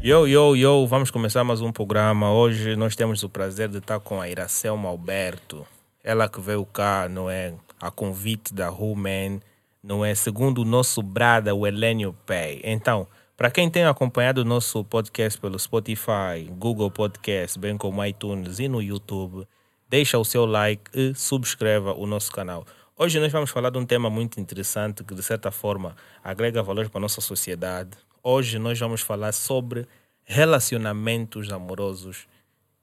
Yo, 0.00 0.28
yo, 0.28 0.54
yo, 0.54 0.86
vamos 0.86 1.10
começar 1.10 1.42
mais 1.42 1.60
um 1.60 1.72
programa. 1.72 2.32
Hoje 2.32 2.76
nós 2.76 2.94
temos 2.94 3.24
o 3.24 3.28
prazer 3.28 3.68
de 3.68 3.78
estar 3.78 3.98
com 3.98 4.20
a 4.20 4.28
Iracelma 4.28 4.88
Alberto. 4.88 5.66
Ela 6.04 6.28
que 6.28 6.40
veio 6.40 6.64
cá, 6.64 7.08
não 7.08 7.28
é? 7.28 7.52
A 7.80 7.90
convite 7.90 8.54
da 8.54 8.70
Human, 8.70 9.40
não 9.82 10.04
é? 10.04 10.14
Segundo 10.14 10.62
o 10.62 10.64
nosso 10.64 11.02
brada, 11.02 11.52
o 11.52 11.66
Elenio 11.66 12.14
Pay. 12.24 12.60
Então, 12.62 13.08
para 13.36 13.50
quem 13.50 13.68
tem 13.68 13.84
acompanhado 13.84 14.42
o 14.42 14.44
nosso 14.44 14.84
podcast 14.84 15.40
pelo 15.40 15.58
Spotify, 15.58 16.48
Google 16.50 16.90
Podcast, 16.90 17.58
bem 17.58 17.76
como 17.76 18.04
iTunes 18.04 18.60
e 18.60 18.68
no 18.68 18.80
YouTube, 18.80 19.46
deixa 19.88 20.16
o 20.16 20.24
seu 20.24 20.46
like 20.46 20.90
e 20.94 21.12
subscreva 21.14 21.92
o 21.92 22.06
nosso 22.06 22.30
canal. 22.30 22.64
Hoje 22.98 23.20
nós 23.20 23.30
vamos 23.30 23.50
falar 23.50 23.68
de 23.68 23.76
um 23.76 23.84
tema 23.84 24.08
muito 24.08 24.40
interessante 24.40 25.04
que, 25.04 25.14
de 25.14 25.22
certa 25.22 25.50
forma, 25.50 25.94
agrega 26.24 26.62
valor 26.62 26.88
para 26.88 26.98
a 26.98 27.02
nossa 27.02 27.20
sociedade. 27.20 27.90
Hoje 28.22 28.58
nós 28.58 28.80
vamos 28.80 29.02
falar 29.02 29.32
sobre 29.32 29.86
relacionamentos 30.24 31.52
amorosos 31.52 32.26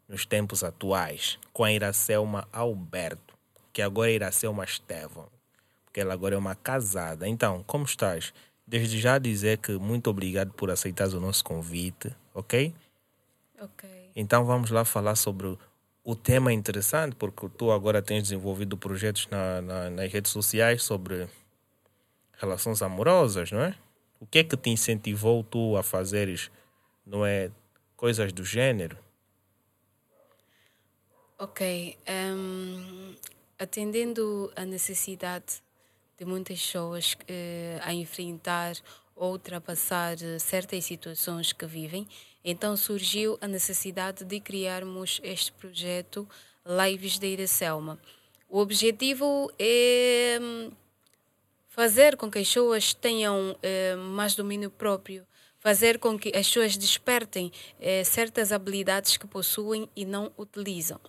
nos 0.07 0.23
tempos 0.23 0.63
atuais, 0.63 1.39
com 1.51 1.63
a 1.63 1.71
Iracelma 1.71 2.47
Alberto, 2.53 3.33
que 3.73 3.81
agora 3.81 4.11
é 4.11 4.13
Iracelma 4.13 4.63
Estevão, 4.63 5.29
porque 5.83 6.01
ela 6.01 6.13
agora 6.13 6.35
é 6.35 6.37
uma 6.37 6.53
casada. 6.53 7.27
Então, 7.27 7.63
como 7.65 7.83
estás? 7.83 8.35
Desde 8.67 8.99
já 9.01 9.17
dizer 9.17 9.57
que 9.57 9.71
muito 9.79 10.11
obrigado 10.11 10.53
por 10.53 10.69
aceitar 10.69 11.07
o 11.07 11.19
nosso 11.19 11.43
convite, 11.43 12.15
ok? 12.35 12.71
Ok. 13.59 13.89
Então 14.15 14.45
vamos 14.45 14.69
lá 14.69 14.85
falar 14.85 15.15
sobre 15.15 15.57
o 16.03 16.15
tema 16.15 16.51
interessante, 16.51 17.15
porque 17.15 17.47
tu 17.57 17.71
agora 17.71 18.01
tens 18.01 18.23
desenvolvido 18.23 18.77
projetos 18.77 19.27
na, 19.27 19.61
na, 19.61 19.89
nas 19.89 20.11
redes 20.11 20.31
sociais 20.31 20.83
sobre 20.83 21.29
relações 22.37 22.81
amorosas, 22.81 23.51
não 23.51 23.61
é? 23.61 23.75
O 24.19 24.25
que 24.25 24.39
é 24.39 24.43
que 24.43 24.57
te 24.57 24.69
incentivou 24.69 25.43
tu 25.43 25.77
a 25.77 25.83
fazeres, 25.83 26.51
não 27.05 27.25
é, 27.25 27.49
coisas 27.95 28.33
do 28.33 28.43
gênero? 28.43 28.97
Ok. 31.39 31.97
Um, 32.07 33.15
atendendo 33.57 34.51
a 34.55 34.65
necessidade 34.65 35.61
de 36.17 36.25
muitas 36.25 36.61
pessoas 36.61 37.13
uh, 37.13 37.79
a 37.81 37.93
enfrentar 37.93 38.75
ou 39.15 39.31
ultrapassar 39.33 40.17
certas 40.39 40.85
situações 40.85 41.53
que 41.53 41.65
vivem, 41.65 42.07
então 42.43 42.75
surgiu 42.75 43.37
a 43.39 43.47
necessidade 43.47 44.25
de 44.25 44.39
criarmos 44.39 45.21
este 45.23 45.51
projeto 45.53 46.27
Lives 46.65 47.19
da 47.19 47.27
Iracelma. 47.27 47.99
O 48.49 48.59
objetivo 48.59 49.51
é 49.57 50.37
hum, 50.41 50.71
fazer 51.67 52.15
com 52.17 52.29
que 52.29 52.39
as 52.39 52.47
pessoas 52.47 52.93
tenham 52.93 53.57
eh, 53.63 53.95
mais 53.95 54.35
domínio 54.35 54.69
próprio, 54.69 55.25
fazer 55.59 55.97
com 55.97 56.19
que 56.19 56.29
as 56.29 56.47
pessoas 56.47 56.77
despertem 56.77 57.51
eh, 57.79 58.03
certas 58.03 58.51
habilidades 58.51 59.17
que 59.17 59.25
possuem 59.25 59.89
e 59.95 60.05
não 60.05 60.31
utilizam. 60.37 60.99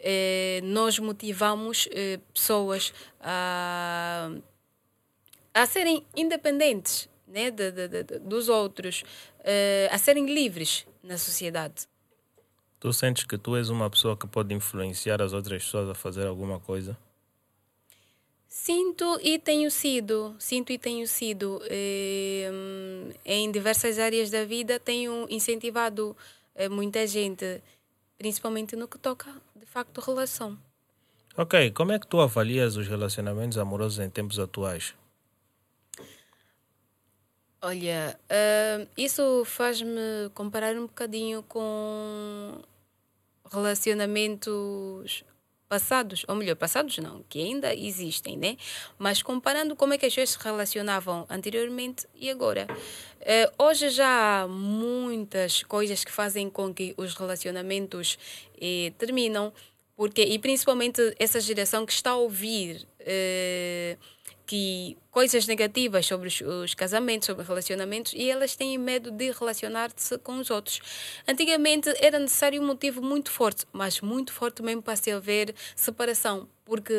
Eh, 0.00 0.60
nós 0.64 0.98
motivamos 0.98 1.88
pessoas 2.32 2.92
a, 3.20 4.30
a 5.54 5.66
serem 5.66 6.04
independentes 6.16 7.08
né, 7.26 7.50
de, 7.50 7.70
de, 7.70 7.88
de, 7.88 8.18
dos 8.20 8.48
outros, 8.48 9.04
eh, 9.40 9.88
a 9.90 9.98
serem 9.98 10.26
livres 10.26 10.86
na 11.02 11.18
sociedade. 11.18 11.86
Tu 12.80 12.92
sentes 12.92 13.24
que 13.24 13.38
tu 13.38 13.56
és 13.56 13.70
uma 13.70 13.88
pessoa 13.88 14.16
que 14.16 14.26
pode 14.26 14.54
influenciar 14.54 15.22
as 15.22 15.32
outras 15.32 15.64
pessoas 15.64 15.88
a 15.88 15.94
fazer 15.94 16.26
alguma 16.26 16.60
coisa? 16.60 16.96
Sinto 18.46 19.18
e 19.22 19.38
tenho 19.38 19.70
sido, 19.70 20.36
sinto 20.38 20.72
e 20.72 20.78
tenho 20.78 21.08
sido. 21.08 21.60
Eh, 21.64 22.50
em 23.24 23.50
diversas 23.50 23.98
áreas 23.98 24.30
da 24.30 24.44
vida 24.44 24.78
tenho 24.78 25.26
incentivado 25.28 26.16
eh, 26.54 26.68
muita 26.68 27.06
gente, 27.06 27.60
principalmente 28.16 28.76
no 28.76 28.86
que 28.86 28.98
toca, 28.98 29.30
de 29.56 29.66
facto, 29.66 30.00
relação. 30.00 30.56
Ok, 31.36 31.72
como 31.72 31.90
é 31.90 31.98
que 31.98 32.06
tu 32.06 32.20
avalias 32.20 32.76
os 32.76 32.86
relacionamentos 32.86 33.58
amorosos 33.58 33.98
em 33.98 34.08
tempos 34.08 34.38
atuais? 34.38 34.94
Olha, 37.66 38.20
uh, 38.24 38.86
isso 38.94 39.42
faz-me 39.46 40.28
comparar 40.34 40.76
um 40.76 40.82
bocadinho 40.82 41.42
com 41.44 42.60
relacionamentos 43.50 45.24
passados, 45.66 46.26
ou 46.28 46.34
melhor, 46.34 46.56
passados 46.56 46.98
não, 46.98 47.24
que 47.26 47.40
ainda 47.40 47.74
existem, 47.74 48.36
né? 48.36 48.58
Mas 48.98 49.22
comparando 49.22 49.74
como 49.74 49.94
é 49.94 49.98
que 49.98 50.04
as 50.04 50.14
pessoas 50.14 50.32
se 50.32 50.44
relacionavam 50.44 51.26
anteriormente 51.30 52.06
e 52.14 52.28
agora. 52.28 52.66
Uh, 53.22 53.64
hoje 53.64 53.88
já 53.88 54.42
há 54.42 54.46
muitas 54.46 55.62
coisas 55.62 56.04
que 56.04 56.12
fazem 56.12 56.50
com 56.50 56.72
que 56.74 56.92
os 56.98 57.14
relacionamentos 57.14 58.18
eh, 58.60 58.92
terminam, 58.98 59.50
porque, 59.96 60.20
e 60.20 60.38
principalmente 60.38 61.00
essa 61.18 61.40
geração 61.40 61.86
que 61.86 61.94
está 61.94 62.10
a 62.10 62.16
ouvir. 62.16 62.86
Uh, 63.00 64.13
que 64.46 64.96
coisas 65.10 65.46
negativas 65.46 66.06
sobre 66.06 66.28
os, 66.28 66.40
os, 66.40 66.74
casamentos, 66.74 67.26
sobre 67.26 67.44
relacionamentos, 67.44 68.12
e 68.14 68.30
elas 68.30 68.54
têm 68.54 68.76
medo 68.76 69.10
de 69.10 69.30
relacionar-se 69.30 70.18
com 70.18 70.38
os 70.38 70.50
outros. 70.50 70.80
Antigamente 71.26 71.92
era 71.98 72.18
necessário 72.18 72.60
um 72.60 72.66
motivo 72.66 73.00
muito 73.02 73.30
forte, 73.30 73.66
mas 73.72 74.00
muito 74.00 74.32
forte 74.32 74.62
mesmo 74.62 74.82
para 74.82 74.96
se 74.96 75.10
haver 75.10 75.54
separação, 75.74 76.48
porque 76.64 76.94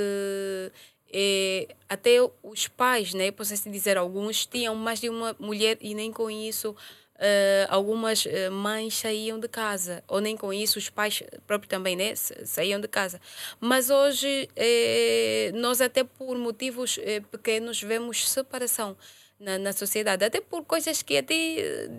é, 1.14 1.68
até 1.88 2.18
os 2.44 2.68
pais, 2.68 3.14
né, 3.14 3.32
posso 3.32 3.54
assim 3.54 3.72
dizer, 3.72 3.98
alguns 3.98 4.46
tinham 4.46 4.76
mais 4.76 5.00
de 5.00 5.10
uma 5.10 5.36
mulher 5.40 5.78
e 5.82 5.94
nem 5.94 6.12
com 6.12 6.30
isso 6.30 6.76
Uh, 7.16 7.66
algumas 7.70 8.26
uh, 8.26 8.52
mães 8.52 8.98
saíam 8.98 9.40
de 9.40 9.48
casa, 9.48 10.04
ou 10.06 10.20
nem 10.20 10.36
com 10.36 10.52
isso 10.52 10.78
os 10.78 10.90
pais 10.90 11.24
próprios 11.48 11.70
também 11.70 11.96
né, 11.96 12.14
saíam 12.16 12.80
de 12.80 12.90
casa. 12.90 13.22
Mas 13.60 13.90
hoje, 13.90 14.50
eh, 14.54 15.52
nós 15.56 15.80
até 15.80 16.04
por 16.04 16.38
motivos 16.38 17.00
eh, 17.02 17.22
pequenos 17.22 17.82
vemos 17.82 18.30
separação 18.30 18.98
na, 19.40 19.58
na 19.58 19.72
sociedade, 19.72 20.26
até 20.26 20.42
por 20.42 20.66
coisas 20.66 21.02
que 21.02 21.18
até 21.18 21.90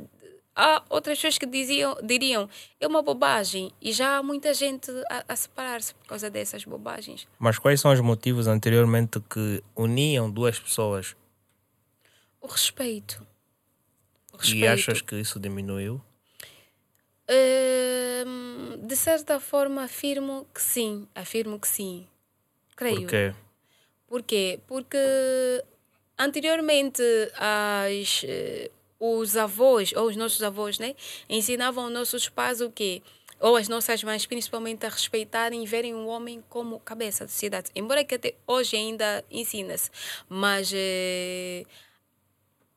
há 0.55 0.83
outras 0.91 1.19
pessoas 1.19 1.39
que 1.39 1.47
diziam, 1.47 1.97
diriam 2.03 2.49
é 2.81 2.87
uma 2.87 3.03
bobagem 3.03 3.71
e 3.81 3.93
já 3.93 4.17
há 4.19 4.23
muita 4.23 4.53
gente 4.53 4.91
a, 5.11 5.25
a 5.29 5.37
separar-se 5.37 5.95
por 5.95 6.07
causa 6.09 6.31
dessas 6.31 6.65
bobagens. 6.65 7.29
Mas 7.39 7.59
quais 7.59 7.81
são 7.81 7.93
os 7.93 8.01
motivos 8.01 8.47
anteriormente 8.47 9.21
que 9.21 9.63
uniam 9.75 10.31
duas 10.31 10.59
pessoas? 10.59 11.17
O 12.41 12.47
respeito 12.47 13.27
Respeito. 14.39 14.65
E 14.65 14.67
achas 14.67 15.01
que 15.01 15.17
isso 15.17 15.39
diminuiu? 15.41 16.01
Uh, 17.29 18.77
de 18.87 18.97
certa 18.97 19.41
forma, 19.41 19.85
afirmo 19.85 20.47
que 20.55 20.63
sim. 20.63 21.09
Afirmo 21.15 21.59
que 21.59 21.69
sim. 21.69 22.07
Creio. 22.77 23.01
Por 23.01 23.09
quê? 23.09 23.35
Porquê? 24.07 24.61
Porque 24.67 25.65
anteriormente 26.19 27.03
as, 27.35 28.23
uh, 28.23 28.71
os 28.99 29.37
avós, 29.37 29.93
ou 29.95 30.09
os 30.09 30.17
nossos 30.17 30.43
avós, 30.43 30.79
né, 30.79 30.95
ensinavam 31.29 31.85
aos 31.85 31.93
nossos 31.93 32.29
pais 32.29 32.61
o 32.61 32.71
quê? 32.71 33.03
Ou 33.39 33.57
as 33.57 33.69
nossas 33.69 34.03
mães, 34.03 34.25
principalmente, 34.25 34.87
a 34.87 34.89
respeitarem 34.89 35.63
e 35.63 35.67
verem 35.67 35.95
o 35.95 36.07
homem 36.07 36.43
como 36.49 36.81
cabeça 36.81 37.25
da 37.25 37.29
sociedade. 37.29 37.71
Embora 37.75 38.03
que 38.03 38.15
até 38.15 38.35
hoje 38.47 38.77
ainda 38.77 39.23
ensina-se. 39.31 39.91
Mas 40.27 40.73
uh, 40.73 41.67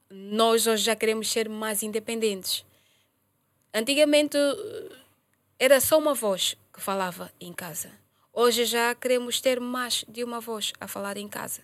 nós 0.10 0.66
hoje 0.68 0.84
já 0.84 0.96
queremos 0.96 1.32
ser 1.32 1.48
mais 1.48 1.84
independentes. 1.84 2.66
Antigamente 3.74 4.38
era 5.60 5.80
só 5.80 5.98
uma 5.98 6.14
voz 6.14 6.56
que 6.74 6.82
falava 6.82 7.32
em 7.40 7.54
casa. 7.54 7.92
Hoje 8.34 8.66
já 8.66 8.96
queremos 8.96 9.42
ter 9.42 9.60
mais 9.60 10.06
de 10.08 10.24
uma 10.24 10.40
voz 10.40 10.74
a 10.80 10.88
falar 10.88 11.18
em 11.18 11.28
casa. 11.28 11.62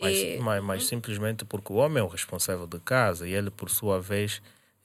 Mas, 0.00 0.16
e... 0.16 0.38
mas, 0.38 0.62
mas 0.62 0.82
hum? 0.84 0.86
simplesmente 0.86 1.44
porque 1.44 1.72
o 1.72 1.76
homem 1.76 2.00
é 2.00 2.02
o 2.02 2.08
responsável 2.08 2.66
de 2.66 2.80
casa 2.80 3.28
e 3.28 3.32
ele, 3.32 3.50
por 3.50 3.70
sua 3.70 4.00
vez, 4.00 4.42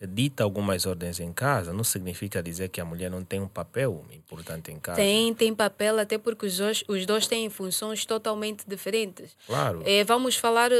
dita 0.07 0.43
algumas 0.43 0.85
ordens 0.85 1.19
em 1.19 1.33
casa, 1.33 1.73
não 1.73 1.83
significa 1.83 2.41
dizer 2.41 2.69
que 2.69 2.79
a 2.79 2.85
mulher 2.85 3.11
não 3.11 3.23
tem 3.23 3.41
um 3.41 3.47
papel 3.47 4.05
importante 4.11 4.71
em 4.71 4.79
casa. 4.79 4.95
Tem, 4.95 5.33
tem 5.33 5.53
papel, 5.53 5.99
até 5.99 6.17
porque 6.17 6.45
os 6.45 6.57
dois, 6.57 6.83
os 6.87 7.05
dois 7.05 7.27
têm 7.27 7.49
funções 7.49 8.05
totalmente 8.05 8.63
diferentes. 8.65 9.35
Claro. 9.45 9.83
É, 9.85 10.03
vamos 10.05 10.37
falar. 10.37 10.71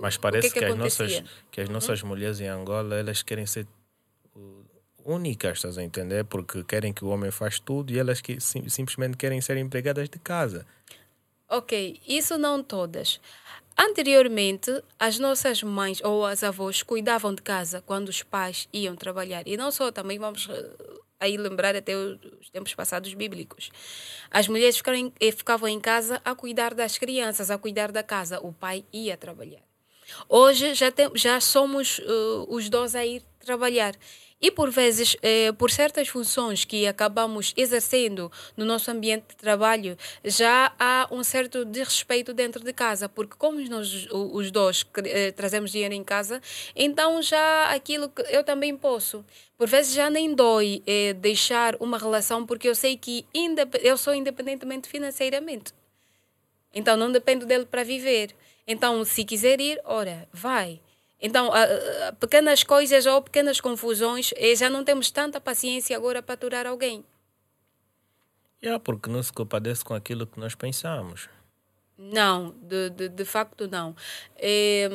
Mas 0.00 0.16
parece 0.16 0.48
que, 0.48 0.54
que, 0.54 0.60
que, 0.60 0.64
as 0.64 0.76
nossas, 0.76 1.22
que 1.50 1.60
as 1.60 1.68
nossas 1.68 2.02
uhum. 2.02 2.08
mulheres 2.08 2.40
em 2.40 2.48
Angola 2.48 2.96
elas 2.96 3.22
querem 3.22 3.44
ser 3.44 3.66
únicas, 5.04 5.58
estás 5.58 5.78
a 5.78 5.82
entender? 5.82 6.24
Porque 6.24 6.64
querem 6.64 6.92
que 6.92 7.04
o 7.04 7.08
homem 7.08 7.30
faz 7.30 7.60
tudo 7.60 7.92
e 7.92 7.98
elas 7.98 8.20
que, 8.20 8.40
sim, 8.40 8.68
simplesmente 8.68 9.16
querem 9.16 9.40
ser 9.40 9.56
empregadas 9.58 10.08
de 10.08 10.18
casa. 10.18 10.66
Ok, 11.48 12.00
isso 12.06 12.36
não 12.36 12.62
todas. 12.62 13.20
Anteriormente, 13.78 14.82
as 14.98 15.18
nossas 15.18 15.62
mães 15.62 16.00
ou 16.02 16.24
as 16.24 16.42
avós 16.42 16.82
cuidavam 16.82 17.34
de 17.34 17.42
casa 17.42 17.82
quando 17.82 18.08
os 18.08 18.22
pais 18.22 18.66
iam 18.72 18.96
trabalhar. 18.96 19.46
E 19.46 19.56
não 19.56 19.70
só, 19.70 19.92
também 19.92 20.18
vamos 20.18 20.48
eh, 20.50 20.70
aí 21.20 21.36
lembrar 21.36 21.76
até 21.76 21.94
os 21.94 22.48
tempos 22.50 22.74
passados 22.74 23.12
bíblicos. 23.12 23.70
As 24.30 24.48
mulheres 24.48 24.78
ficaram, 24.78 25.12
eh, 25.20 25.30
ficavam 25.30 25.68
em 25.68 25.78
casa 25.78 26.22
a 26.24 26.34
cuidar 26.34 26.72
das 26.72 26.96
crianças, 26.96 27.50
a 27.50 27.58
cuidar 27.58 27.92
da 27.92 28.02
casa. 28.02 28.40
O 28.40 28.50
pai 28.50 28.82
ia 28.90 29.14
trabalhar. 29.14 29.62
Hoje 30.28 30.74
já, 30.74 30.90
tem, 30.90 31.10
já 31.14 31.38
somos 31.40 31.98
uh, 31.98 32.46
os 32.48 32.70
dois 32.70 32.94
a 32.94 33.04
ir 33.04 33.22
trabalhar. 33.40 33.94
E 34.40 34.50
por 34.50 34.70
vezes, 34.70 35.16
eh, 35.22 35.50
por 35.52 35.70
certas 35.70 36.08
funções 36.08 36.64
que 36.64 36.86
acabamos 36.86 37.54
exercendo 37.56 38.30
no 38.54 38.66
nosso 38.66 38.90
ambiente 38.90 39.28
de 39.30 39.36
trabalho, 39.36 39.96
já 40.22 40.74
há 40.78 41.08
um 41.10 41.24
certo 41.24 41.64
desrespeito 41.64 42.34
dentro 42.34 42.62
de 42.62 42.72
casa, 42.72 43.08
porque 43.08 43.34
como 43.38 43.58
nós 43.70 44.06
os 44.10 44.50
dois 44.50 44.84
eh, 45.04 45.32
trazemos 45.32 45.72
dinheiro 45.72 45.94
em 45.94 46.04
casa, 46.04 46.42
então 46.74 47.22
já 47.22 47.70
aquilo 47.70 48.10
que 48.10 48.22
eu 48.22 48.44
também 48.44 48.76
posso. 48.76 49.24
Por 49.56 49.68
vezes 49.68 49.94
já 49.94 50.10
nem 50.10 50.34
dói 50.34 50.82
eh, 50.86 51.14
deixar 51.14 51.74
uma 51.80 51.96
relação, 51.96 52.44
porque 52.44 52.68
eu 52.68 52.74
sei 52.74 52.96
que 52.98 53.24
eu 53.82 53.96
sou 53.96 54.14
independentemente 54.14 54.86
financeiramente. 54.86 55.72
Então 56.74 56.94
não 56.94 57.10
dependo 57.10 57.46
dele 57.46 57.64
para 57.64 57.82
viver. 57.82 58.34
Então, 58.66 59.04
se 59.04 59.24
quiser 59.24 59.60
ir, 59.60 59.80
ora, 59.84 60.28
vai. 60.32 60.80
Então, 61.20 61.50
a, 61.52 61.62
a, 62.08 62.12
pequenas 62.12 62.62
coisas 62.62 63.06
ou 63.06 63.22
pequenas 63.22 63.60
confusões, 63.60 64.32
eh, 64.36 64.54
já 64.54 64.68
não 64.68 64.84
temos 64.84 65.10
tanta 65.10 65.40
paciência 65.40 65.96
agora 65.96 66.22
para 66.22 66.34
aturar 66.34 66.66
alguém. 66.66 67.04
É, 68.60 68.78
porque 68.78 69.08
não 69.08 69.22
se 69.22 69.32
compadece 69.32 69.84
com 69.84 69.94
aquilo 69.94 70.26
que 70.26 70.38
nós 70.38 70.54
pensamos. 70.54 71.28
Não, 71.98 72.54
de, 72.60 72.90
de, 72.90 73.08
de 73.08 73.24
facto 73.24 73.66
não. 73.66 73.96
É, 74.36 74.88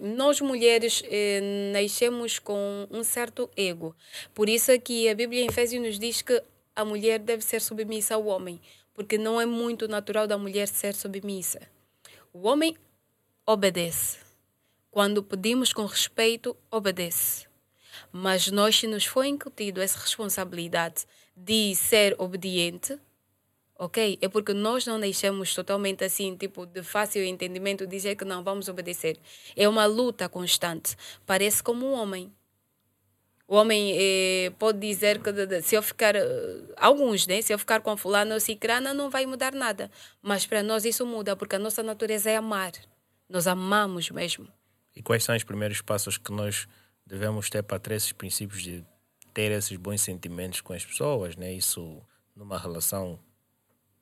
nós 0.00 0.40
mulheres 0.40 1.02
é, 1.06 1.70
nascemos 1.72 2.38
com 2.38 2.86
um 2.90 3.04
certo 3.04 3.50
ego. 3.54 3.94
Por 4.34 4.48
isso 4.48 4.70
é 4.70 4.78
que 4.78 5.08
a 5.08 5.14
Bíblia 5.14 5.42
em 5.42 5.48
Efésios 5.48 5.82
nos 5.84 5.98
diz 5.98 6.22
que 6.22 6.42
a 6.74 6.84
mulher 6.84 7.18
deve 7.18 7.42
ser 7.42 7.60
submissa 7.60 8.14
ao 8.14 8.26
homem, 8.26 8.58
porque 8.94 9.18
não 9.18 9.38
é 9.38 9.44
muito 9.44 9.86
natural 9.86 10.26
da 10.26 10.38
mulher 10.38 10.66
ser 10.66 10.94
submissa. 10.94 11.60
O 12.32 12.46
homem 12.46 12.74
obedece 13.46 14.25
quando 14.96 15.22
pedimos 15.22 15.74
com 15.74 15.84
respeito, 15.84 16.56
obedece. 16.70 17.46
Mas 18.10 18.50
nós, 18.50 18.78
se 18.78 18.86
nos 18.86 19.04
foi 19.04 19.28
incutido 19.28 19.82
essa 19.82 19.98
responsabilidade 19.98 21.04
de 21.36 21.74
ser 21.74 22.16
obediente, 22.18 22.98
ok? 23.78 24.16
É 24.22 24.26
porque 24.26 24.54
nós 24.54 24.86
não 24.86 24.98
deixamos 24.98 25.54
totalmente 25.54 26.02
assim, 26.02 26.34
tipo, 26.34 26.64
de 26.64 26.82
fácil 26.82 27.22
entendimento 27.24 27.86
dizer 27.86 28.16
que 28.16 28.24
não 28.24 28.42
vamos 28.42 28.68
obedecer. 28.70 29.18
É 29.54 29.68
uma 29.68 29.84
luta 29.84 30.30
constante. 30.30 30.96
Parece 31.26 31.62
como 31.62 31.84
um 31.84 31.92
homem. 31.92 32.32
O 33.46 33.56
homem 33.56 33.92
eh, 33.98 34.50
pode 34.58 34.78
dizer 34.78 35.20
que 35.20 35.60
se 35.60 35.74
eu 35.74 35.82
ficar, 35.82 36.16
eh, 36.16 36.22
alguns, 36.74 37.26
né? 37.26 37.42
Se 37.42 37.52
eu 37.52 37.58
ficar 37.58 37.82
com 37.82 37.98
fulano 37.98 38.32
ou 38.32 38.40
cicrana, 38.40 38.94
não 38.94 39.10
vai 39.10 39.26
mudar 39.26 39.52
nada. 39.52 39.90
Mas 40.22 40.46
para 40.46 40.62
nós 40.62 40.86
isso 40.86 41.04
muda, 41.04 41.36
porque 41.36 41.56
a 41.56 41.58
nossa 41.58 41.82
natureza 41.82 42.30
é 42.30 42.36
amar. 42.36 42.72
Nós 43.28 43.46
amamos 43.46 44.10
mesmo. 44.10 44.48
E 44.96 45.02
quais 45.02 45.22
são 45.22 45.36
os 45.36 45.44
primeiros 45.44 45.82
passos 45.82 46.16
que 46.16 46.32
nós 46.32 46.66
devemos 47.06 47.50
ter 47.50 47.62
para 47.62 47.78
ter 47.78 47.94
esses 47.94 48.12
princípios 48.12 48.62
de 48.62 48.82
ter 49.34 49.52
esses 49.52 49.76
bons 49.76 50.00
sentimentos 50.00 50.62
com 50.62 50.72
as 50.72 50.84
pessoas, 50.84 51.36
né? 51.36 51.52
Isso 51.52 52.02
numa 52.34 52.58
relação 52.58 53.20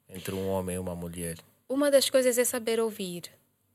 entre 0.09 0.33
um 0.33 0.49
homem 0.49 0.77
e 0.77 0.79
uma 0.79 0.95
mulher. 0.95 1.37
Uma 1.69 1.91
das 1.91 2.09
coisas 2.09 2.39
é 2.39 2.45
saber 2.45 2.79
ouvir. 2.79 3.25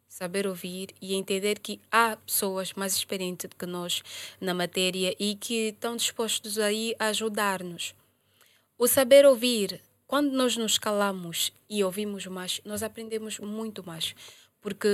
Saber 0.07 0.47
ouvir 0.47 0.95
e 1.01 1.13
entender 1.13 1.59
que 1.59 1.81
há 1.91 2.15
pessoas 2.15 2.73
mais 2.73 2.95
experientes 2.95 3.49
do 3.49 3.55
que 3.55 3.65
nós 3.65 4.01
na 4.39 4.53
matéria 4.53 5.13
e 5.19 5.35
que 5.35 5.69
estão 5.69 5.97
dispostos 5.97 6.57
aí 6.57 6.95
a 6.97 7.07
ajudar-nos. 7.07 7.93
O 8.77 8.87
saber 8.87 9.25
ouvir, 9.25 9.81
quando 10.07 10.31
nós 10.31 10.55
nos 10.55 10.77
calamos 10.77 11.51
e 11.69 11.83
ouvimos 11.83 12.25
mais, 12.27 12.61
nós 12.63 12.81
aprendemos 12.81 13.37
muito 13.39 13.85
mais. 13.85 14.15
Porque 14.61 14.87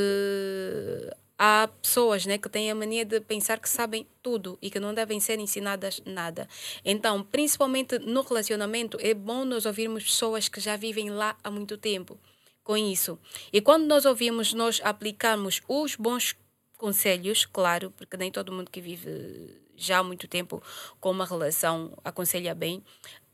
há 1.37 1.69
pessoas 1.81 2.25
né, 2.25 2.37
que 2.37 2.49
têm 2.49 2.71
a 2.71 2.75
mania 2.75 3.05
de 3.05 3.19
pensar 3.19 3.59
que 3.59 3.69
sabem 3.69 4.07
tudo 4.21 4.57
e 4.61 4.69
que 4.69 4.79
não 4.79 4.93
devem 4.93 5.19
ser 5.19 5.39
ensinadas 5.39 6.01
nada. 6.05 6.47
Então, 6.83 7.23
principalmente 7.23 7.99
no 7.99 8.21
relacionamento, 8.21 8.97
é 9.01 9.13
bom 9.13 9.45
nós 9.45 9.65
ouvirmos 9.65 10.03
pessoas 10.03 10.47
que 10.47 10.59
já 10.59 10.75
vivem 10.75 11.09
lá 11.09 11.37
há 11.43 11.51
muito 11.51 11.77
tempo 11.77 12.19
com 12.63 12.75
isso. 12.75 13.19
E 13.53 13.61
quando 13.61 13.85
nós 13.85 14.05
ouvimos, 14.05 14.53
nós 14.53 14.81
aplicamos 14.83 15.61
os 15.67 15.95
bons 15.95 16.35
conselhos, 16.77 17.45
claro, 17.45 17.91
porque 17.91 18.17
nem 18.17 18.31
todo 18.31 18.51
mundo 18.51 18.71
que 18.71 18.81
vive 18.81 19.61
já 19.75 19.99
há 19.99 20.03
muito 20.03 20.27
tempo 20.27 20.61
com 20.99 21.11
uma 21.11 21.25
relação 21.25 21.97
aconselha 22.03 22.55
bem. 22.55 22.83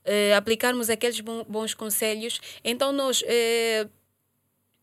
Uh, 0.03 0.35
aplicarmos 0.35 0.89
aqueles 0.89 1.19
bons 1.19 1.75
conselhos, 1.75 2.41
então 2.63 2.91
nós 2.91 3.21
uh, 3.21 3.89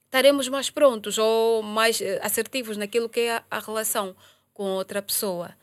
estaremos 0.09 0.49
mais 0.49 0.71
prontos 0.71 1.19
ou 1.19 1.63
mais 1.63 2.01
eh, 2.01 2.19
assertivos 2.23 2.77
naquilo 2.77 3.09
que 3.09 3.21
é 3.21 3.37
a, 3.37 3.45
a 3.51 3.59
relação 3.61 4.17
com 4.55 4.65
outra 4.65 5.03
pessoa. 5.03 5.55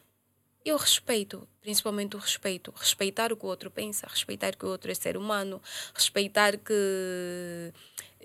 E 0.63 0.71
o 0.71 0.77
respeito, 0.77 1.47
principalmente 1.61 2.15
o 2.15 2.19
respeito. 2.19 2.73
Respeitar 2.75 3.33
o 3.33 3.37
que 3.37 3.45
o 3.45 3.49
outro 3.49 3.69
pensa, 3.69 4.07
respeitar 4.07 4.55
que 4.55 4.65
o 4.65 4.69
outro 4.69 4.91
é 4.91 4.95
ser 4.95 5.17
humano, 5.17 5.61
respeitar 5.93 6.57
que 6.57 7.71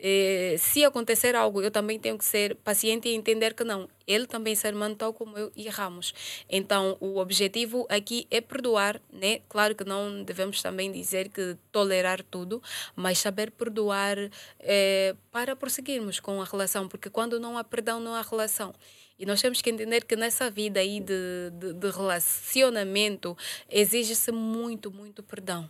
eh, 0.03 0.57
se 0.59 0.83
acontecer 0.83 1.37
algo, 1.37 1.61
eu 1.61 1.71
também 1.71 1.99
tenho 1.99 2.17
que 2.17 2.25
ser 2.25 2.55
paciente 2.57 3.07
e 3.09 3.15
entender 3.15 3.53
que 3.53 3.63
não, 3.63 3.87
ele 4.07 4.27
também 4.27 4.55
ser 4.55 4.75
humano 4.75 4.95
tal 4.95 5.13
como 5.13 5.37
eu 5.37 5.53
e 5.55 5.67
erramos. 5.67 6.15
Então, 6.49 6.97
o 7.01 7.19
objetivo 7.19 7.87
aqui 7.91 8.27
é 8.31 8.41
perdoar, 8.41 8.99
né? 9.13 9.41
Claro 9.47 9.75
que 9.75 9.85
não 9.85 10.23
devemos 10.23 10.63
também 10.63 10.91
dizer 10.91 11.29
que 11.29 11.57
tolerar 11.71 12.23
tudo, 12.23 12.63
mas 12.97 13.19
saber 13.19 13.51
perdoar 13.51 14.17
eh, 14.61 15.15
para 15.31 15.55
prosseguirmos 15.55 16.19
com 16.19 16.41
a 16.41 16.45
relação, 16.47 16.89
porque 16.89 17.11
quando 17.11 17.39
não 17.39 17.59
há 17.59 17.63
perdão, 17.63 18.01
não 18.01 18.15
há 18.15 18.23
relação. 18.23 18.73
E 19.19 19.27
nós 19.27 19.43
temos 19.43 19.61
que 19.61 19.69
entender 19.69 20.07
que 20.07 20.17
nessa 20.17 20.51
vida 20.51 20.81
aí 20.81 20.99
de, 20.99 21.51
de, 21.53 21.75
de 21.75 21.91
relacionamento 21.91 23.37
exige-se 23.69 24.33
muito, 24.33 24.91
muito 24.91 25.23
perdão. 25.23 25.69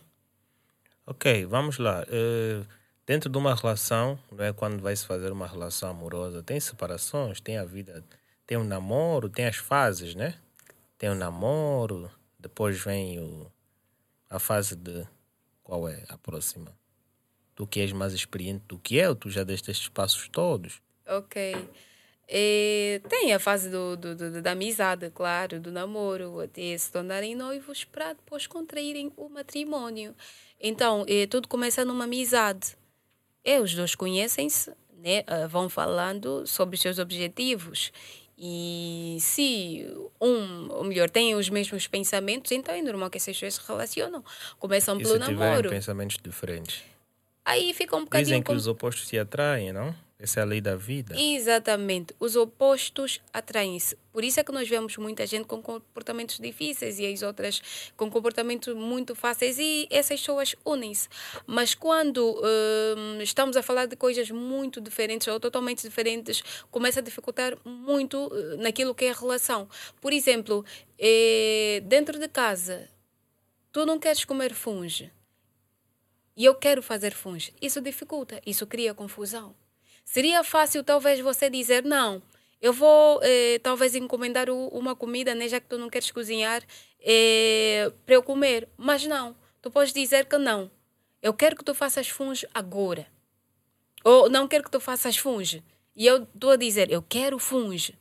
Ok, 1.05 1.45
vamos 1.47 1.77
lá. 1.77 2.05
Uh 2.07 2.80
dentro 3.11 3.29
de 3.29 3.37
uma 3.37 3.53
relação, 3.53 4.17
não 4.31 4.45
é 4.45 4.53
quando 4.53 4.81
vai 4.81 4.95
se 4.95 5.05
fazer 5.05 5.33
uma 5.33 5.45
relação 5.45 5.89
amorosa, 5.89 6.41
tem 6.41 6.61
separações, 6.61 7.41
tem 7.41 7.57
a 7.57 7.65
vida, 7.65 8.01
tem 8.47 8.57
o 8.57 8.63
namoro, 8.63 9.27
tem 9.27 9.47
as 9.47 9.57
fases, 9.57 10.15
né? 10.15 10.35
Tem 10.97 11.09
o 11.09 11.15
namoro, 11.15 12.09
depois 12.39 12.81
vem 12.81 13.19
o, 13.19 13.51
a 14.29 14.39
fase 14.39 14.77
de 14.77 15.05
qual 15.61 15.89
é 15.89 16.05
a 16.07 16.17
próxima? 16.17 16.73
Tu 17.53 17.67
que 17.67 17.81
és 17.81 17.91
mais 17.91 18.13
experiente 18.13 18.63
do 18.65 18.79
que 18.79 18.95
eu, 18.95 19.13
tu 19.13 19.29
já 19.29 19.43
deste 19.43 19.69
estes 19.69 19.89
passos 19.89 20.29
todos. 20.29 20.81
Ok. 21.05 21.67
E 22.29 23.01
tem 23.09 23.33
a 23.33 23.39
fase 23.39 23.69
do, 23.69 23.97
do, 23.97 24.15
do, 24.15 24.41
da 24.41 24.51
amizade, 24.53 25.09
claro, 25.09 25.59
do 25.59 25.69
namoro, 25.69 26.39
até 26.39 26.77
se 26.77 26.89
tornarem 26.89 27.35
noivos 27.35 27.83
para 27.83 28.13
depois 28.13 28.47
contraírem 28.47 29.11
o 29.17 29.27
matrimônio. 29.27 30.15
Então, 30.57 31.05
tudo 31.29 31.49
começa 31.49 31.83
numa 31.83 32.05
amizade. 32.05 32.79
E 33.43 33.59
os 33.59 33.73
dois 33.73 33.95
conhecem-se, 33.95 34.71
né? 34.97 35.23
Ah, 35.27 35.47
vão 35.47 35.67
falando 35.69 36.45
sobre 36.45 36.75
os 36.75 36.81
seus 36.81 36.99
objetivos. 36.99 37.91
E 38.37 39.17
se 39.19 39.85
um, 40.19 40.71
ou 40.71 40.83
melhor, 40.83 41.09
tem 41.09 41.35
os 41.35 41.47
mesmos 41.49 41.87
pensamentos, 41.87 42.51
então 42.51 42.73
é 42.73 42.81
normal 42.81 43.09
que 43.09 43.17
essas 43.17 43.37
pessoas 43.37 43.53
se 43.53 43.67
relacionam. 43.67 44.23
Começam 44.57 44.99
e 44.99 45.03
pelo 45.03 45.13
se 45.13 45.19
namoro. 45.19 45.69
pensamentos 45.69 46.17
diferentes? 46.23 46.81
Aí 47.45 47.73
fica 47.73 47.95
um 47.95 48.03
bocadinho. 48.03 48.25
Dizem 48.25 48.41
que 48.41 48.51
os 48.51 48.65
opostos 48.65 49.07
se 49.07 49.17
atraem, 49.19 49.71
não? 49.71 49.95
Essa 50.21 50.41
é 50.41 50.43
a 50.43 50.45
lei 50.45 50.61
da 50.61 50.75
vida. 50.75 51.19
Exatamente. 51.19 52.13
Os 52.19 52.35
opostos 52.35 53.19
atraem-se. 53.33 53.97
Por 54.13 54.23
isso 54.23 54.39
é 54.39 54.43
que 54.43 54.51
nós 54.51 54.69
vemos 54.69 54.95
muita 54.97 55.25
gente 55.25 55.45
com 55.45 55.59
comportamentos 55.63 56.37
difíceis 56.37 56.99
e 56.99 57.11
as 57.11 57.23
outras 57.23 57.91
com 57.97 58.07
comportamentos 58.11 58.75
muito 58.75 59.15
fáceis 59.15 59.57
e 59.57 59.87
essas 59.89 60.19
pessoas 60.19 60.55
unem-se. 60.63 61.09
Mas 61.47 61.73
quando 61.73 62.39
hum, 62.39 63.19
estamos 63.19 63.57
a 63.57 63.63
falar 63.63 63.87
de 63.87 63.95
coisas 63.95 64.29
muito 64.29 64.79
diferentes 64.79 65.27
ou 65.27 65.39
totalmente 65.39 65.81
diferentes, 65.81 66.43
começa 66.69 66.99
a 66.99 67.03
dificultar 67.03 67.57
muito 67.65 68.27
uh, 68.27 68.57
naquilo 68.57 68.93
que 68.93 69.05
é 69.05 69.09
a 69.09 69.15
relação. 69.15 69.67
Por 69.99 70.13
exemplo, 70.13 70.63
eh, 70.99 71.81
dentro 71.85 72.19
de 72.19 72.27
casa, 72.27 72.87
tu 73.71 73.87
não 73.87 73.97
queres 73.97 74.23
comer 74.23 74.53
funge 74.53 75.11
e 76.37 76.45
eu 76.45 76.53
quero 76.53 76.83
fazer 76.83 77.11
funge. 77.11 77.53
Isso 77.59 77.81
dificulta, 77.81 78.39
isso 78.45 78.67
cria 78.67 78.93
confusão. 78.93 79.55
Seria 80.11 80.43
fácil 80.43 80.83
talvez 80.83 81.21
você 81.21 81.49
dizer 81.49 81.85
não. 81.85 82.21
Eu 82.61 82.73
vou 82.73 83.21
eh, 83.23 83.59
talvez 83.59 83.95
encomendar 83.95 84.49
o, 84.49 84.67
uma 84.67 84.93
comida, 84.93 85.33
né, 85.33 85.47
já 85.47 85.57
que 85.57 85.69
tu 85.69 85.77
não 85.77 85.89
queres 85.89 86.11
cozinhar, 86.11 86.61
eh, 86.99 87.89
para 88.05 88.15
eu 88.15 88.21
comer. 88.21 88.67
Mas 88.75 89.05
não, 89.07 89.33
tu 89.61 89.71
podes 89.71 89.93
dizer 89.93 90.25
que 90.25 90.37
não. 90.37 90.69
Eu 91.21 91.33
quero 91.33 91.55
que 91.55 91.63
tu 91.63 91.73
faças 91.73 92.09
funge 92.09 92.45
agora. 92.53 93.07
Ou 94.03 94.29
não 94.29 94.49
quero 94.49 94.65
que 94.65 94.69
tu 94.69 94.81
faças 94.81 95.15
funge. 95.15 95.63
E 95.95 96.07
eu 96.07 96.23
estou 96.23 96.51
a 96.51 96.55
dizer, 96.57 96.91
eu 96.91 97.01
quero 97.01 97.39
funge. 97.39 97.97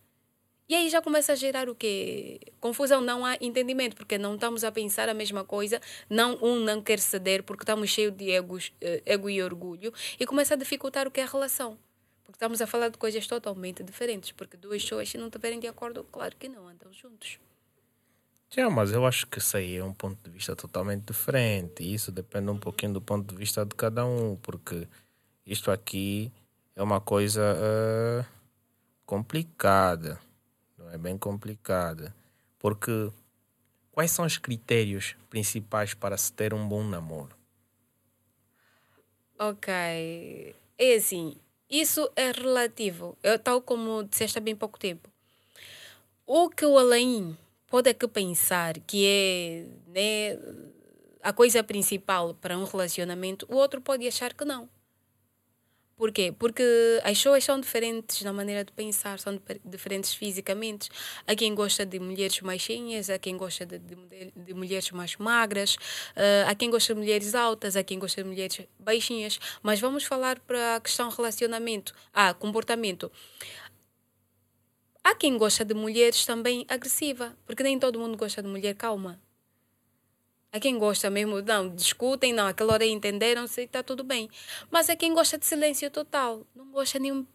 E 0.69 0.75
aí 0.75 0.89
já 0.89 1.01
começa 1.01 1.31
a 1.31 1.37
gerar 1.37 1.69
o 1.69 1.77
quê? 1.77 2.41
Confusão, 2.59 3.01
não 3.01 3.25
há 3.25 3.37
entendimento, 3.41 3.95
porque 3.95 4.19
não 4.19 4.35
estamos 4.35 4.65
a 4.65 4.73
pensar 4.73 5.09
a 5.09 5.15
mesma 5.15 5.45
coisa, 5.45 5.81
não 6.09 6.37
um 6.43 6.59
não 6.59 6.83
quer 6.83 6.99
ceder 6.99 7.45
porque 7.45 7.63
estamos 7.63 7.89
cheios 7.89 8.17
de 8.17 8.33
egos, 8.33 8.73
eh, 8.81 9.01
ego 9.07 9.31
e 9.31 9.41
orgulho, 9.41 9.95
e 10.19 10.27
começa 10.27 10.55
a 10.55 10.57
dificultar 10.57 11.07
o 11.07 11.11
que 11.13 11.21
é 11.21 11.23
a 11.23 11.27
relação. 11.27 11.79
Porque 12.31 12.37
estamos 12.37 12.61
a 12.63 12.67
falar 12.67 12.91
de 12.91 12.97
coisas 12.97 13.27
totalmente 13.27 13.83
diferentes. 13.83 14.31
Porque 14.31 14.57
duas 14.57 14.83
pessoas, 14.83 15.09
se 15.09 15.19
não 15.19 15.27
estiverem 15.27 15.59
de 15.59 15.67
acordo, 15.67 16.05
claro 16.05 16.37
que 16.37 16.49
não, 16.49 16.69
andam 16.69 16.93
juntos. 16.93 17.41
Já, 18.49 18.71
mas 18.71 18.93
eu 18.93 19.05
acho 19.05 19.27
que 19.27 19.39
isso 19.39 19.57
aí 19.57 19.77
é 19.77 19.85
um 19.85 19.93
ponto 19.93 20.17
de 20.23 20.31
vista 20.31 20.55
totalmente 20.55 21.07
diferente. 21.07 21.83
E 21.83 21.93
isso 21.93 22.13
depende 22.13 22.49
um 22.49 22.59
pouquinho 22.59 22.93
do 22.93 23.01
ponto 23.01 23.29
de 23.29 23.37
vista 23.37 23.67
de 23.67 23.75
cada 23.75 24.07
um, 24.07 24.37
porque 24.37 24.87
isto 25.45 25.73
aqui 25.73 26.33
é 26.77 26.83
uma 26.83 27.01
coisa 27.01 27.43
uh, 27.43 28.25
complicada. 29.05 30.21
Não 30.79 30.89
é 30.89 30.97
bem 30.97 31.19
complicada. 31.19 32.15
Porque 32.61 33.11
quais 33.91 34.13
são 34.13 34.25
os 34.25 34.39
critérios 34.39 35.17
principais 35.29 35.95
para 35.95 36.17
se 36.17 36.33
ter 36.33 36.55
um 36.55 36.69
bom 36.69 36.85
namoro? 36.85 37.35
Ok. 39.37 40.55
É 40.79 40.95
assim, 40.95 41.37
isso 41.71 42.11
é 42.17 42.33
relativo. 42.33 43.17
Eu, 43.23 43.39
tal 43.39 43.63
como 43.63 44.03
disseste 44.03 44.39
há 44.39 44.41
bem 44.41 44.57
pouco 44.57 44.79
tempo. 44.79 45.09
O 46.27 46.51
que 46.51 46.67
o 46.67 46.79
Alain 46.79 47.37
pode 47.69 47.89
aqui 47.89 48.09
pensar 48.09 48.79
que 48.81 49.07
é 49.07 49.67
né, 49.87 50.39
a 51.23 51.33
coisa 51.33 51.63
principal 51.63 52.35
para 52.35 52.59
um 52.59 52.65
relacionamento, 52.65 53.47
o 53.49 53.57
outro 53.57 53.81
pode 53.81 54.07
achar 54.07 54.35
que 54.35 54.45
não. 54.45 54.69
Por 56.01 56.13
quê? 56.13 56.33
Porque 56.33 56.63
as 57.05 57.19
pessoas 57.19 57.45
são 57.45 57.61
diferentes 57.61 58.23
na 58.23 58.33
maneira 58.33 58.65
de 58.65 58.73
pensar, 58.73 59.19
são 59.19 59.39
diferentes 59.63 60.15
fisicamente. 60.15 60.89
Há 61.27 61.35
quem 61.37 61.55
gosta 61.55 61.85
de 61.85 62.01
mulheres 62.01 62.41
mais 62.41 62.63
cheinhas, 62.63 63.11
há 63.11 63.19
quem 63.19 63.37
gosta 63.37 63.67
de, 63.67 63.79
de, 63.79 64.33
de 64.35 64.55
mulheres 64.55 64.91
mais 64.93 65.15
magras, 65.19 65.75
uh, 65.75 66.49
há 66.49 66.55
quem 66.55 66.71
gosta 66.71 66.95
de 66.95 67.01
mulheres 67.01 67.35
altas, 67.35 67.77
há 67.77 67.83
quem 67.83 67.99
gosta 67.99 68.23
de 68.23 68.29
mulheres 68.31 68.63
baixinhas. 68.79 69.39
Mas 69.63 69.79
vamos 69.79 70.05
falar 70.05 70.41
para 70.41 70.77
a 70.77 70.81
questão 70.81 71.11
relacionamento, 71.11 71.95
ah, 72.15 72.33
comportamento. 72.33 73.13
Há 75.05 75.15
quem 75.15 75.37
gosta 75.37 75.67
de 75.67 75.75
mulheres 75.75 76.25
também 76.25 76.65
agressiva, 76.67 77.37
porque 77.45 77.63
nem 77.63 77.79
todo 77.79 77.99
mundo 77.99 78.17
gosta 78.17 78.43
de 78.43 78.49
mulher 78.49 78.75
calma. 78.75 79.21
Há 80.53 80.59
quem 80.59 80.79
gosta 80.79 81.09
mesmo, 81.09 81.41
não, 81.43 81.69
discutem, 81.69 82.33
não, 82.33 82.49
aquela 82.49 82.73
hora 82.73 82.85
entenderam-se 82.85 83.61
e 83.61 83.65
está 83.65 83.85
tudo 83.85 84.03
bem. 84.03 84.29
Mas 84.69 84.91
há 84.91 84.97
quem 84.97 85.15
gosta 85.15 85.39
de 85.39 85.47
silêncio 85.47 85.89
total, 85.91 86.45
não 86.55 86.73
gosta 86.73 86.99
nem 86.99 87.13
um 87.13 87.27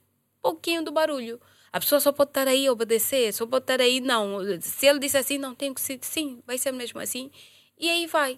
pouquinho 0.41 0.83
do 0.83 0.91
barulho. 0.91 1.39
A 1.71 1.79
pessoa 1.79 2.01
só 2.01 2.11
pode 2.11 2.31
estar 2.31 2.47
aí 2.47 2.69
obedecer, 2.69 3.33
só 3.33 3.45
pode 3.45 3.63
estar 3.63 3.79
aí, 3.79 4.01
não. 4.01 4.39
Se 4.61 4.85
ele 4.85 4.99
disse 4.99 5.17
assim, 5.17 5.37
não, 5.37 5.55
tem 5.55 5.73
que 5.73 5.79
ser, 5.79 5.99
sim, 6.01 6.41
vai 6.45 6.57
ser 6.57 6.71
mesmo 6.73 6.99
assim. 6.99 7.31
E 7.77 7.89
aí 7.89 8.05
vai. 8.05 8.37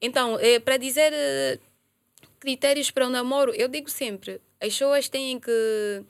Então, 0.00 0.38
é, 0.40 0.58
para 0.58 0.76
dizer 0.76 1.12
eh, 1.12 1.58
critérios 2.40 2.90
para 2.90 3.06
o 3.06 3.10
namoro, 3.10 3.52
eu 3.54 3.68
digo 3.68 3.88
sempre, 3.88 4.40
as 4.60 4.68
pessoas 4.68 5.08
têm 5.08 5.38
que 5.38 6.04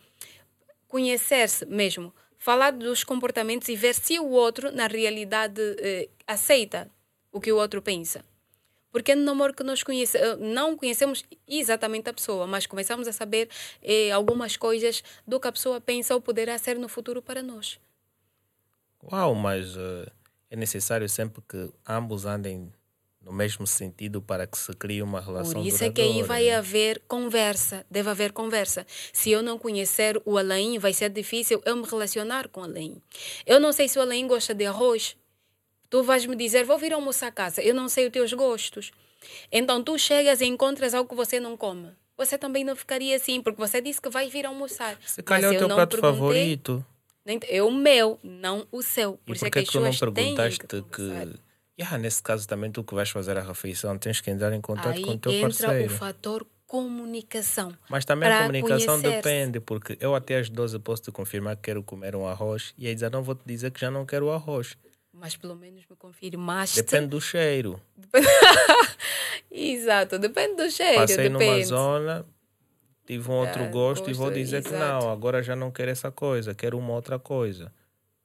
conhecer-se 0.89 1.67
mesmo, 1.67 2.15
falar 2.39 2.73
dos 2.73 3.05
comportamentos 3.05 3.69
e 3.69 3.77
ver 3.77 3.95
se 3.95 4.19
o 4.19 4.29
outro, 4.29 4.73
na 4.73 4.87
realidade, 4.87 5.61
eh, 5.79 6.09
aceita 6.27 6.91
o 7.33 7.41
que 7.41 7.51
o 7.51 7.57
outro 7.57 7.83
pensa. 7.83 8.25
Porque 8.93 9.15
no 9.15 9.25
namoro 9.25 9.55
que 9.55 9.65
nós 9.65 9.83
conhece, 9.83 10.19
eh, 10.19 10.37
não 10.37 10.77
conhecemos 10.77 11.25
exatamente 11.49 12.11
a 12.11 12.13
pessoa, 12.13 12.47
mas 12.47 12.67
começamos 12.67 13.09
a 13.09 13.13
saber 13.13 13.49
eh, 13.83 14.11
algumas 14.11 14.57
coisas 14.57 15.03
do 15.27 15.41
que 15.41 15.49
a 15.49 15.53
pessoa 15.53 15.81
pensa 15.81 16.15
ou 16.15 16.21
poderá 16.21 16.59
ser 16.59 16.79
no 16.79 16.89
futuro 16.89 17.23
para 17.23 17.43
nós. 17.43 17.81
Uau, 19.11 19.35
mas 19.35 19.77
uh, 19.77 20.09
é 20.51 20.55
necessário 20.55 21.09
sempre 21.09 21.43
que 21.49 21.71
ambos 21.89 22.27
andem 22.27 22.71
no 23.25 23.33
mesmo 23.33 23.67
sentido 23.67 24.21
para 24.21 24.47
que 24.47 24.59
se 24.59 24.73
crie 24.75 25.03
uma 25.03 25.21
relação 25.21 25.55
Por 25.55 25.67
isso 25.67 25.79
duradoura, 25.79 25.87
é 25.87 26.13
que 26.13 26.19
aí 26.19 26.23
vai 26.23 26.45
né? 26.45 26.57
haver 26.57 27.03
conversa, 27.07 27.87
deve 27.91 28.11
haver 28.11 28.33
conversa. 28.33 28.87
Se 29.13 29.31
eu 29.31 29.43
não 29.43 29.59
conhecer 29.59 30.21
o 30.25 30.37
Alain, 30.37 30.79
vai 30.79 30.93
ser 30.93 31.09
difícil 31.11 31.63
eu 31.65 31.77
me 31.77 31.87
relacionar 31.87 32.49
com 32.49 32.61
o 32.61 32.65
Alain. 32.65 33.01
Eu 33.47 33.61
não 33.61 33.73
sei 33.73 33.89
se 33.89 33.99
o 33.99 34.03
Alain 34.03 34.27
gosta 34.27 34.55
de 34.55 34.67
arroz, 34.67 35.17
Tu 35.93 36.03
vais 36.03 36.25
me 36.25 36.35
dizer, 36.35 36.65
vou 36.65 36.79
vir 36.79 36.95
almoçar 36.95 37.27
a 37.27 37.31
casa. 37.31 37.61
Eu 37.61 37.75
não 37.75 37.87
sei 37.87 38.07
os 38.07 38.13
teus 38.13 38.33
gostos. 38.33 38.93
Então 39.53 39.85
tu 39.85 39.99
chegas 39.99 40.41
e 40.41 40.47
encontras 40.47 40.95
algo 40.95 41.07
que 41.07 41.15
você 41.15 41.39
não 41.39 41.55
come. 41.55 41.91
Você 42.17 42.39
também 42.39 42.65
não 42.65 42.75
ficaria 42.75 43.15
assim, 43.15 43.43
porque 43.43 43.61
você 43.61 43.79
disse 43.79 44.01
que 44.01 44.09
vai 44.09 44.31
vir 44.31 44.47
almoçar. 44.47 44.97
Se 45.05 45.23
calhar 45.23 45.53
é 45.53 45.57
o 45.57 45.59
teu 45.59 45.69
prato 45.69 45.99
favorito. 45.99 46.83
É 47.47 47.63
o 47.63 47.71
meu, 47.71 48.19
não 48.25 48.67
o 48.73 48.81
seu. 48.81 49.19
Por 49.19 49.37
e 49.37 49.39
por 49.39 49.51
que, 49.51 49.59
é 49.59 49.63
que 49.65 49.71
tu 49.71 49.81
não 49.81 49.93
perguntaste 49.93 50.61
que, 50.61 50.81
que 50.81 51.03
yeah, 51.79 51.99
nesse 51.99 52.23
caso 52.23 52.49
também 52.49 52.73
tu 52.73 52.83
que 52.83 52.95
vais 52.95 53.11
fazer 53.11 53.37
a 53.37 53.43
refeição 53.43 53.99
tens 53.99 54.19
que 54.19 54.31
entrar 54.31 54.51
em 54.55 54.63
contato 54.63 54.97
Aí 54.97 55.05
com 55.05 55.11
o 55.11 55.19
teu 55.19 55.31
entra 55.31 55.67
parceiro. 55.67 55.93
o 55.93 55.97
fator 55.99 56.47
comunicação. 56.67 57.77
Mas 57.91 58.07
também 58.07 58.31
a 58.31 58.41
comunicação 58.41 58.99
depende, 58.99 59.61
porque 59.61 59.99
eu 60.01 60.15
até 60.15 60.39
às 60.39 60.49
12 60.49 60.79
posso 60.79 61.03
te 61.03 61.13
confirmar 61.13 61.55
que 61.57 61.65
quero 61.65 61.83
comer 61.83 62.17
um 62.17 62.27
arroz 62.27 62.73
e 62.79 62.87
aí 62.87 62.97
já 62.97 63.11
não 63.11 63.23
vou 63.23 63.35
te 63.35 63.43
dizer 63.45 63.71
que 63.71 63.79
já 63.79 63.91
não 63.91 64.07
quero 64.07 64.29
o 64.29 64.31
arroz. 64.33 64.75
Mas 65.23 65.37
pelo 65.37 65.55
menos 65.55 65.85
me 65.89 65.95
confirmaste. 65.95 66.83
Depende 66.83 67.07
do 67.07 67.21
cheiro. 67.21 67.81
Exato, 69.49 70.19
depende 70.19 70.57
do 70.57 70.69
cheiro. 70.69 70.97
Passei 70.97 71.17
depende. 71.17 71.45
numa 71.45 71.65
zona, 71.65 72.27
tive 73.07 73.31
um 73.31 73.35
outro 73.35 73.63
é, 73.63 73.69
gosto, 73.69 74.01
gosto, 74.01 74.11
e 74.11 74.15
vou 74.15 74.33
dizer 74.33 74.57
exato. 74.57 74.75
que 74.75 74.81
não, 74.81 75.13
agora 75.13 75.41
já 75.41 75.55
não 75.55 75.71
quero 75.71 75.93
essa 75.93 76.11
coisa, 76.11 76.57
quero 76.57 76.77
uma 76.77 76.93
outra 76.93 77.21
coisa. 77.21 77.73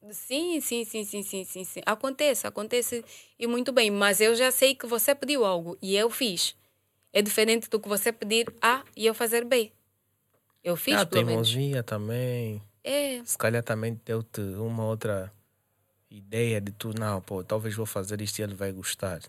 Sim, 0.09 0.59
sim, 0.59 0.83
sim, 0.85 1.03
sim, 1.03 1.21
sim, 1.21 1.43
sim, 1.43 1.63
sim. 1.63 1.81
Acontece, 1.85 2.47
acontece 2.47 3.05
e 3.37 3.45
muito 3.45 3.71
bem. 3.71 3.91
Mas 3.91 4.19
eu 4.19 4.33
já 4.33 4.49
sei 4.49 4.73
que 4.73 4.87
você 4.87 5.13
pediu 5.13 5.45
algo 5.45 5.77
e 5.79 5.95
eu 5.95 6.09
fiz. 6.09 6.55
É 7.13 7.21
diferente 7.21 7.69
do 7.69 7.79
que 7.79 7.87
você 7.87 8.11
pedir 8.11 8.51
A 8.59 8.83
e 8.95 9.05
eu 9.05 9.13
fazer 9.13 9.45
B. 9.45 9.71
Eu 10.63 10.75
fiz, 10.75 10.95
ah, 10.95 11.05
pelo 11.05 11.27
teimosia 11.27 11.67
menos. 11.67 11.85
também. 11.85 12.63
É. 12.83 13.21
Se 13.23 13.37
calhar 13.37 13.61
também 13.61 14.01
deu-te 14.03 14.41
uma 14.41 14.83
outra 14.85 15.31
ideia 16.17 16.59
de 16.59 16.71
tu, 16.71 16.93
não, 16.97 17.21
pô, 17.21 17.43
talvez 17.43 17.75
vou 17.75 17.85
fazer 17.85 18.21
isto 18.21 18.39
e 18.39 18.41
ele 18.43 18.55
vai 18.55 18.71
gostar. 18.71 19.21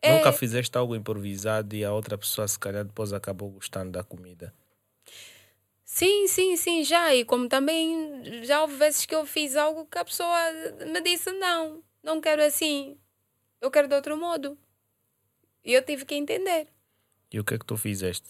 É... 0.00 0.16
Nunca 0.16 0.32
fizeste 0.32 0.76
algo 0.76 0.96
improvisado 0.96 1.74
e 1.76 1.84
a 1.84 1.92
outra 1.92 2.18
pessoa, 2.18 2.46
se 2.48 2.58
calhar, 2.58 2.84
depois 2.84 3.12
acabou 3.12 3.50
gostando 3.50 3.92
da 3.92 4.02
comida. 4.02 4.52
Sim, 5.84 6.26
sim, 6.26 6.56
sim, 6.56 6.82
já. 6.82 7.14
E 7.14 7.24
como 7.24 7.48
também 7.48 8.44
já 8.44 8.62
houve 8.62 8.76
vezes 8.76 9.04
que 9.04 9.14
eu 9.14 9.26
fiz 9.26 9.56
algo 9.56 9.86
que 9.86 9.98
a 9.98 10.04
pessoa 10.04 10.34
me 10.86 11.00
disse: 11.02 11.30
não, 11.32 11.82
não 12.02 12.20
quero 12.20 12.42
assim, 12.42 12.96
eu 13.60 13.70
quero 13.70 13.88
de 13.88 13.94
outro 13.94 14.16
modo. 14.16 14.56
E 15.64 15.72
eu 15.74 15.82
tive 15.84 16.04
que 16.04 16.14
entender. 16.14 16.66
E 17.30 17.38
o 17.38 17.44
que 17.44 17.54
é 17.54 17.58
que 17.58 17.64
tu 17.64 17.76
fizeste? 17.76 18.26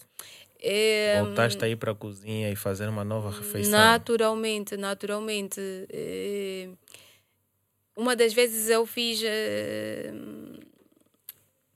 É, 0.59 1.21
Voltaste 1.21 1.63
a 1.65 1.67
ir 1.67 1.75
para 1.75 1.91
a 1.91 1.95
cozinha 1.95 2.49
e 2.49 2.55
fazer 2.55 2.87
uma 2.87 3.03
nova 3.03 3.31
refeição? 3.31 3.71
Naturalmente, 3.71 4.77
naturalmente. 4.77 5.59
É, 5.89 6.69
uma 7.95 8.15
das 8.15 8.33
vezes 8.33 8.69
eu 8.69 8.85
fiz. 8.85 9.21
Uh, 9.21 10.59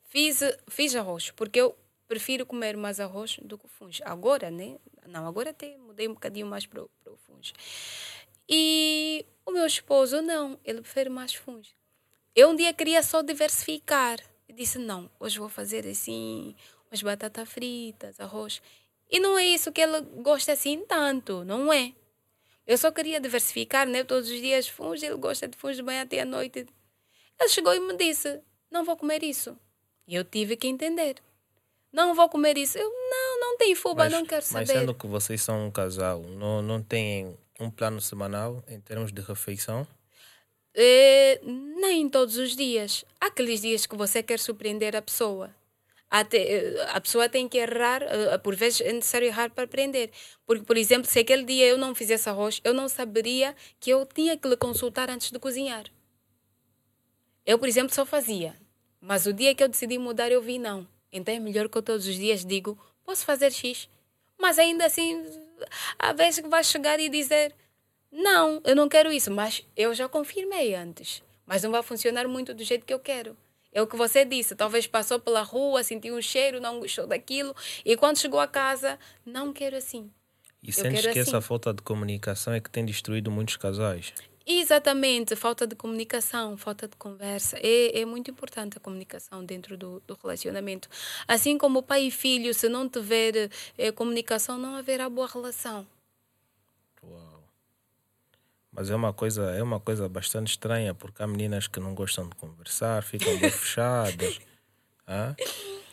fiz, 0.03 0.39
fiz 0.69 0.95
arroz, 0.95 1.31
porque 1.31 1.59
eu 1.59 1.77
prefiro 2.07 2.45
comer 2.45 2.75
mais 2.77 2.99
arroz 2.99 3.37
do 3.41 3.57
que 3.57 3.67
funge. 3.67 4.01
Agora, 4.03 4.49
né? 4.49 4.77
Não, 5.05 5.27
agora 5.27 5.51
até 5.51 5.77
mudei 5.77 6.07
um 6.07 6.13
bocadinho 6.13 6.47
mais 6.47 6.65
para 6.65 6.83
o 6.83 7.17
funge. 7.25 7.53
E 8.49 9.25
o 9.45 9.51
meu 9.51 9.65
esposo, 9.65 10.21
não, 10.21 10.57
ele 10.63 10.81
prefere 10.81 11.09
mais 11.09 11.33
funge. 11.33 11.75
Eu 12.35 12.49
um 12.49 12.55
dia 12.55 12.73
queria 12.73 13.03
só 13.03 13.21
diversificar. 13.21 14.19
Eu 14.47 14.55
disse: 14.55 14.77
não, 14.77 15.09
hoje 15.19 15.39
vou 15.39 15.49
fazer 15.49 15.85
assim, 15.87 16.55
umas 16.89 17.01
batatas 17.01 17.49
fritas, 17.49 18.19
arroz. 18.19 18.61
E 19.09 19.19
não 19.19 19.37
é 19.37 19.45
isso 19.45 19.71
que 19.71 19.81
ele 19.81 20.01
gosta 20.21 20.53
assim 20.53 20.83
tanto, 20.85 21.43
não 21.45 21.71
é? 21.71 21.93
Eu 22.67 22.77
só 22.77 22.91
queria 22.91 23.19
diversificar, 23.21 23.87
né? 23.87 24.03
Todos 24.03 24.29
os 24.29 24.41
dias 24.41 24.67
funge, 24.67 25.05
ele 25.05 25.15
gosta 25.15 25.47
de 25.47 25.57
funge 25.57 25.77
de 25.77 25.83
manhã 25.83 26.01
até 26.01 26.19
à 26.19 26.25
noite. 26.25 26.67
Ele 27.39 27.49
chegou 27.49 27.73
e 27.73 27.79
me 27.79 27.95
disse: 27.95 28.41
Não 28.69 28.83
vou 28.83 28.97
comer 28.97 29.23
isso. 29.23 29.57
E 30.05 30.15
eu 30.15 30.25
tive 30.25 30.57
que 30.57 30.67
entender. 30.67 31.15
Não 31.93 32.13
vou 32.13 32.27
comer 32.27 32.57
isso. 32.57 32.77
Eu, 32.77 32.89
não, 32.89 33.39
não 33.39 33.57
tem 33.57 33.73
fuba, 33.73 34.03
mas, 34.03 34.11
não 34.11 34.25
quero 34.25 34.43
saber. 34.43 34.67
Mas 34.67 34.79
sendo 34.79 34.93
que 34.93 35.07
vocês 35.07 35.41
são 35.41 35.65
um 35.65 35.71
casal, 35.71 36.21
não, 36.21 36.61
não 36.61 36.83
têm 36.83 37.37
um 37.59 37.71
plano 37.71 38.01
semanal 38.01 38.63
em 38.67 38.79
termos 38.81 39.11
de 39.13 39.21
refeição? 39.21 39.87
É, 40.75 41.39
nem 41.43 42.07
todos 42.09 42.37
os 42.37 42.55
dias. 42.55 43.03
Há 43.19 43.27
aqueles 43.27 43.61
dias 43.61 43.85
que 43.85 43.95
você 43.95 44.21
quer 44.21 44.39
surpreender 44.39 44.95
a 44.95 45.01
pessoa. 45.01 45.49
Até, 46.09 46.37
eh, 46.37 46.85
a 46.89 47.01
pessoa 47.01 47.27
tem 47.27 47.47
que 47.49 47.57
errar, 47.57 48.01
eh, 48.01 48.37
por 48.37 48.55
vezes 48.55 48.81
é 48.81 48.93
necessário 48.93 49.27
errar 49.27 49.49
para 49.51 49.65
aprender. 49.65 50.11
Porque, 50.45 50.63
por 50.63 50.77
exemplo, 50.77 51.09
se 51.09 51.19
aquele 51.19 51.43
dia 51.43 51.65
eu 51.65 51.77
não 51.77 51.93
fizesse 51.93 52.29
arroz, 52.29 52.61
eu 52.63 52.73
não 52.73 52.87
saberia 52.87 53.55
que 53.79 53.89
eu 53.89 54.05
tinha 54.05 54.37
que 54.37 54.47
lhe 54.47 54.55
consultar 54.55 55.09
antes 55.09 55.31
de 55.31 55.39
cozinhar. 55.39 55.85
Eu, 57.45 57.59
por 57.59 57.67
exemplo, 57.67 57.93
só 57.93 58.05
fazia. 58.05 58.55
Mas 59.01 59.25
o 59.25 59.33
dia 59.33 59.53
que 59.53 59.63
eu 59.63 59.67
decidi 59.67 59.97
mudar, 59.97 60.31
eu 60.31 60.41
vi 60.41 60.57
não. 60.57 60.87
Então 61.11 61.33
é 61.33 61.39
melhor 61.39 61.69
que 61.69 61.77
eu 61.77 61.81
todos 61.81 62.07
os 62.07 62.15
dias 62.15 62.45
digo, 62.45 62.77
posso 63.03 63.25
fazer 63.25 63.51
X. 63.51 63.89
Mas 64.37 64.59
ainda 64.59 64.85
assim, 64.85 65.25
há 65.99 66.13
vezes 66.13 66.39
que 66.39 66.47
vai 66.49 66.63
chegar 66.63 66.99
e 66.99 67.09
dizer, 67.09 67.53
não, 68.11 68.61
eu 68.63 68.75
não 68.75 68.89
quero 68.89 69.11
isso. 69.11 69.31
Mas 69.31 69.65
eu 69.75 69.93
já 69.93 70.07
confirmei 70.07 70.73
antes. 70.73 71.23
Mas 71.45 71.63
não 71.63 71.71
vai 71.71 71.83
funcionar 71.83 72.27
muito 72.27 72.53
do 72.53 72.63
jeito 72.63 72.85
que 72.85 72.93
eu 72.93 72.99
quero. 72.99 73.37
É 73.77 73.81
o 73.83 73.85
que 73.85 73.95
você 73.95 74.25
disse. 74.25 74.55
Talvez 74.55 74.87
passou 74.87 75.19
pela 75.19 75.43
rua, 75.43 75.83
sentiu 75.83 76.15
um 76.15 76.21
cheiro, 76.21 76.59
não 76.59 76.79
gostou 76.79 77.05
daquilo. 77.05 77.55
E 77.85 77.95
quando 77.95 78.17
chegou 78.17 78.39
a 78.39 78.47
casa, 78.47 78.97
não 79.23 79.53
quero 79.53 79.77
assim. 79.77 80.09
E 80.63 80.73
sentes 80.73 81.01
quero 81.01 81.13
que 81.13 81.19
essa 81.19 81.37
assim. 81.37 81.47
falta 81.47 81.71
de 81.71 81.83
comunicação 81.83 82.53
é 82.53 82.59
que 82.59 82.71
tem 82.71 82.83
destruído 82.83 83.29
muitos 83.29 83.55
casais? 83.55 84.11
Exatamente, 84.47 85.35
falta 85.35 85.67
de 85.67 85.75
comunicação, 85.75 86.57
falta 86.57 86.87
de 86.87 86.95
conversa. 86.95 87.55
É, 87.61 87.99
é 87.99 88.03
muito 88.03 88.31
importante 88.31 88.77
a 88.77 88.79
comunicação 88.79 89.45
dentro 89.45 89.77
do, 89.77 90.01
do 90.07 90.17
relacionamento. 90.23 90.89
Assim 91.27 91.55
como 91.55 91.83
pai 91.83 92.05
e 92.05 92.11
filho, 92.11 92.55
se 92.55 92.67
não 92.67 92.89
tiver 92.89 93.51
eh, 93.77 93.91
comunicação, 93.91 94.57
não 94.57 94.75
haverá 94.75 95.07
boa 95.07 95.27
relação. 95.27 95.85
Uau. 97.03 97.36
Mas 98.77 98.91
é 98.91 98.95
uma 98.95 99.11
coisa, 99.11 99.41
é 99.55 99.63
uma 99.63 99.79
coisa 99.79 100.07
bastante 100.07 100.49
estranha, 100.51 100.93
porque 100.93 101.23
há 101.23 101.25
meninas 101.25 101.67
que 101.67 101.79
não 101.79 101.95
gostam 101.95 102.29
de 102.29 102.35
conversar, 102.35 103.01
ficam 103.01 103.35
bem 103.39 103.49
fechadas. 103.49 104.39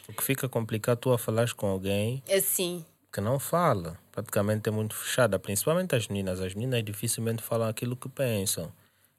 O 0.06 0.12
que 0.12 0.22
fica 0.22 0.46
complicado 0.50 0.98
tu 0.98 1.10
a 1.10 1.16
falar 1.16 1.50
com 1.54 1.66
alguém 1.66 2.22
Assim, 2.30 2.84
que 3.10 3.22
não 3.22 3.38
fala, 3.38 3.98
praticamente 4.12 4.68
é 4.68 4.72
muito 4.72 4.94
fechada, 4.94 5.38
principalmente 5.38 5.94
as 5.94 6.08
meninas. 6.08 6.42
As 6.42 6.54
meninas 6.54 6.84
dificilmente 6.84 7.42
falam 7.42 7.66
aquilo 7.66 7.96
que 7.96 8.06
pensam. 8.06 8.70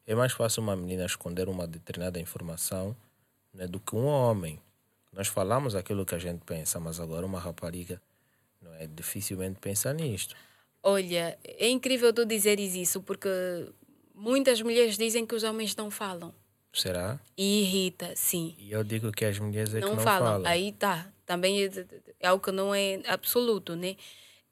É 0.05 0.13
mais 0.13 0.31
fácil 0.31 0.62
uma 0.62 0.75
menina 0.75 1.03
esconder 1.03 1.50
uma 1.50 1.65
determinada 1.65 2.19
informação 2.19 2.95
né, 3.51 3.65
do 3.65 3.79
que 3.79 3.95
um 3.95 4.05
homem. 4.05 4.62
Nós 5.12 5.27
falamos 5.27 5.74
aquilo 5.74 6.05
que 6.05 6.13
a 6.13 6.19
gente 6.19 6.41
pensa, 6.45 6.79
mas 6.79 7.00
agora 7.00 7.25
uma 7.25 7.39
rapariga 7.39 8.00
não 8.62 8.75
é 8.75 8.86
dificilmente 8.86 9.60
pensa 9.60 9.91
nisto. 9.91 10.36
Olha, 10.86 11.38
é 11.44 11.68
incrível 11.68 12.13
tu 12.13 12.24
dizeres 12.25 12.75
isso, 12.75 13.01
porque 13.01 13.27
muitas 14.13 14.62
mulheres 14.62 14.98
dizem 14.98 15.25
que 15.25 15.34
os 15.34 15.44
homens 15.44 15.75
não 15.75 15.89
falam. 15.89 16.34
Será? 16.72 17.20
E 17.36 17.62
irrita, 17.62 18.13
sim. 18.15 18.56
E 18.60 18.72
eu 18.72 18.84
digo 18.84 19.12
que 19.12 19.25
as 19.25 19.39
mulheres 19.39 19.74
é 19.74 19.80
não, 19.80 19.89
que 19.89 19.96
não 19.96 20.04
falam. 20.04 20.34
falam. 20.34 20.46
Aí 20.46 20.72
tá. 20.74 21.12
Também 21.25 21.63
é, 21.63 21.70
é 22.20 22.27
algo 22.27 22.44
que 22.44 22.51
não 22.51 22.75
é 22.75 23.01
absoluto, 23.08 23.75
né? 23.75 23.96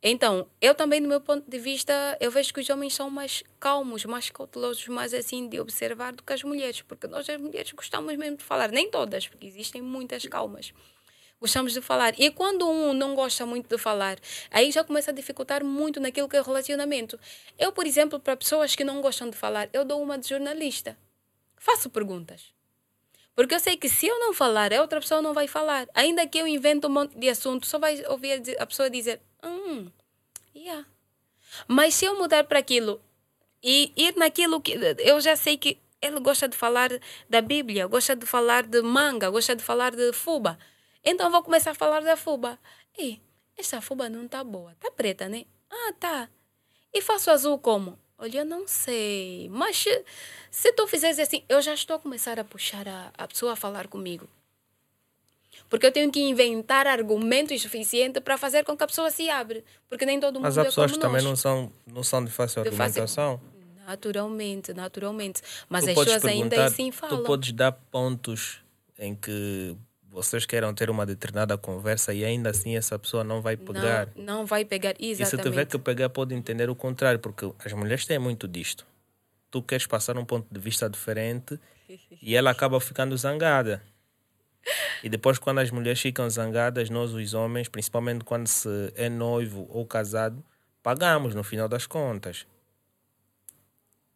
Então, 0.02 0.48
eu 0.60 0.74
também, 0.74 1.02
do 1.02 1.08
meu 1.08 1.22
ponto 1.22 1.50
de 1.50 1.60
vista, 1.60 2.18
eu 2.20 2.32
vejo 2.32 2.54
que 2.54 2.60
os 2.60 2.70
homens 2.70 2.94
são 2.94 3.10
mais 3.10 3.44
calmos, 3.60 4.04
mais 4.04 4.30
cautelosos, 4.30 4.88
mais 4.88 5.13
assim 5.13 5.48
de 5.48 5.60
observar 5.60 6.13
do 6.13 6.24
que 6.24 6.34
as 6.34 6.44
mulheres, 6.44 6.82
porque 6.82 7.08
nós 7.08 7.30
as 7.30 7.40
mulheres 7.40 7.72
gostamos 7.72 8.18
mesmo 8.18 8.38
de 8.38 8.44
falar, 8.44 8.70
nem 8.70 8.90
todas, 8.90 9.28
porque 9.28 9.46
existem 9.46 9.82
muitas 9.82 10.25
calmas. 10.25 10.74
Gostamos 11.44 11.74
de 11.74 11.82
falar. 11.82 12.18
E 12.18 12.32
quando 12.32 12.66
um 12.66 12.94
não 12.94 13.14
gosta 13.16 13.46
muito 13.46 13.68
de 13.68 13.78
falar, 13.78 14.18
aí 14.50 14.72
já 14.72 14.82
começa 14.82 15.12
a 15.12 15.14
dificultar 15.14 15.62
muito 15.62 16.00
naquilo 16.00 16.30
que 16.30 16.38
é 16.38 16.40
o 16.40 16.44
relacionamento. 16.44 17.20
Eu, 17.60 17.74
por 17.74 17.86
exemplo, 17.86 18.18
para 18.18 18.38
pessoas 18.38 18.78
que 18.78 18.84
não 18.86 19.02
gostam 19.02 19.30
de 19.30 19.36
falar, 19.36 19.68
eu 19.74 19.84
dou 19.84 20.02
uma 20.02 20.18
de 20.18 20.30
jornalista. 20.30 20.98
Faço 21.58 21.90
perguntas. 21.90 22.54
Porque 23.36 23.54
eu 23.54 23.60
sei 23.60 23.76
que 23.76 23.90
se 23.90 24.08
eu 24.08 24.18
não 24.22 24.34
falar, 24.34 24.72
a 24.72 24.80
outra 24.80 25.02
pessoa 25.02 25.22
não 25.22 25.34
vai 25.34 25.46
falar. 25.46 25.86
Ainda 25.94 26.26
que 26.26 26.38
eu 26.38 26.48
invente 26.48 26.88
um 26.88 26.90
monte 26.90 27.18
de 27.18 27.28
assunto, 27.28 27.68
só 27.68 27.78
vai 27.78 28.02
ouvir 28.08 28.42
a 28.58 28.66
pessoa 28.66 28.90
dizer, 28.90 29.20
hum, 29.44 29.92
yeah. 30.56 30.86
Mas 31.68 31.94
se 31.94 32.06
eu 32.06 32.18
mudar 32.18 32.46
para 32.46 32.60
aquilo 32.60 33.02
e 33.62 33.92
ir 33.98 34.16
naquilo 34.16 34.62
que 34.62 34.80
eu 35.00 35.20
já 35.20 35.36
sei 35.36 35.58
que 35.58 35.78
ele 36.02 36.22
gosta 36.22 36.48
de 36.48 36.56
falar 36.56 36.90
da 37.30 37.42
Bíblia, 37.42 37.86
gosta 37.88 38.16
de 38.16 38.26
falar 38.26 38.66
de 38.66 38.82
manga, 38.82 39.30
gosta 39.30 39.54
de 39.54 39.62
falar 39.62 39.94
de 39.94 40.14
fuba. 40.14 40.58
Então 41.04 41.30
vou 41.32 41.44
começar 41.44 41.72
a 41.72 41.76
falar 41.76 42.02
da 42.02 42.16
fuba. 42.16 42.58
E 42.98 43.20
essa 43.58 43.82
fuba 43.82 44.08
não 44.10 44.28
tá 44.28 44.44
boa, 44.44 44.74
tá 44.80 44.90
preta, 44.92 45.28
né? 45.28 45.46
Ah, 45.70 45.94
tá. 46.00 46.30
E 46.94 47.02
faço 47.02 47.32
azul 47.32 47.58
como? 47.60 47.98
Olha, 48.18 48.40
eu 48.40 48.46
não 48.46 48.68
sei. 48.68 49.50
Mas 49.52 49.86
se, 50.52 50.72
tu 50.74 50.88
fizeres 50.88 51.20
assim, 51.20 51.44
eu 51.50 51.62
já 51.62 51.74
estou 51.74 51.96
a 51.96 52.00
começar 52.00 52.40
a 52.40 52.44
puxar 52.44 52.88
a, 52.88 53.12
a 53.18 53.28
pessoa 53.28 53.54
a 53.54 53.56
falar 53.56 53.88
comigo. 53.88 54.30
Porque 55.70 55.86
eu 55.86 55.92
tenho 55.92 56.12
que 56.12 56.20
inventar 56.22 56.88
argumentos 56.88 57.62
suficientes 57.62 58.22
para 58.24 58.38
fazer 58.38 58.64
com 58.64 58.78
que 58.78 58.84
a 58.84 58.88
pessoa 58.88 59.10
se 59.12 59.30
abre. 59.30 59.64
Porque 59.90 60.06
nem 60.06 60.20
todo 60.20 60.36
mundo 60.36 60.44
Mas 60.44 60.58
é 60.58 60.62
há 60.62 60.66
pessoas 60.66 60.92
como 60.92 61.02
que 61.02 61.06
também 61.08 61.22
nós. 61.22 61.30
não 61.30 61.36
são, 61.36 61.72
não 61.88 62.04
são 62.04 62.24
de 62.24 62.32
fácil 62.32 62.64
De 62.64 62.70
fácil- 62.72 63.02
argumentação. 63.04 63.42
Naturalmente, 63.86 64.74
naturalmente. 64.74 65.42
Mas 65.68 65.84
Tu 65.84 65.89
as 65.92 65.96
pessoas 65.98 66.26
ainda 66.26 66.66
assim 66.66 66.92
falam. 66.92 67.18
Tu 67.18 67.24
podes 67.24 67.52
dar 67.52 67.72
pontos 67.72 68.62
em 68.98 69.13
que 69.16 69.76
vocês 70.13 70.45
queiram 70.45 70.73
ter 70.76 70.91
uma 70.91 71.06
determinada 71.08 71.58
conversa 71.58 72.13
e 72.13 72.23
ainda 72.23 72.52
assim 72.52 72.78
essa 72.78 72.99
pessoa 72.99 73.23
não 73.23 73.41
vai 73.41 73.58
pegar. 73.58 74.10
Não, 74.15 74.23
não 74.23 74.45
vai 74.45 74.63
pegar 74.63 74.93
E 74.99 75.15
se 75.15 75.23
exatamente. 75.23 75.49
tiver 75.49 75.65
que 75.65 75.80
pegar, 75.80 76.08
pode 76.10 76.36
entender 76.36 76.69
o 76.69 76.76
contrário, 76.76 77.19
porque 77.19 77.52
as 77.65 77.73
mulheres 77.73 78.06
têm 78.06 78.19
muito 78.19 78.47
disto. 78.47 78.86
Tu 79.49 79.62
queres 79.63 79.88
passar 79.88 80.15
um 80.17 80.23
ponto 80.23 80.47
de 80.52 80.60
vista 80.60 80.88
diferente 80.88 81.60
e 82.21 82.36
ela 82.36 82.52
acaba 82.52 82.80
ficando 82.80 83.17
zangada. 83.17 83.82
E 85.04 85.10
depois, 85.10 85.39
quando 85.39 85.60
as 85.60 85.71
mulheres 85.71 85.99
ficam 85.99 86.30
zangadas, 86.30 86.89
nós, 86.89 87.12
os 87.12 87.34
homens, 87.34 87.67
principalmente 87.67 88.23
quando 88.23 88.47
se 88.47 88.93
é 88.95 89.10
noivo 89.10 89.67
ou 89.69 89.86
casado, 89.86 90.43
pagamos 90.82 91.34
no 91.36 91.43
final 91.43 91.67
das 91.67 91.86
contas. 91.88 92.45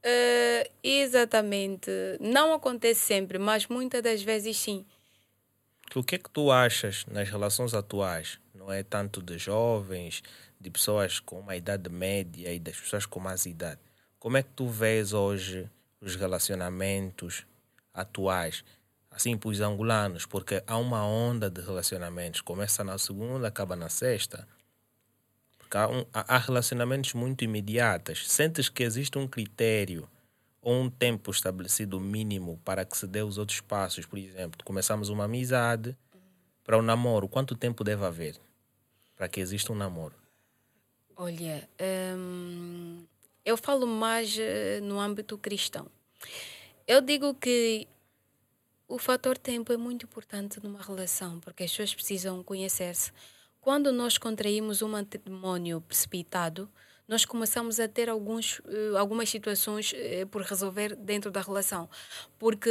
Eh, 0.04 0.70
exatamente. 0.84 1.92
Não 2.20 2.54
acontece 2.54 3.02
sempre, 3.02 3.38
mas 3.38 3.68
muitas 3.68 4.02
das 4.02 4.22
vezes 4.22 4.56
sim. 4.58 4.86
O 5.96 6.04
que 6.04 6.16
é 6.16 6.18
que 6.18 6.30
tu 6.30 6.52
achas 6.52 7.06
nas 7.08 7.30
relações 7.30 7.74
atuais? 7.74 8.40
Não 8.54 8.72
é 8.72 8.84
tanto 8.84 9.22
de 9.22 9.38
jovens, 9.38 10.22
de 10.60 10.70
pessoas 10.70 11.20
com 11.20 11.40
uma 11.40 11.56
idade 11.56 11.90
média 11.90 12.54
e 12.54 12.60
das 12.60 12.80
pessoas 12.80 13.06
com 13.06 13.20
mais 13.20 13.46
idade. 13.46 13.80
Como 14.20 14.38
é 14.38 14.44
que 14.44 14.50
tu 14.56 14.68
vês 14.68 15.14
hoje 15.14 15.70
os 16.02 16.16
relacionamentos 16.16 17.46
atuais? 17.94 18.64
Assim, 19.10 19.36
para 19.38 19.50
os 19.50 19.62
angolanos, 19.62 20.26
porque 20.26 20.62
há 20.68 20.78
uma 20.78 21.04
onda 21.06 21.50
de 21.50 21.62
relacionamentos. 21.62 22.42
Começa 22.42 22.84
na 22.84 22.98
segunda, 22.98 23.48
acaba 23.48 23.76
na 23.76 23.90
sexta. 23.90 24.48
Porque 25.58 25.78
há, 25.78 25.88
um- 25.88 26.06
há- 26.14 26.38
relacionamentos 26.38 27.14
muito 27.14 27.44
imediatos. 27.44 28.30
Sentes 28.30 28.70
que 28.70 28.84
existe 28.84 29.18
um 29.18 29.28
critério 29.28 30.08
um 30.70 30.90
tempo 30.90 31.32
estabelecido 31.32 31.98
mínimo 31.98 32.60
para 32.66 32.84
que 32.84 32.98
se 32.98 33.08
dê 33.08 33.22
os 33.22 33.38
outros 33.38 33.62
passos. 33.62 34.06
Por 34.06 34.20
exemplo, 34.20 34.66
começamos 34.66 35.08
uma 35.08 35.24
amizade 35.24 35.98
para 36.62 36.78
o 36.78 36.82
namoro. 36.82 37.30
Quanto 37.30 37.56
tempo 37.56 37.86
deve 37.86 38.04
haver 38.04 38.38
para 39.16 39.30
que 39.30 39.40
exista 39.40 39.72
um 39.72 39.76
namoro? 39.76 40.14
Olha, 41.16 41.68
hum, 42.18 43.06
eu 43.46 43.56
falo 43.56 43.88
mais 43.88 44.38
eh, 44.38 44.82
no 44.82 45.00
âmbito 45.00 45.38
cristão. 45.38 45.88
Eu 46.86 47.00
digo 47.00 47.34
que 47.34 47.88
o 48.90 48.98
fator 48.98 49.38
tempo 49.38 49.72
é 49.72 49.78
muito 49.78 50.06
importante 50.06 50.62
numa 50.62 50.82
relação, 50.82 51.40
porque 51.40 51.64
as 51.64 51.72
pessoas 51.72 51.96
precisam 51.96 52.44
conhecer-se. 52.44 53.14
Quando 53.62 53.92
nós 53.94 54.18
contraímos 54.18 54.82
um 54.82 54.90
matrimônio 54.90 55.80
precipitado, 55.80 56.70
nós 57.08 57.24
começamos 57.24 57.80
a 57.80 57.88
ter 57.88 58.10
alguns, 58.10 58.62
eh, 58.68 58.98
algumas 58.98 59.30
situações 59.30 59.94
eh, 59.96 60.26
por 60.26 60.42
resolver 60.42 60.96
dentro 60.96 61.32
da 61.32 61.42
relação. 61.42 61.90
Porque 62.38 62.70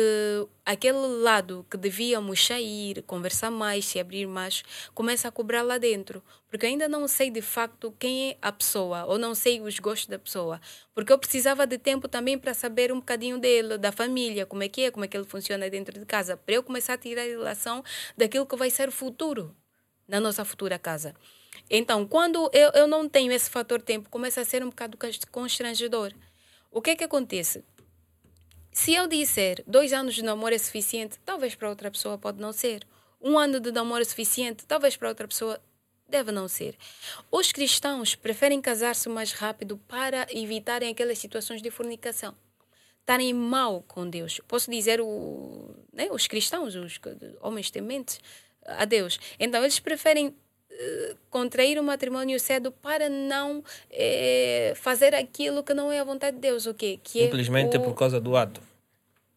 aquele 0.64 0.99
lado 1.22 1.66
que 1.70 1.77
devíamos 1.77 2.44
sair, 2.44 3.03
conversar 3.03 3.51
mais, 3.51 3.87
se 3.87 3.99
abrir 3.99 4.27
mais, 4.27 4.62
começa 4.94 5.29
a 5.29 5.33
cobrar 5.33 5.62
lá 5.62 5.79
dentro. 5.79 6.22
Porque 6.49 6.66
ainda 6.66 6.87
não 6.87 7.09
sei 7.09 7.31
de 7.31 7.40
facto 7.40 7.94
quem 7.99 8.31
é 8.31 8.38
a 8.42 8.53
pessoa, 8.53 9.07
ou 9.07 9.18
não 9.18 9.35
sei 9.35 9.61
os 9.61 9.79
gostos 9.79 10.09
da 10.09 10.18
pessoa. 10.18 10.61
Porque 10.94 11.12
eu 11.12 11.18
precisava 11.18 11.66
de 11.66 11.79
tempo 11.79 12.07
também 12.07 12.38
para 12.38 12.53
saber 12.53 12.92
um 12.92 12.96
bocadinho 12.96 13.38
dele, 13.38 13.79
da 13.79 13.90
família, 13.90 14.44
como 14.44 14.62
é 14.62 14.68
que 14.68 14.83
é, 14.83 14.90
como 14.90 15.05
é 15.05 15.09
que 15.09 15.16
ele 15.16 15.25
funciona 15.27 15.68
dentro 15.70 15.99
de 15.99 16.05
casa, 16.05 16.37
para 16.37 16.55
eu 16.55 16.62
começar 16.62 16.94
a 16.94 16.99
tirar 16.99 17.22
a 17.22 17.25
relação 17.25 17.83
daquilo 18.16 18.46
que 18.46 18.57
vai 18.57 18.70
ser 18.70 18.88
o 18.88 18.92
futuro 18.92 19.57
na 20.07 20.20
nossa 20.20 20.44
futura 20.44 20.79
casa. 20.79 21.14
Então, 21.68 22.07
quando 22.07 22.50
eu, 22.52 22.70
eu 22.70 22.87
não 22.87 23.09
tenho 23.09 23.33
esse 23.33 23.50
fator 23.50 23.81
tempo, 23.83 24.09
começa 24.09 24.40
a 24.40 24.44
ser 24.44 24.62
um 24.62 24.70
bocado 24.70 24.96
cons- 24.96 25.24
constrangedor. 25.31 26.12
O 26.70 26.81
que 26.81 26.90
é 26.90 26.96
que 26.96 27.05
acontece? 27.05 27.64
Se 28.72 28.94
eu 28.94 29.07
disser 29.07 29.64
dois 29.66 29.92
anos 29.92 30.14
de 30.14 30.22
namoro 30.22 30.55
é 30.55 30.59
suficiente, 30.59 31.18
talvez 31.24 31.55
para 31.55 31.68
outra 31.68 31.90
pessoa 31.90 32.18
pode 32.18 32.40
não 32.40 32.52
ser. 32.52 32.87
Um 33.20 33.38
ano 33.38 33.59
de 33.59 33.72
namoro 33.72 34.02
é 34.02 34.05
suficiente, 34.05 34.66
talvez 34.66 34.96
para 34.96 35.09
outra 35.09 35.26
pessoa 35.26 35.61
deve 36.09 36.31
não 36.31 36.46
ser. 36.46 36.76
Os 37.33 37.50
cristãos 37.50 38.14
preferem 38.14 38.61
casar-se 38.61 39.09
mais 39.09 39.33
rápido 39.33 39.79
para 39.88 40.26
evitarem 40.31 40.90
aquelas 40.90 41.18
situações 41.18 41.62
de 41.62 41.70
fornicação. 41.70 42.37
Estarem 43.00 43.33
mal 43.33 43.83
com 43.83 44.09
Deus. 44.09 44.40
Posso 44.46 44.70
dizer 44.70 45.00
o, 45.00 45.74
né, 45.92 46.09
os 46.11 46.26
cristãos, 46.26 46.74
os 46.74 47.00
homens 47.40 47.70
tementes 47.70 48.20
a 48.64 48.85
Deus. 48.85 49.18
Então, 49.38 49.62
eles 49.62 49.81
preferem 49.81 50.37
contrair 51.30 51.78
o 51.78 51.82
matrimônio 51.82 52.38
cedo 52.40 52.70
para 52.72 53.08
não 53.08 53.62
eh, 53.90 54.72
fazer 54.76 55.14
aquilo 55.14 55.62
que 55.62 55.72
não 55.74 55.90
é 55.92 56.00
a 56.00 56.04
vontade 56.04 56.36
de 56.36 56.42
Deus, 56.42 56.66
o 56.66 56.74
quê? 56.74 56.98
Que 57.02 57.20
é 57.20 57.24
Simplesmente 57.24 57.76
o- 57.76 57.82
por 57.82 57.94
causa 57.94 58.20
do 58.20 58.36
ato. 58.36 58.60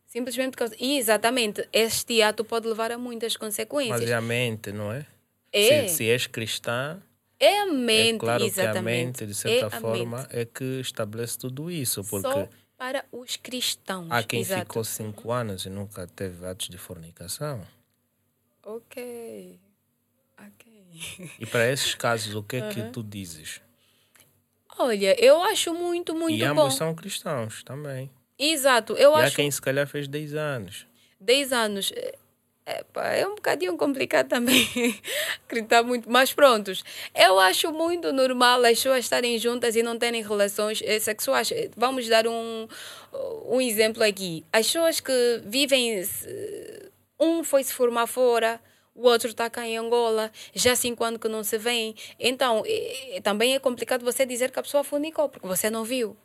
Simplesmente 0.08 0.52
por 0.52 0.58
causa. 0.58 0.75
E, 0.80 0.97
exatamente, 0.97 1.67
este 1.71 2.21
ato 2.21 2.43
pode 2.43 2.67
levar 2.67 2.91
a 2.91 2.97
muitas 2.97 3.38
consequências. 3.38 3.99
Mas 4.02 4.10
é 4.10 4.13
a 4.15 4.21
mente, 4.21 4.71
não 4.71 4.91
é? 4.91 5.06
É. 5.52 5.88
Se, 5.88 5.95
se 5.97 6.10
és 6.10 6.25
cristã, 6.28 6.99
É 7.39 7.60
a 7.62 7.65
mente, 7.67 8.15
é 8.15 8.19
claro 8.19 8.43
exatamente. 8.43 8.73
que 8.73 8.78
a 8.78 8.82
mente, 8.82 9.25
de 9.28 9.34
certa 9.36 9.65
é 9.67 9.80
forma, 9.80 10.17
mente. 10.23 10.36
é 10.36 10.45
que 10.45 10.80
estabelece 10.82 11.38
tudo 11.38 11.69
isso. 11.71 12.04
Porque 12.04 12.28
Só 12.28 12.49
para 12.78 13.06
os 13.12 13.36
cristãos. 13.38 14.08
há 14.10 14.23
quem 14.23 14.41
Exato. 14.41 14.62
ficou 14.62 14.84
cinco 14.84 15.32
anos 15.32 15.65
e 15.65 15.69
nunca 15.69 16.06
teve 16.08 16.45
atos 16.45 16.69
de 16.69 16.78
fornicação. 16.78 17.62
Ok. 18.63 19.60
Ok. 20.38 20.68
E 21.39 21.45
para 21.45 21.71
esses 21.71 21.95
casos, 21.95 22.36
o 22.36 22.43
que 22.43 22.58
é 22.58 22.69
que 22.69 22.84
tu 22.91 23.04
dizes? 23.04 23.62
Olha, 24.78 25.15
eu 25.23 25.41
acho 25.43 25.73
muito, 25.73 26.15
muito 26.15 26.36
e 26.36 26.39
bom. 26.39 26.62
ambos 26.62 26.75
são 26.75 26.95
cristãos 26.95 27.63
também. 27.63 28.10
Exato, 28.38 28.93
eu 28.93 29.12
e 29.12 29.15
há 29.21 29.25
acho 29.25 29.36
quem 29.36 29.52
se 29.52 29.62
calhar 29.62 29.86
fez 29.88 30.08
10 30.08 30.34
anos. 30.36 30.88
10 31.19 31.52
anos. 31.52 31.91
É, 31.93 32.15
é, 32.65 32.84
pá, 32.93 33.08
é 33.08 33.28
um 33.28 33.36
bocadinho 33.36 33.75
complicado 33.75 34.30
também 34.30 34.69
acreditar 35.43 35.84
muito, 35.84 36.10
mas 36.10 36.32
prontos. 36.32 36.84
Eu 37.15 37.39
acho 37.39 37.71
muito 37.73 38.13
normal 38.13 38.63
as 38.63 38.78
pessoas 38.78 38.99
estarem 38.99 39.38
juntas 39.39 39.75
e 39.75 39.82
não 39.82 39.97
terem 39.97 40.21
relações 40.21 40.82
eh, 40.86 40.99
sexuais. 40.99 41.52
Eh, 41.52 41.69
Vamos 41.75 42.08
dar 42.08 42.28
um, 42.28 42.67
um 43.47 43.60
exemplo 43.60 44.04
aqui. 44.04 44.45
As 44.54 44.67
pessoas 44.67 44.99
que 44.99 45.41
vivem, 45.45 46.02
um 47.19 47.43
foi 47.43 47.63
se 47.63 47.73
formar 47.73 48.06
fora, 48.06 48.62
o 49.00 49.08
outro 49.08 49.30
está 49.30 49.50
cá 49.50 49.66
em 49.68 49.78
Angola, 49.78 50.32
já 50.54 50.74
há 50.74 50.76
cinco 50.76 51.04
anos 51.04 51.20
que 51.20 51.28
não 51.28 51.44
se 51.44 51.58
vêem. 51.58 51.96
Então, 52.20 52.64
eh, 52.66 53.20
também 53.24 53.56
é 53.56 53.60
complicado 53.60 54.04
você 54.04 54.26
dizer 54.26 54.52
que 54.52 54.60
a 54.60 54.64
pessoa 54.64 54.84
fornicou, 54.84 55.30
porque 55.30 55.48
você 55.48 55.70
não 55.70 55.84
viu. 55.84 56.16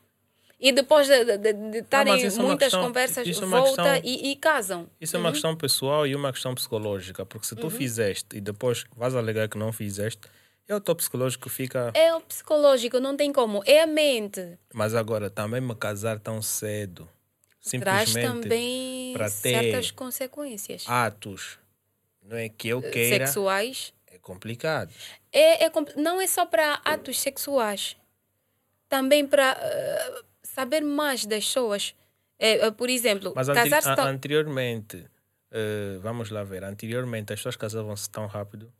E 0.60 0.72
depois 0.72 1.06
de 1.06 1.24
de- 1.24 1.38
de- 1.38 1.52
de 1.52 1.78
estarem 1.78 2.12
é 2.14 2.30
muitas 2.30 2.68
questão- 2.68 2.82
conversas, 2.84 3.26
é 3.28 3.32
volta 3.46 3.82
questão- 3.94 4.00
e, 4.04 4.30
e 4.30 4.36
casam. 4.36 4.88
Isso 5.00 5.16
é 5.16 5.18
uma 5.18 5.30
questão 5.32 5.54
pessoal 5.56 6.06
e 6.06 6.14
uma 6.14 6.32
questão 6.32 6.54
psicológica. 6.54 7.26
Porque 7.26 7.46
se 7.46 7.54
tu 7.56 7.68
fizeste 7.68 8.36
e 8.36 8.40
depois 8.40 8.84
vais 8.96 9.14
alegar 9.14 9.48
que 9.48 9.58
não 9.58 9.72
fizeste, 9.72 10.22
é 10.66 10.74
o 10.74 10.80
teu 10.80 10.94
psicológico 10.94 11.48
que 11.48 11.54
fica. 11.54 11.90
É 11.92 12.14
o 12.14 12.20
psicológico, 12.20 12.98
não 12.98 13.14
tem 13.16 13.30
como. 13.32 13.62
É 13.66 13.82
a 13.82 13.86
mente. 13.86 14.56
Mas 14.72 14.94
agora, 14.94 15.28
também 15.28 15.60
me 15.60 15.74
casar 15.74 16.18
tão 16.18 16.40
cedo, 16.40 17.06
Traz 17.80 18.08
simplesmente 18.10 18.42
também 18.42 19.12
para 19.12 19.26
ter 19.26 19.30
certas 19.32 19.90
consequências 19.90 20.84
atos, 20.86 21.58
não 22.24 22.36
é 22.36 22.48
que 22.48 22.68
eu 22.68 22.80
queira, 22.82 23.26
sexuais. 23.26 23.92
é 24.06 24.18
complicado. 24.18 24.92
É, 25.32 25.64
é, 25.64 25.70
compl- 25.70 25.92
não 26.00 26.20
é 26.20 26.26
só 26.26 26.46
para 26.46 26.80
atos 26.84 27.20
sexuais, 27.20 27.96
também 28.88 29.26
para 29.26 29.56
eh, 29.60 30.22
saber 30.42 30.80
mais 30.82 31.24
das 31.26 31.44
pessoas. 31.44 31.94
É, 32.38 32.66
eh, 32.66 32.70
por 32.70 32.88
exemplo, 32.90 33.32
Mas 33.36 33.48
tão- 33.96 34.06
anteriormente, 34.06 35.06
eh, 35.50 35.98
vamos 36.00 36.30
lá 36.30 36.42
ver, 36.44 36.64
anteriormente 36.64 37.32
as 37.32 37.38
pessoas 37.40 37.56
casavam-se 37.56 38.08
tão 38.10 38.26
rápido. 38.26 38.72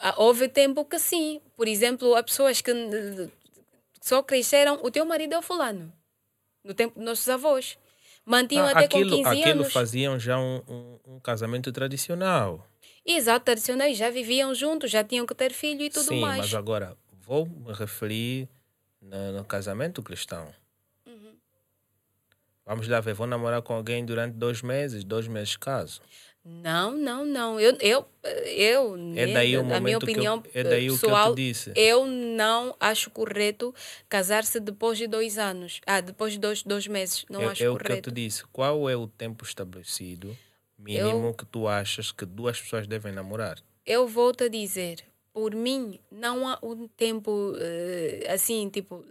Ah, 0.00 0.14
Houve 0.16 0.48
tempo 0.48 0.84
que 0.84 0.98
sim. 0.98 1.40
Por 1.56 1.68
exemplo, 1.68 2.14
há 2.14 2.22
pessoas 2.22 2.60
que 2.62 2.70
eh, 2.70 3.28
só 4.00 4.22
cresceram. 4.22 4.80
O 4.82 4.90
teu 4.90 5.04
marido 5.04 5.34
é 5.34 5.38
o 5.38 5.42
fulano. 5.42 5.92
No 6.64 6.72
tempo 6.74 6.94
dos 6.96 7.04
nossos 7.04 7.28
avós. 7.28 7.78
Mantinham 8.26 8.66
Ah, 8.66 8.70
até 8.72 8.84
aquilo, 8.86 9.10
com 9.10 9.16
15 9.22 9.40
aquilo 9.40 9.60
anos. 9.60 9.72
faziam 9.72 10.18
já 10.18 10.36
um, 10.38 10.60
um- 10.68 10.98
um 11.14 11.20
casamento 11.20 11.70
tradicional. 11.72 12.66
Exato, 13.06 13.44
tradicionais. 13.44 13.96
Já 13.96 14.10
viviam 14.10 14.52
juntos, 14.52 14.90
já 14.90 15.04
tinham 15.04 15.24
que 15.24 15.34
ter 15.34 15.52
filho 15.52 15.82
e 15.82 15.88
tudo 15.90 16.08
Sim, 16.08 16.20
mais. 16.20 16.38
mas 16.38 16.54
agora 16.54 16.96
vou 17.20 17.46
me 17.46 17.72
referir 17.72 18.48
no, 19.00 19.32
no 19.38 19.44
casamento 19.44 20.02
cristão. 20.02 20.52
Uhum. 21.06 21.36
Vamos 22.64 22.88
lá 22.88 23.00
ver, 23.00 23.14
vou 23.14 23.28
namorar 23.28 23.62
com 23.62 23.72
alguém 23.74 24.04
durante 24.04 24.34
dois 24.34 24.60
meses, 24.60 25.04
dois 25.04 25.28
meses 25.28 25.56
caso. 25.56 26.00
Não, 26.48 26.92
não, 26.96 27.24
não. 27.24 27.58
Eu, 27.58 27.76
eu, 27.80 28.06
eu 28.46 28.94
É 29.16 29.26
né, 29.26 29.32
daí 29.34 29.56
o 29.56 29.64
na 29.64 29.80
minha 29.80 29.98
que 29.98 30.04
eu- 30.04 30.08
opinião 30.10 30.42
é 30.54 30.62
daí 30.62 30.88
o 30.88 30.96
que 30.96 31.04
eu 31.04 31.08
pessoal, 31.10 31.34
disse. 31.34 31.72
eu 31.74 32.06
não 32.06 32.74
acho 32.78 33.10
correto 33.10 33.74
casar-se 34.08 34.60
depois 34.60 34.96
de 34.96 35.08
dois 35.08 35.38
anos. 35.38 35.80
Ah, 35.84 36.00
depois 36.00 36.34
de 36.34 36.38
dois, 36.38 36.62
dois 36.62 36.86
meses. 36.86 37.24
Não 37.28 37.42
é, 37.42 37.46
acho 37.46 37.64
é 37.64 37.68
o 37.68 37.76
que 37.76 37.82
eu 37.82 37.88
correto. 37.88 38.10
te 38.10 38.14
disse. 38.14 38.44
Qual 38.52 38.88
é 38.88 38.94
o 38.96 39.08
tempo 39.08 39.44
estabelecido 39.44 40.36
mínimo 40.78 41.34
que 41.34 41.44
tu 41.44 41.66
achas 41.66 42.12
que 42.12 42.24
duas 42.24 42.60
pessoas 42.60 42.86
devem 42.86 43.12
namorar? 43.12 43.58
Eu 43.84 44.06
volto 44.06 44.44
a 44.44 44.48
dizer, 44.48 44.98
por 45.36 45.54
mim, 45.54 46.00
não 46.10 46.48
há 46.48 46.58
um 46.62 46.88
tempo 46.88 47.52
eh, 47.60 48.26
assim, 48.30 48.70
tipo, 48.70 49.04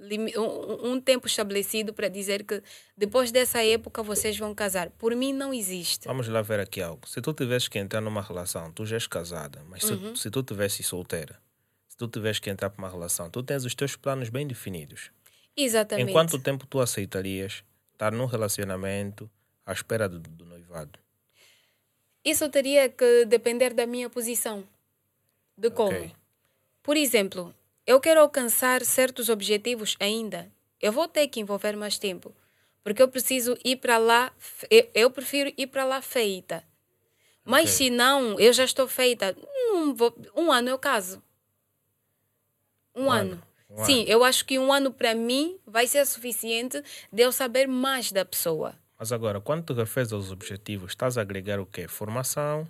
um, 0.84 1.00
tempo 1.00 1.28
estabelecido 1.28 1.94
para 1.94 2.08
dizer 2.08 2.44
que 2.44 2.64
depois 2.98 3.32
dessa 3.32 3.64
época 3.64 4.02
vocês 4.02 4.36
vão 4.36 4.56
casar. 4.56 4.90
Por 4.90 5.16
mim, 5.16 5.32
não 5.32 5.54
existe. 5.54 6.08
Vamos 6.08 6.28
lá 6.28 6.42
ver 6.42 6.60
aqui 6.60 6.82
algo. 6.82 7.08
Se 7.08 7.22
tu 7.22 7.32
tivesses 7.32 7.68
que 7.68 7.78
entrar 7.78 8.02
numa 8.02 8.24
relação, 8.24 8.72
tu 8.72 8.88
já 8.88 8.96
és 8.96 9.06
casada, 9.06 9.64
mas 9.70 9.84
se, 9.84 9.94
Uhum. 9.94 10.16
se 10.16 10.32
tu 10.32 10.42
tivesse 10.42 10.82
solteira, 10.82 11.40
se 11.88 11.96
tu 11.96 12.08
tivesses 12.08 12.40
que 12.40 12.50
entrar 12.50 12.72
para 12.72 12.80
uma 12.84 12.90
relação, 12.90 13.30
tu 13.30 13.44
tens 13.44 13.64
os 13.64 13.76
teus 13.76 13.96
planos 13.96 14.30
bem 14.30 14.48
definidos. 14.48 15.12
Exatamente. 15.56 16.10
Em 16.10 16.12
quanto 16.12 16.40
tempo 16.40 16.66
tu 16.66 16.80
aceitarias 16.80 17.64
estar 17.94 18.12
num 18.12 18.26
relacionamento 18.26 19.30
à 19.64 19.72
espera 19.72 20.10
do, 20.10 20.18
do 20.18 20.44
noivado? 20.44 20.98
Isso 22.26 22.50
teria 22.50 22.90
que 22.90 23.26
depender 23.26 23.76
da 23.76 23.86
minha 23.86 24.10
posição. 24.10 24.64
De 25.58 25.70
como. 25.70 25.90
Ok. 25.98 26.12
Por 26.84 26.98
exemplo, 26.98 27.54
eu 27.86 28.00
quero 28.00 28.20
alcançar 28.22 28.84
certos 28.86 29.30
objetivos 29.30 29.96
ainda. 30.00 30.52
Eu 30.82 30.92
vou 30.92 31.08
ter 31.08 31.28
que 31.28 31.40
envolver 31.40 31.76
mais 31.76 31.98
tempo. 31.98 32.36
Porque 32.84 33.02
eu 33.02 33.08
preciso 33.08 33.58
ir 33.66 33.78
para 33.78 33.98
lá. 33.98 34.32
Eu, 34.94 35.10
prefiro 35.10 35.52
ir 35.58 35.68
para 35.68 35.84
lá 35.86 36.02
feita. 36.02 36.64
Mas 37.44 37.64
Ok. 37.64 37.72
se 37.72 37.90
não, 37.90 38.40
eu 38.40 38.54
já 38.54 38.64
estou 38.64 38.88
feita. 38.88 39.36
vou- 39.96 40.16
um 40.36 40.52
ano 40.52 40.70
eu 40.70 40.78
caso. 40.78 41.22
Um, 42.96 43.06
Um 43.06 43.12
ano. 43.12 43.32
ano, 43.34 43.44
um 43.70 43.86
Sim, 43.86 44.02
ano. 44.02 44.10
eu 44.10 44.24
acho 44.24 44.46
que 44.46 44.58
um 44.60 44.72
ano 44.72 44.92
para 44.92 45.14
mim 45.16 45.60
vai 45.66 45.88
ser 45.88 46.06
suficiente 46.06 46.82
de 47.12 47.24
eu 47.24 47.32
saber 47.32 47.68
mais 47.68 48.12
da 48.12 48.24
pessoa. 48.24 48.76
Mas 48.98 49.12
agora, 49.12 49.42
quando 49.42 49.64
tu 49.66 49.74
referes 49.74 50.14
aos 50.14 50.32
objetivos, 50.32 50.92
estás 50.92 51.18
a 51.18 51.22
agregar 51.22 51.60
o 51.60 51.66
quê? 51.66 51.88
Formação? 51.88 52.68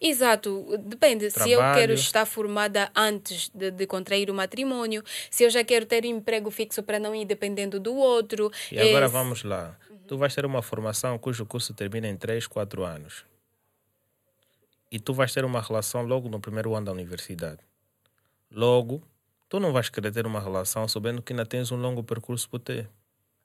Exato, 0.00 0.76
depende. 0.80 1.30
Se 1.30 1.50
eu 1.50 1.58
Trabalho. 1.58 1.80
quero 1.80 1.92
estar 1.94 2.26
formada 2.26 2.90
antes 2.94 3.50
de, 3.54 3.70
de 3.70 3.86
contrair 3.86 4.30
o 4.30 4.34
matrimônio, 4.34 5.02
se 5.30 5.44
eu 5.44 5.50
já 5.50 5.64
quero 5.64 5.86
ter 5.86 6.04
um 6.04 6.08
emprego 6.08 6.50
fixo 6.50 6.82
para 6.82 6.98
não 6.98 7.14
ir 7.14 7.24
dependendo 7.24 7.78
do 7.80 7.94
outro. 7.94 8.50
E 8.70 8.78
agora 8.78 9.06
eh, 9.06 9.08
vamos 9.08 9.42
lá. 9.44 9.76
Tu 10.06 10.18
vais 10.18 10.34
ter 10.34 10.44
uma 10.44 10.62
formação 10.62 11.18
cujo 11.18 11.46
curso 11.46 11.72
termina 11.72 12.08
em 12.08 12.16
3, 12.16 12.46
4 12.46 12.84
anos. 12.84 13.24
E 14.90 14.98
tu 14.98 15.12
vais 15.12 15.32
ter 15.32 15.44
uma 15.44 15.60
relação 15.60 16.02
logo 16.02 16.28
no 16.28 16.38
primeiro 16.38 16.74
ano 16.74 16.86
da 16.86 16.92
universidade. 16.92 17.60
Logo, 18.50 19.02
tu 19.48 19.58
não 19.58 19.72
vais 19.72 19.88
querer 19.88 20.12
ter 20.12 20.26
uma 20.26 20.40
relação 20.40 20.86
sabendo 20.86 21.22
que 21.22 21.32
ainda 21.32 21.46
tens 21.46 21.72
um 21.72 21.76
longo 21.76 22.04
percurso 22.04 22.48
por 22.48 22.60
ter. 22.60 22.88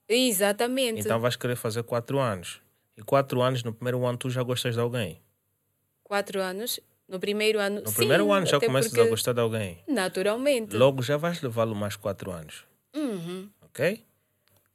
Exatamente. 0.08 1.00
Então 1.00 1.20
vais 1.20 1.36
querer 1.36 1.56
fazer 1.56 1.84
4 1.84 2.20
anos. 2.20 2.62
E 2.98 3.02
4 3.02 3.42
anos, 3.42 3.64
no 3.64 3.74
primeiro 3.74 4.06
ano, 4.06 4.18
tu 4.18 4.30
já 4.30 4.44
gostas 4.44 4.76
de 4.76 4.82
alguém. 4.82 5.22
Quatro 6.10 6.42
anos. 6.42 6.80
No 7.08 7.20
primeiro 7.20 7.60
ano. 7.60 7.82
No 7.82 7.88
sim, 7.88 7.96
primeiro 7.96 8.32
ano 8.32 8.48
já 8.48 8.60
começas 8.60 8.92
porque, 8.92 9.06
a 9.06 9.10
gostar 9.10 9.34
de 9.34 9.42
alguém. 9.42 9.78
Naturalmente. 9.88 10.76
Logo 10.76 11.04
já 11.04 11.18
vais 11.18 11.40
levá-lo 11.40 11.76
mais 11.76 11.96
4 11.96 12.32
anos. 12.32 12.66
Uhum. 12.96 13.48
ok? 13.62 14.04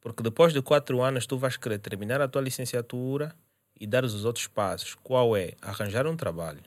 Porque 0.01 0.23
depois 0.23 0.53
de 0.53 0.63
quatro 0.63 1.03
anos 1.03 1.27
tu 1.27 1.37
vais 1.37 1.57
querer 1.57 1.81
terminar 1.81 2.21
a 2.21 2.29
tua 2.29 2.41
licenciatura 2.41 3.35
e 3.81 3.85
dar 3.85 4.05
os 4.05 4.25
outros 4.25 4.47
passos. 4.47 4.95
Qual 5.03 5.37
é? 5.37 5.55
Arranjar 5.61 6.07
um 6.07 6.17
trabalho. 6.17 6.63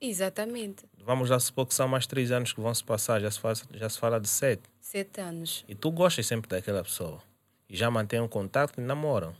Exatamente. 0.00 0.84
Vamos 1.04 1.30
lá 1.30 1.40
supor 1.40 1.66
que 1.66 1.74
são 1.74 1.88
mais 1.88 2.06
três 2.06 2.30
anos 2.30 2.52
que 2.52 2.60
vão 2.60 2.72
se 2.72 2.84
passar, 2.84 3.20
já 3.20 3.30
se 3.30 3.40
fala, 3.40 3.54
já 3.72 3.88
se 3.88 3.98
fala 3.98 4.20
de 4.20 4.28
sete. 4.28 4.62
Sete 4.80 5.20
anos. 5.20 5.64
E 5.66 5.74
tu 5.74 5.90
gostas 5.90 6.24
sempre 6.24 6.48
daquela 6.48 6.84
pessoa. 6.84 7.20
E 7.68 7.76
já 7.76 7.90
mantém 7.90 8.20
um 8.20 8.28
contato 8.28 8.80
e 8.80 8.80
namoram. 8.80 9.34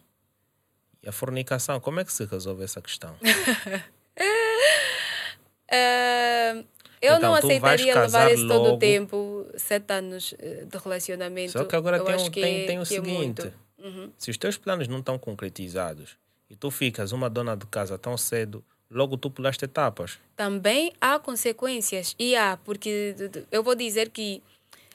E 1.00 1.08
a 1.08 1.12
fornicação, 1.12 1.78
como 1.78 2.00
é 2.00 2.04
que 2.04 2.12
se 2.12 2.24
resolve 2.24 2.64
essa 2.64 2.82
questão? 2.82 3.14
Ah, 5.70 6.62
eu 7.00 7.16
Então, 7.16 7.20
não 7.20 7.34
aceitaria 7.34 7.94
levar 7.98 8.30
esse 8.30 8.46
todo 8.46 8.74
o 8.74 8.78
tempo, 8.78 9.46
sete 9.56 9.92
anos 9.92 10.34
eh, 10.38 10.64
de 10.66 10.78
relacionamento. 10.78 11.52
Só 11.52 11.64
que 11.64 11.74
agora 11.74 11.98
tem, 12.04 12.14
um, 12.14 12.30
que 12.30 12.40
tem, 12.40 12.62
é- 12.62 12.66
tem 12.66 12.78
o 12.78 12.82
é 12.82 12.84
seguinte: 12.84 13.12
muito. 13.42 13.52
Uhum. 13.78 14.10
se 14.16 14.30
os 14.30 14.36
teus 14.36 14.56
planos 14.56 14.88
não 14.88 14.98
estão 15.00 15.18
concretizados 15.18 16.16
e 16.48 16.54
tu 16.56 16.70
ficas 16.70 17.12
uma 17.12 17.28
dona 17.28 17.56
de 17.56 17.66
casa 17.66 17.98
tão 17.98 18.16
cedo, 18.16 18.64
logo 18.90 19.16
tu 19.16 19.30
pulaste 19.30 19.64
etapas. 19.64 20.18
também 20.36 20.92
há 21.00 21.18
consequências. 21.18 22.14
E 22.18 22.36
há, 22.36 22.56
porque 22.64 23.14
eu 23.50 23.62
vou 23.62 23.74
dizer 23.74 24.10
que 24.10 24.42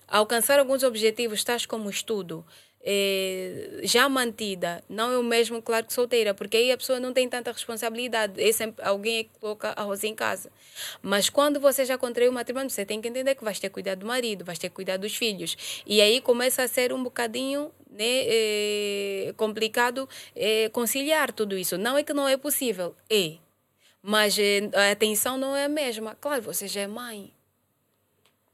alcançar 0.08 0.60
alguns 0.60 0.84
objetivos, 0.84 1.44
tais 1.44 1.66
como 1.66 1.90
estudo, 1.90 2.46
eh, 2.92 3.82
já 3.84 4.10
mantida, 4.10 4.84
não 4.90 5.12
é 5.12 5.18
o 5.20 5.24
mesmo, 5.24 5.62
claro, 5.62 5.86
que 5.86 5.94
solteira, 5.94 6.34
porque 6.34 6.58
aí 6.58 6.72
a 6.72 6.78
pessoa 6.78 7.00
não 7.00 7.14
tem 7.14 7.30
tanta 7.30 7.52
responsabilidade. 7.52 8.42
É 8.42 8.52
sempre 8.52 8.84
alguém 8.84 9.20
é 9.20 9.24
que 9.26 9.30
coloca 9.40 9.70
arroz 9.76 10.04
em 10.04 10.16
casa. 10.16 10.52
Mas 11.00 11.30
quando 11.30 11.60
você 11.60 11.86
já 11.86 12.00
contraiu 12.00 12.32
o 12.32 12.34
matrimônio, 12.34 12.68
você 12.68 12.84
tem 12.84 13.00
que 13.00 13.08
entender 13.08 13.36
que 13.36 13.44
vais 13.44 13.60
ter 13.60 13.70
cuidar 13.70 13.94
do 13.94 14.08
marido, 14.08 14.44
vais 14.44 14.58
ter 14.58 14.70
cuidar 14.70 14.98
dos 14.98 15.16
filhos. 15.16 15.56
E 15.86 16.02
aí 16.02 16.20
começa 16.20 16.64
a 16.64 16.68
ser 16.68 16.92
um 16.92 17.04
bocadinho 17.04 17.72
né, 17.92 18.24
eh, 18.26 19.34
complicado 19.38 20.10
eh, 20.36 20.70
conciliar 20.70 21.32
tudo 21.32 21.56
isso. 21.56 21.78
Não 21.78 21.96
é 21.96 22.04
que 22.04 22.14
não 22.14 22.28
é 22.28 22.38
possível, 22.38 22.96
é. 23.08 23.34
Mas 24.02 24.36
a 24.74 24.92
atenção 24.92 25.38
não 25.38 25.56
é 25.56 25.66
a 25.66 25.70
mesma. 25.70 26.16
Claro, 26.20 26.42
você 26.42 26.68
já 26.68 26.82
é 26.82 26.88
mãe. 26.88 27.32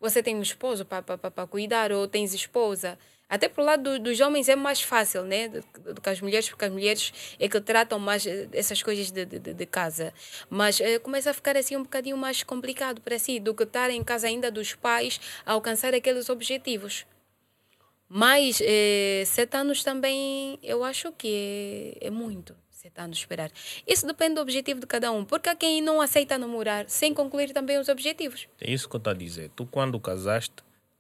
Você 0.02 0.22
tem 0.22 0.36
um 0.36 0.42
esposo 0.42 0.84
para 0.84 1.48
cuidar 1.48 1.92
ou 1.94 2.06
tens 2.06 2.34
esposa. 2.34 3.00
Até 3.28 3.50
pro 3.50 3.64
lado 3.64 3.84
do- 3.84 4.00
dos 4.00 4.20
homens 4.20 4.48
é 4.48 4.56
mais 4.56 4.82
fácil, 4.82 5.24
né? 5.24 5.48
Do, 5.48 6.00
que 6.02 6.10
as 6.10 6.22
mulheres, 6.22 6.48
porque 6.50 6.66
as 6.66 6.72
mulheres 6.72 7.14
é 7.40 7.50
que 7.50 7.60
tratam 7.60 7.98
mais 7.98 8.26
eh, 8.26 8.48
essas 8.54 8.84
coisas 8.84 9.10
de, 9.12 9.26
de, 9.26 9.40
de 9.40 9.66
casa. 9.66 10.14
Mas 10.50 10.80
eh, 10.80 11.00
começa 11.00 11.32
a 11.32 11.34
ficar 11.34 11.58
assim 11.58 11.76
um 11.76 11.84
bocadinho 11.84 12.18
mais 12.18 12.44
complicado 12.44 13.02
para 13.02 13.18
si 13.18 13.40
do 13.40 13.54
que 13.56 13.64
estar 13.64 13.90
em 13.90 14.04
casa 14.04 14.28
ainda 14.28 14.52
dos 14.52 14.76
pais 14.76 15.20
a 15.46 15.54
alcançar 15.54 15.94
aqueles 15.94 16.30
objetivos. 16.30 17.06
Mas 18.08 18.60
eh, 18.62 19.24
sete 19.26 19.58
anos 19.58 19.84
também 19.84 20.60
eu 20.62 20.84
acho 20.84 21.12
que 21.12 21.98
é, 22.02 22.08
é 22.08 22.10
muito. 22.10 22.56
Anos 22.98 23.18
esperar. 23.18 23.50
Isso 23.88 24.06
depende 24.06 24.36
do 24.36 24.42
objetivo 24.42 24.80
de 24.80 24.86
cada 24.86 25.12
um. 25.12 25.26
Porque 25.26 25.50
há 25.50 25.56
quem 25.56 25.82
não 25.82 26.00
aceita 26.00 26.38
namorar 26.38 26.88
sem 26.88 27.16
concluir 27.16 27.52
também 27.52 27.80
os 27.80 27.90
objetivos. 27.90 28.48
É 28.62 28.70
isso 28.72 28.88
que 28.88 28.96
eu 28.96 29.00
estou 29.00 29.10
a 29.10 29.16
dizer. 29.16 29.50
Tu, 29.56 29.66
quando 29.66 30.00
casaste, 30.00 30.54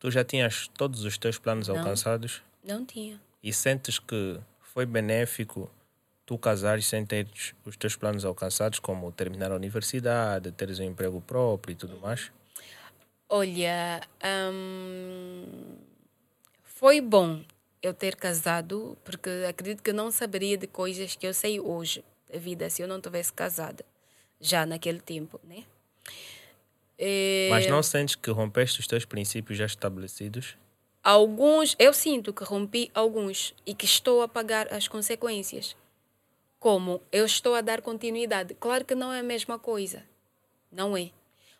tu 0.05 0.11
já 0.11 0.23
tinhas 0.23 0.67
todos 0.67 1.03
os 1.03 1.17
teus 1.17 1.39
planos 1.39 1.67
Não. 1.67 1.77
alcançados 1.77 2.43
Não 2.63 2.85
tinha. 2.85 3.19
e 3.41 3.51
sentes 3.51 3.97
que 3.97 4.39
foi 4.61 4.85
benéfico 4.85 5.67
tu 6.27 6.37
casares 6.37 6.85
sem 6.85 7.03
teres 7.03 7.55
os 7.65 7.75
teus 7.75 7.95
planos 7.95 8.23
alcançados, 8.23 8.77
como 8.77 9.11
terminar 9.11 9.51
a 9.51 9.55
universidade, 9.55 10.51
teres 10.51 10.79
um 10.79 10.83
emprego 10.83 11.19
próprio 11.21 11.73
e 11.73 11.75
tudo 11.75 11.97
mais? 11.97 12.31
Olha, 13.27 13.99
hum, 14.53 15.75
foi 16.63 17.01
bom 17.01 17.43
eu 17.81 17.91
ter 17.91 18.15
casado, 18.15 18.95
porque 19.03 19.29
acredito 19.49 19.81
que 19.81 19.89
eu 19.89 19.95
não 19.95 20.11
saberia 20.11 20.55
de 20.55 20.67
coisas 20.67 21.15
que 21.15 21.25
eu 21.25 21.33
sei 21.33 21.59
hoje 21.59 22.03
da 22.31 22.37
vida 22.37 22.69
se 22.69 22.79
eu 22.83 22.87
não 22.87 23.01
tivesse 23.01 23.33
casada, 23.33 23.83
já 24.39 24.67
naquele 24.67 24.99
tempo, 24.99 25.39
né? 25.43 25.63
Eh, 26.97 27.47
Mas 27.49 27.67
não 27.67 27.83
sentes 27.83 28.15
que 28.15 28.31
rompeste 28.31 28.79
os 28.79 28.87
teus 28.87 29.05
princípios 29.05 29.57
já 29.57 29.65
estabelecidos? 29.65 30.57
Alguns, 31.03 31.75
eu 31.77 31.93
sinto 31.93 32.33
que 32.33 32.43
rompi 32.43 32.89
alguns 32.93 33.53
e 33.65 33.75
que 33.75 33.85
estou 33.85 34.21
a 34.21 34.27
pagar 34.27 34.73
as 34.73 34.87
consequências. 34.87 35.75
Como 36.59 37.01
eu 37.11 37.25
estou 37.25 37.53
a 37.53 37.61
dar 37.61 37.81
continuidade. 37.81 38.55
Claro 38.55 38.83
que 38.85 38.95
não 38.95 39.13
é 39.13 39.19
a 39.19 39.23
mesma 39.23 39.59
coisa. 39.59 40.03
Não 40.71 40.97
é. 40.97 41.11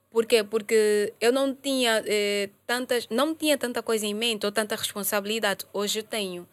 Por 0.09 0.25
quê? 0.25 0.43
Porque 0.43 1.13
eu 1.21 1.31
não 1.31 1.53
tinha 1.53 2.01
eh, 2.07 2.49
tantas, 2.65 3.07
não 3.09 3.35
tinha 3.35 3.57
tanta 3.57 3.83
coisa 3.83 4.05
em 4.05 4.13
mente 4.13 4.45
ou 4.45 4.51
tanta 4.51 4.75
responsabilidade. 4.75 5.65
Hoje 5.73 5.99
eu 5.99 6.03
tenho. 6.03 6.47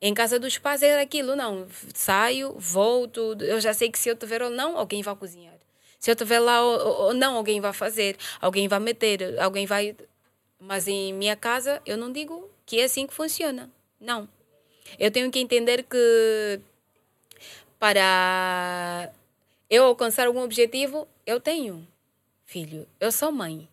Em 0.00 0.12
casa 0.14 0.38
dos 0.38 0.58
pais 0.58 0.82
era 0.82 1.02
aquilo, 1.02 1.36
não. 1.36 1.66
Saio, 1.94 2.54
volto, 2.58 3.36
eu 3.40 3.60
já 3.60 3.72
sei 3.72 3.90
que 3.90 3.98
se 3.98 4.08
eu 4.08 4.16
tiver 4.16 4.42
ou 4.42 4.50
não, 4.50 4.76
alguém 4.76 5.02
vai 5.02 5.14
cozinhar. 5.14 5.55
Se 5.98 6.10
eu 6.10 6.14
estiver 6.14 6.40
lá 6.40 6.62
ou, 6.62 7.06
ou- 7.06 7.14
não, 7.14 7.36
alguém 7.36 7.60
vai 7.60 7.72
fazer, 7.72 8.16
alguém 8.40 8.68
vai 8.68 8.78
meter, 8.80 9.38
alguém 9.40 9.66
vai. 9.66 9.96
Mas 10.58 10.88
em 10.88 11.12
minha 11.12 11.36
casa 11.36 11.80
eu 11.86 11.96
não 11.96 12.12
digo 12.12 12.50
que 12.64 12.80
é 12.80 12.84
assim 12.84 13.06
que 13.06 13.14
funciona. 13.14 13.70
Não. 14.00 14.28
Eu 14.98 15.10
tenho 15.10 15.30
que 15.30 15.38
entender 15.40 15.82
que 15.84 16.60
para 17.78 19.12
eu 19.68 19.84
alcançar 19.84 20.26
algum 20.26 20.40
objetivo, 20.42 21.06
eu 21.26 21.40
tenho 21.40 21.86
filho, 22.44 22.86
eu 23.00 23.10
sou 23.12 23.32
mãe. 23.32 23.68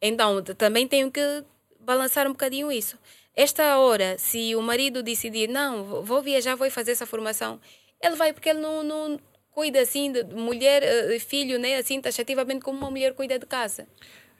Então, 0.00 0.42
também 0.42 0.86
tenho 0.88 1.10
que 1.10 1.44
balançar 1.80 2.26
um 2.26 2.32
bocadinho 2.32 2.70
isso. 2.72 2.98
Esta 3.36 3.78
hora, 3.78 4.16
se 4.18 4.54
o 4.54 4.62
marido 4.62 5.02
decidir, 5.02 5.48
não, 5.48 5.84
vou- 5.84 6.02
vou 6.04 6.22
viajar, 6.22 6.54
vou 6.54 6.70
fazer 6.70 6.92
essa 6.92 7.06
formação, 7.06 7.60
ele 8.00 8.14
vai 8.16 8.32
porque 8.32 8.48
ele 8.50 8.60
não, 8.60 8.82
não 8.82 9.20
cuida 9.54 9.80
assim 9.80 10.10
de 10.12 10.24
mulher, 10.24 10.82
eh, 10.82 11.18
filho, 11.18 11.58
né, 11.58 11.76
assim 11.76 12.00
taxativamente 12.00 12.60
como 12.60 12.78
uma 12.78 12.90
mulher 12.90 13.14
cuida 13.14 13.38
de 13.38 13.46
casa. 13.46 13.86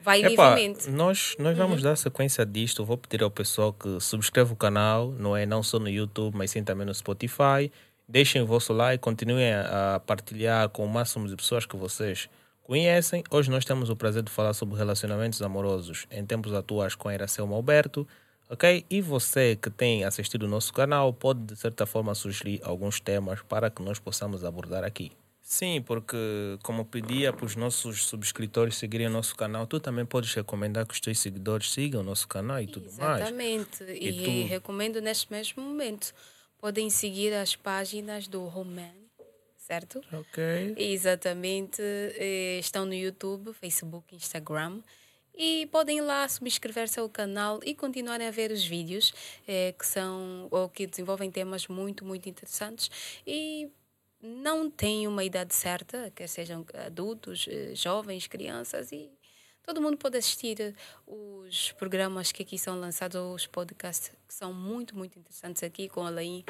Vai 0.00 0.20
Epá, 0.20 0.29
livremente. 0.55 0.90
nós, 0.90 1.35
nós 1.38 1.57
vamos 1.57 1.81
dar 1.81 1.96
sequência 1.96 2.44
disto. 2.44 2.85
Vou 2.85 2.98
pedir 2.98 3.22
ao 3.22 3.31
pessoal 3.31 3.72
que 3.72 3.98
subscreva 4.00 4.53
o 4.53 4.57
canal, 4.57 5.12
não 5.12 5.35
é 5.35 5.46
não 5.46 5.62
só 5.62 5.79
no 5.79 5.88
YouTube, 5.88 6.37
mas 6.37 6.50
sim 6.50 6.62
também 6.62 6.87
no 6.87 6.94
Spotify. 6.94 7.72
Deixem 8.07 8.42
o 8.42 8.46
vosso 8.46 8.72
like, 8.74 9.00
continuem 9.00 9.50
a 9.55 9.94
a 9.94 10.00
partilhar 10.00 10.68
com 10.68 10.85
o 10.85 10.88
máximo 10.88 11.27
de 11.27 11.35
pessoas 11.37 11.64
que 11.64 11.74
vocês 11.77 12.29
conhecem. 12.64 13.22
Hoje 13.31 13.50
nós 13.50 13.64
temos 13.64 13.88
o 13.88 13.96
prazer 13.96 14.22
de 14.22 14.31
falar 14.31 14.53
sobre 14.53 14.77
relacionamentos 14.77 15.40
amorosos 15.40 16.07
em 16.11 16.27
tempos 16.27 16.53
atuais 16.53 16.94
com 16.94 17.09
a 17.09 17.14
Iracema 17.14 17.55
Alberto. 17.55 18.07
Ok? 18.49 18.85
E 18.91 19.01
você 19.01 19.57
que 19.57 19.71
tem 19.71 20.05
assistido 20.05 20.45
o 20.45 20.49
nosso 20.49 20.73
canal 20.73 21.13
pode, 21.13 21.41
de 21.45 21.57
certa 21.57 21.87
forma, 21.87 22.15
sugerir 22.15 22.61
alguns 22.63 23.01
temas 23.01 23.41
para 23.43 23.71
que 23.71 23.83
nós 23.83 23.99
possamos 23.99 24.45
abordar 24.45 24.85
aqui. 24.85 25.11
Sim, 25.41 25.83
porque 25.83 26.17
como 26.63 26.85
pedia 26.85 27.33
para 27.33 27.45
os 27.45 27.55
nossos 27.55 28.05
subscritores 28.07 28.77
seguirem 28.77 29.07
o 29.09 29.11
nosso 29.11 29.35
canal, 29.37 29.67
tu 29.67 29.79
também 29.79 30.05
podes 30.07 30.33
recomendar 30.35 30.87
que 30.87 30.95
os 30.95 31.01
teus 31.01 31.19
seguidores 31.19 31.71
sigam 31.71 32.01
o 32.01 32.05
nosso 32.05 32.27
canal 32.27 32.61
e 32.63 32.67
tudo 32.67 32.91
mais. 32.95 33.21
Exatamente. 33.21 33.85
E, 33.85 34.23
tu- 34.25 34.47
recomendo 34.49 35.01
neste 35.03 35.31
mesmo 35.31 35.63
momento. 35.63 36.15
Podem 36.59 36.89
seguir 36.89 37.35
as 37.35 37.55
páginas 37.55 38.27
do 38.27 38.43
Roman, 38.47 38.95
certo? 39.59 40.01
Ok. 40.11 40.75
Exatamente. 40.79 41.83
eh, 41.83 42.59
Estão 42.59 42.87
no 42.87 42.95
YouTube, 42.95 43.53
Facebook, 43.53 44.15
Instagram. 44.17 44.81
E 45.37 45.66
podem 45.66 45.99
ir 45.99 46.03
lá 46.03 46.29
subscrever-se 46.29 47.01
ao 47.01 47.09
canal 47.09 47.61
e 47.64 47.75
continuarem 47.75 48.27
a 48.27 48.31
ver 48.31 48.53
os 48.53 48.64
vídeos 48.64 49.12
eh, 49.49 49.75
que 49.77 49.85
são 49.85 50.47
ou 50.51 50.68
que 50.68 50.87
desenvolvem 50.87 51.31
temas 51.31 51.66
muito, 51.66 52.05
muito 52.05 52.29
interessantes. 52.29 52.90
E 53.27 53.68
não 54.23 54.70
tem 54.70 55.09
uma 55.09 55.25
idade 55.25 55.55
certa, 55.55 56.11
quer 56.14 56.29
sejam 56.29 56.64
adultos, 56.87 57.47
eh, 57.49 57.75
jovens, 57.75 58.27
crianças 58.29 58.92
e 58.92 59.11
todo 59.66 59.83
mundo 59.83 59.97
pode 59.97 60.16
assistir 60.16 60.61
eh, 60.61 60.73
os 61.07 61.73
programas 61.73 62.31
que 62.31 62.42
aqui 62.42 62.57
são 62.57 62.79
lançados 62.79 63.16
ou 63.20 63.35
os 63.35 63.47
podcasts 63.47 64.12
que 64.29 64.35
são 64.35 64.53
muito, 64.53 64.97
muito 64.97 65.18
interessantes 65.18 65.62
aqui 65.64 65.88
com 65.88 66.07
a 66.07 66.11
Lain 66.11 66.44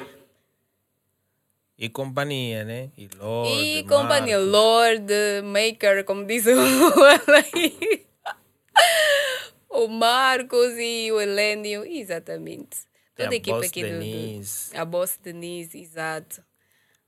E 1.77 1.89
companhia, 1.89 2.63
né? 2.63 2.91
E 2.95 3.09
Lorde, 3.17 3.51
E 3.51 3.83
companhia 3.83 4.37
Marcos. 4.37 4.53
Lord, 4.53 5.13
Maker, 5.43 6.05
como 6.05 6.23
diz 6.25 6.45
o 6.45 6.51
Alain. 7.01 8.05
O 9.69 9.87
Marcos 9.89 10.73
e 10.77 11.11
o 11.11 11.19
Helênio, 11.19 11.83
exatamente. 11.83 12.77
Toda 13.13 13.27
a 13.29 13.31
a 13.31 13.35
equipe 13.35 13.51
Boss 13.51 13.65
aqui 13.67 13.83
do- 13.83 13.89
do, 13.89 13.99
Denise. 13.99 14.75
A 14.77 14.85
Boss 14.85 15.19
Denise, 15.21 15.77
exato. 15.77 16.41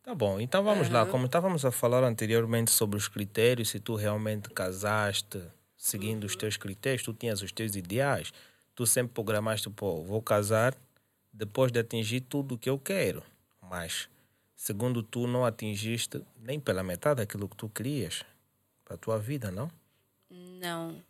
Tá 0.04 0.14
bom, 0.14 0.40
então 0.40 0.64
vamos 0.64 0.90
lá. 0.90 1.06
Como 1.06 1.26
estávamos 1.26 1.64
a 1.64 1.72
falar 1.72 2.04
anteriormente 2.04 2.72
sobre 2.72 2.98
os 2.98 3.08
critérios, 3.08 3.70
se 3.70 3.80
tu 3.80 3.96
realmente 3.96 4.50
casaste 4.50 5.42
seguindo 5.78 6.26
os 6.26 6.36
teus 6.36 6.58
critérios, 6.58 7.04
tu 7.04 7.14
tinhas 7.14 7.42
os 7.42 7.52
teus 7.52 7.76
ideais, 7.76 8.34
tu 8.76 8.86
sempre 8.86 9.14
programaste, 9.14 9.70
pô, 9.70 10.02
vou 10.04 10.22
casar 10.22 10.76
depois 11.32 11.72
de 11.72 11.80
atingir 11.80 12.22
tudo 12.22 12.56
o 12.56 12.58
que 12.58 12.70
eu 12.70 12.78
quero. 12.80 13.24
Mas, 13.62 14.10
segundo 14.56 15.02
tu, 15.04 15.26
não 15.28 15.46
atingiste 15.46 16.22
nem 16.42 16.60
pela 16.60 16.84
metade 16.84 17.18
daquilo 17.18 17.48
que 17.48 17.56
tu 17.56 17.70
querias 17.70 18.24
para 18.84 18.96
a 18.96 18.98
tua 18.98 19.18
vida, 19.20 19.52
não? 19.52 19.70
Não, 20.30 21.02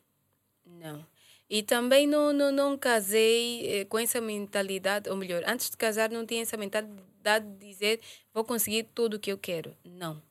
não. 0.67 1.05
E 1.49 1.63
também 1.63 2.05
não, 2.05 2.33
não, 2.33 2.51
não 2.51 2.77
casei 2.77 3.81
eh, 3.81 3.85
com 3.85 3.97
essa 3.97 4.19
mentalidade, 4.19 5.09
ou 5.09 5.15
melhor, 5.15 5.43
antes 5.47 5.69
de 5.69 5.77
casar 5.77 6.09
não 6.09 6.25
tinha 6.25 6.41
essa 6.41 6.57
mentalidade 6.57 7.45
de 7.45 7.67
dizer 7.67 8.01
vou 8.33 8.43
conseguir 8.43 8.83
tudo 8.93 9.15
o 9.15 9.19
que 9.19 9.31
eu 9.31 9.37
quero. 9.37 9.75
Não. 9.85 10.21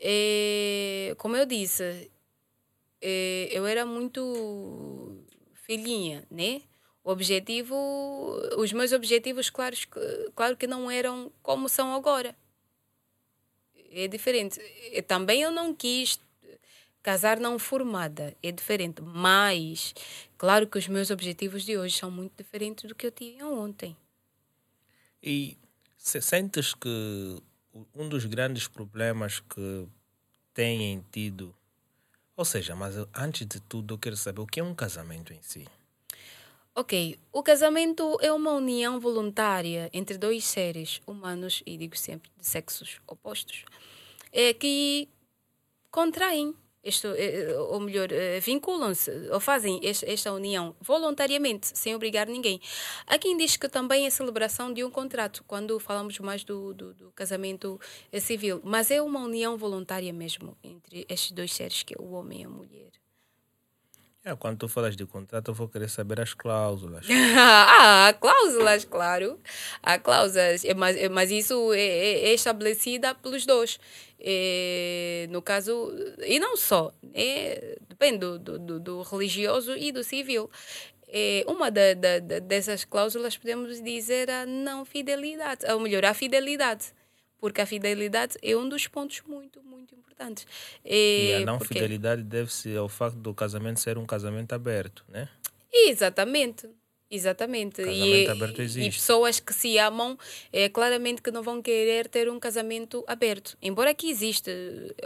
Eh, 0.00 1.14
como 1.18 1.36
eu 1.36 1.46
disse, 1.46 2.10
eh, 3.00 3.48
eu 3.52 3.66
era 3.66 3.86
muito 3.86 5.24
filhinha, 5.54 6.26
né? 6.30 6.62
O 7.04 7.10
objetivo, 7.10 7.76
os 8.58 8.72
meus 8.72 8.92
objetivos, 8.92 9.50
claro, 9.50 9.76
claro 10.34 10.56
que 10.56 10.66
não 10.66 10.90
eram 10.90 11.32
como 11.42 11.68
são 11.68 11.94
agora. 11.94 12.36
É 13.90 14.08
diferente. 14.08 14.60
Também 15.06 15.42
eu 15.42 15.50
não 15.50 15.74
quis 15.74 16.18
casar 17.02 17.38
não 17.40 17.58
formada, 17.58 18.36
é 18.42 18.52
diferente. 18.52 19.02
Mas, 19.02 19.94
claro 20.38 20.66
que 20.66 20.78
os 20.78 20.88
meus 20.88 21.10
objetivos 21.10 21.64
de 21.64 21.76
hoje 21.76 21.96
são 21.98 22.10
muito 22.10 22.32
diferentes 22.36 22.84
do 22.88 22.94
que 22.94 23.06
eu 23.06 23.10
tinha 23.10 23.46
ontem. 23.46 23.96
E 25.22 25.56
se 25.96 26.20
sentes 26.20 26.74
que 26.74 27.42
um 27.94 28.08
dos 28.08 28.24
grandes 28.24 28.66
problemas 28.68 29.40
que 29.40 29.86
têm 30.52 31.04
tido, 31.10 31.54
ou 32.36 32.44
seja, 32.44 32.74
mas 32.74 32.96
eu- 32.96 33.08
antes 33.14 33.46
de 33.46 33.60
tudo 33.60 33.94
eu 33.94 33.98
quero 33.98 34.16
saber 34.16 34.40
o 34.40 34.46
que 34.46 34.60
é 34.60 34.64
um 34.64 34.74
casamento 34.74 35.32
em 35.32 35.40
si. 35.42 35.66
Ok, 36.74 37.18
o 37.30 37.42
casamento 37.42 38.16
é 38.22 38.32
uma 38.32 38.52
união 38.52 38.98
voluntária 38.98 39.90
entre 39.92 40.16
dois 40.16 40.44
seres 40.44 41.02
humanos, 41.06 41.62
e 41.66 41.76
digo 41.76 41.96
sempre 41.96 42.30
de 42.38 42.46
sexos 42.46 42.98
opostos, 43.06 43.64
é, 44.32 44.54
que 44.54 45.06
contraem, 45.90 46.54
isto, 46.84 47.08
eh, 47.16 47.54
ou 47.58 47.78
melhor, 47.80 48.10
eh, 48.12 48.40
vinculam-se 48.40 49.10
ou 49.30 49.40
fazem 49.40 49.78
es- 49.82 50.02
esta 50.02 50.32
união 50.32 50.74
voluntariamente, 50.80 51.70
sem 51.78 51.94
obrigar 51.94 52.26
ninguém. 52.26 52.60
Há 53.06 53.18
quem 53.18 53.36
diz 53.36 53.56
que 53.56 53.68
também 53.68 54.06
é 54.06 54.10
celebração 54.10 54.72
de 54.72 54.82
um 54.84 54.90
contrato, 54.90 55.44
quando 55.46 55.78
falamos 55.78 56.18
mais 56.18 56.44
do, 56.44 56.74
do, 56.74 56.94
do 56.94 57.12
casamento 57.12 57.80
eh, 58.10 58.20
civil, 58.20 58.60
mas 58.64 58.90
é 58.90 59.00
uma 59.02 59.20
união 59.20 59.56
voluntária 59.56 60.12
mesmo 60.12 60.56
entre 60.62 61.06
estes 61.08 61.32
dois 61.32 61.52
seres, 61.52 61.82
que 61.82 61.94
é 61.94 62.02
o 62.02 62.12
homem 62.12 62.42
e 62.42 62.44
a 62.44 62.48
mulher. 62.48 63.01
É, 64.24 64.36
quando 64.36 64.56
tu 64.58 64.68
falas 64.68 64.94
de 64.94 65.04
contrato, 65.04 65.50
eu 65.50 65.54
vou 65.54 65.68
querer 65.68 65.88
saber 65.90 66.20
as 66.20 66.32
cláusulas. 66.32 67.06
ah, 67.36 68.14
cláusulas, 68.20 68.84
claro. 68.84 69.38
Há 69.82 69.98
cláusulas, 69.98 70.64
é, 70.64 70.74
mas, 70.74 70.96
é, 70.96 71.08
mas 71.08 71.30
isso 71.32 71.72
é, 71.72 71.80
é- 71.80 72.24
é 72.30 72.34
estabelecida 72.34 73.14
pelos 73.16 73.44
dois. 73.44 73.80
É, 74.20 75.26
no 75.30 75.42
caso, 75.42 75.92
e 76.24 76.38
não 76.38 76.56
só, 76.56 76.92
é, 77.12 77.76
depende 77.88 78.18
do, 78.18 78.38
do, 78.38 78.78
do- 78.80 79.02
religioso 79.02 79.76
e 79.76 79.90
do 79.90 80.04
civil. 80.04 80.48
é, 81.08 81.44
uma 81.48 81.70
da, 81.70 81.92
da, 81.94 82.18
dessas 82.38 82.84
cláusulas 82.84 83.36
podemos 83.36 83.82
dizer 83.82 84.30
a 84.30 84.46
não 84.46 84.84
fidelidade, 84.84 85.66
ou 85.70 85.80
melhor, 85.80 86.04
a 86.04 86.14
fidelidade. 86.14 86.86
Porque 87.42 87.60
a 87.60 87.66
fidelidade 87.66 88.38
é 88.40 88.56
um 88.56 88.68
dos 88.68 88.86
pontos 88.86 89.20
muito, 89.26 89.60
muito 89.64 89.96
importantes. 89.96 90.46
É, 90.84 91.40
e 91.40 91.42
a 91.42 91.44
não 91.44 91.58
porque... 91.58 91.74
fidelidade 91.74 92.22
deve-se 92.22 92.76
ao 92.76 92.88
facto 92.88 93.16
do 93.16 93.34
casamento 93.34 93.80
ser 93.80 93.98
um 93.98 94.06
casamento 94.06 94.52
aberto, 94.52 95.04
né? 95.08 95.28
Exatamente. 95.72 96.70
Exatamente. 97.10 97.82
Casamento 97.82 98.00
e, 98.00 98.28
aberto 98.28 98.62
existe. 98.62 98.88
E 98.88 98.92
pessoas 98.92 99.40
que 99.40 99.52
se 99.52 99.76
amam, 99.76 100.16
é 100.52 100.68
claramente 100.68 101.20
que 101.20 101.32
não 101.32 101.42
vão 101.42 101.60
querer 101.60 102.06
ter 102.06 102.30
um 102.30 102.38
casamento 102.38 103.02
aberto. 103.08 103.58
Embora 103.60 103.90
aqui 103.90 104.08
existe, 104.08 104.52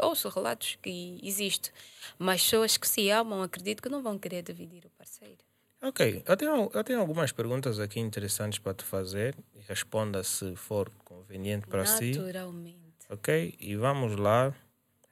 ouço 0.02 0.28
relatos 0.28 0.76
que 0.82 1.18
existe, 1.22 1.72
mas 2.18 2.42
pessoas 2.42 2.76
que 2.76 2.86
se 2.86 3.08
amam, 3.08 3.42
acredito 3.42 3.82
que 3.82 3.88
não 3.88 4.02
vão 4.02 4.18
querer 4.18 4.42
dividir 4.42 4.84
o 4.84 4.90
parceiro. 4.90 5.38
Ok, 5.82 6.22
eu 6.26 6.36
tenho, 6.36 6.70
eu 6.74 6.84
tenho 6.84 7.00
algumas 7.00 7.32
perguntas 7.32 7.80
aqui 7.80 7.98
interessantes 7.98 8.58
para 8.58 8.74
te 8.74 8.84
fazer. 8.84 9.34
Responda 9.68 10.22
se 10.22 10.54
for 10.56 10.90
conveniente 11.04 11.66
para 11.66 11.84
si. 11.86 12.12
Naturalmente. 12.12 13.06
Ok, 13.10 13.56
e 13.58 13.76
vamos 13.76 14.16
lá. 14.16 14.54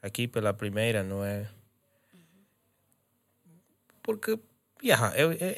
Aqui 0.00 0.28
pela 0.28 0.52
primeira, 0.52 1.02
não 1.02 1.24
é? 1.24 1.48
Porque 4.02 4.38
Yeah, 4.84 5.14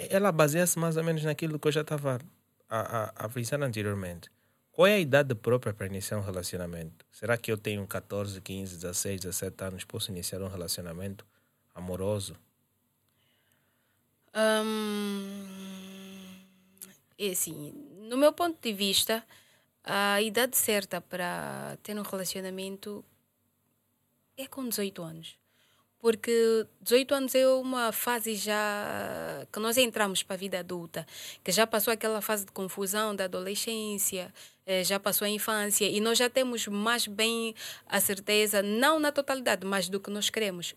ela 0.08 0.30
baseia-se 0.30 0.78
mais 0.78 0.96
ou 0.96 1.02
menos 1.02 1.24
naquilo 1.24 1.58
que 1.58 1.66
eu 1.66 1.72
já 1.72 1.80
estava 1.80 2.20
a, 2.68 2.80
a, 2.80 3.04
a 3.24 3.28
pensar 3.28 3.60
anteriormente. 3.60 4.30
Qual 4.70 4.86
é 4.86 4.94
a 4.94 5.00
idade 5.00 5.34
própria 5.34 5.74
para 5.74 5.86
iniciar 5.86 6.18
um 6.18 6.20
relacionamento? 6.20 7.04
Será 7.10 7.36
que 7.36 7.50
eu 7.50 7.58
tenho 7.58 7.84
14, 7.88 8.40
15, 8.40 8.76
16, 8.76 9.22
17 9.22 9.64
anos, 9.64 9.84
posso 9.84 10.12
iniciar 10.12 10.40
um 10.42 10.48
relacionamento 10.48 11.26
amoroso? 11.74 12.36
Um, 14.32 15.46
é 17.18 17.30
assim, 17.30 17.74
no 18.06 18.16
meu 18.16 18.32
ponto 18.32 18.60
de 18.60 18.72
vista, 18.72 19.24
a 19.84 20.20
idade 20.22 20.56
certa 20.56 21.00
para 21.00 21.76
ter 21.82 21.98
um 21.98 22.02
relacionamento 22.02 23.04
é 24.36 24.46
com 24.46 24.68
18 24.68 25.02
anos. 25.02 25.38
Porque 25.98 26.66
18 26.82 27.14
anos 27.14 27.34
é 27.34 27.48
uma 27.48 27.90
fase 27.90 28.34
já 28.34 29.46
que 29.52 29.58
nós 29.58 29.76
entramos 29.76 30.22
para 30.22 30.34
a 30.34 30.38
vida 30.38 30.58
adulta, 30.58 31.06
que 31.42 31.50
já 31.50 31.66
passou 31.66 31.92
aquela 31.92 32.20
fase 32.20 32.44
de 32.44 32.52
confusão 32.52 33.16
da 33.16 33.24
adolescência, 33.24 34.32
eh, 34.66 34.84
já 34.84 35.00
passou 35.00 35.24
a 35.24 35.28
infância 35.28 35.88
e 35.88 36.00
nós 36.00 36.18
já 36.18 36.28
temos 36.28 36.68
mais 36.68 37.06
bem 37.06 37.54
a 37.86 37.98
certeza, 37.98 38.62
não 38.62 39.00
na 39.00 39.10
totalidade, 39.10 39.66
mas 39.66 39.88
do 39.88 39.98
que 39.98 40.10
nós 40.10 40.30
queremos 40.30 40.74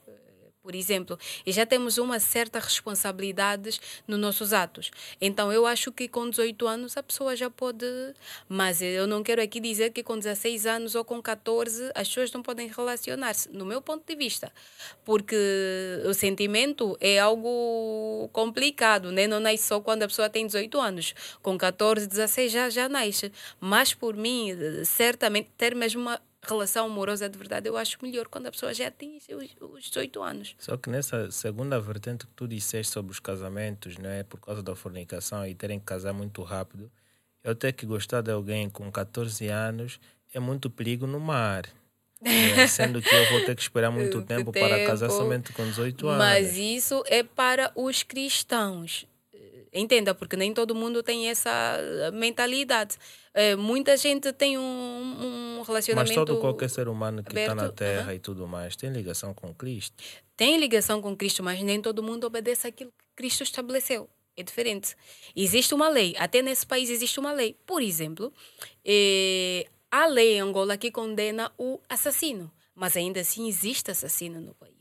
por 0.62 0.76
exemplo, 0.76 1.18
e 1.46 1.52
já 1.52 1.66
temos 1.66 1.98
uma 1.98 2.20
certa 2.20 2.60
responsabilidade 2.60 3.80
nos 4.08 4.20
nossos 4.20 4.52
atos. 4.52 4.92
Então, 5.22 5.52
eu 5.54 5.66
acho 5.66 5.92
que 5.92 6.08
com 6.08 6.30
18 6.30 6.68
anos 6.68 6.98
a 6.98 7.04
pessoa 7.04 7.36
já 7.36 7.50
pode. 7.50 7.86
Mas 8.48 8.82
eu 8.82 9.08
não 9.08 9.24
quero 9.24 9.42
aqui 9.42 9.60
dizer 9.60 9.92
que 9.92 10.04
com 10.04 10.18
16 10.18 10.66
anos 10.66 10.96
ou 10.96 11.06
com 11.06 11.22
14 11.22 11.92
as 11.96 12.08
pessoas 12.10 12.32
não 12.34 12.44
podem 12.44 12.68
relacionar-se, 12.68 13.50
no 13.52 13.66
meu 13.66 13.82
ponto 13.82 14.04
de 14.06 14.16
vista. 14.16 14.52
Porque 15.06 15.36
o 16.06 16.14
sentimento 16.14 16.98
é 17.00 17.20
algo 17.20 18.30
complicado, 18.34 19.12
né? 19.12 19.28
não 19.28 19.40
nasce 19.40 19.64
só 19.64 19.80
quando 19.80 20.04
a 20.04 20.08
pessoa 20.08 20.30
tem 20.30 20.46
18 20.46 20.80
anos. 20.80 21.16
Com 21.42 21.58
14, 21.58 22.06
16 22.06 22.52
já, 22.52 22.70
já 22.70 22.90
nasce. 22.90 23.32
Mas, 23.60 23.94
por 23.94 24.16
mim, 24.16 24.52
certamente, 24.84 25.50
ter 25.58 25.74
mesmo 25.74 26.02
uma 26.02 26.22
relação 26.42 26.86
amorosa 26.86 27.30
de 27.30 27.38
verdade, 27.38 27.68
eu 27.68 27.78
acho 27.78 27.98
melhor 28.02 28.28
quando 28.28 28.48
a 28.48 28.52
pessoa 28.52 28.74
já 28.74 28.88
atinge 28.88 29.28
os 29.60 29.84
18 29.84 30.22
anos. 30.22 30.56
Só 30.60 30.78
que 30.78 30.90
nessa 30.90 31.30
segunda 31.32 31.80
vertente 31.80 32.26
que 32.26 32.34
tu 32.34 32.48
disseste 32.48 32.94
sobre 32.94 33.12
os 33.12 33.20
casamentos, 33.20 33.98
né, 33.98 34.24
por 34.24 34.40
causa 34.40 34.64
da 34.64 34.76
fornicação 34.76 35.46
e 35.46 35.54
terem 35.54 35.80
que 35.80 35.86
casar 35.86 36.14
muito 36.14 36.42
rápido, 36.44 36.92
eu 37.44 37.56
ter 37.56 37.74
que 37.74 37.86
gostar 37.86 38.22
de 38.22 38.32
alguém 38.32 38.70
com 38.70 38.92
14 38.92 39.48
anos 39.48 40.00
é 40.34 40.40
muito 40.40 40.70
perigo 40.70 41.08
no 41.08 41.20
mar. 41.20 41.66
É, 42.24 42.68
sendo 42.68 43.02
que 43.02 43.14
eu 43.14 43.30
vou 43.32 43.46
ter 43.46 43.56
que 43.56 43.62
esperar 43.62 43.92
muito 43.92 44.22
tempo, 44.22 44.52
tempo, 44.52 44.68
para 44.68 44.86
casar 44.86 45.10
somente 45.10 45.54
com 45.54 45.64
18 45.64 46.08
anos. 46.08 46.18
Mas 46.20 46.58
isso 46.58 47.04
é 47.08 47.24
para 47.24 47.72
os 47.76 48.04
cristãos. 48.04 49.08
Entenda, 49.74 50.16
porque 50.16 50.36
nem 50.36 50.54
todo 50.54 50.74
mundo 50.74 51.04
tem 51.04 51.30
essa 51.30 51.78
mentalidade. 52.14 52.98
É, 53.34 53.56
muita 53.56 53.96
gente 53.96 54.34
tem 54.34 54.58
um, 54.58 54.62
um 55.60 55.62
relacionamento. 55.62 56.16
Mas 56.18 56.28
todo 56.28 56.40
qualquer 56.40 56.70
ser 56.70 56.88
humano 56.88 57.24
que 57.24 57.38
está 57.38 57.54
na 57.54 57.70
Terra 57.70 58.14
e 58.16 58.20
tudo 58.20 58.48
mais 58.48 58.76
tem 58.76 58.92
ligação 58.92 59.34
com 59.34 59.54
Cristo. 59.54 59.96
Tem 60.36 60.58
ligação 60.58 61.02
com 61.02 61.16
Cristo, 61.16 61.44
mas 61.44 61.62
nem 61.62 61.82
todo 61.82 62.02
mundo 62.02 62.26
obedece 62.26 62.68
aquilo 62.68 62.92
que 62.92 63.06
Cristo 63.16 63.44
estabeleceu. 63.44 64.10
É 64.36 64.44
diferente. 64.44 64.96
Existe 65.36 65.74
uma 65.74 65.90
lei, 65.90 66.16
até 66.18 66.42
nesse 66.42 66.66
país 66.66 66.90
existe 66.90 67.20
uma 67.20 67.34
lei. 67.34 67.58
Por 67.66 67.82
exemplo, 67.82 68.34
é, 68.86 69.68
a 69.92 70.06
lei 70.06 70.38
em 70.38 70.40
Angola 70.40 70.78
que 70.78 70.90
condena 70.90 71.52
o 71.58 71.80
assassino, 71.90 72.50
mas 72.74 72.96
ainda 72.96 73.20
assim 73.20 73.48
existe 73.48 73.92
assassino 73.92 74.40
no 74.40 74.54
país. 74.56 74.79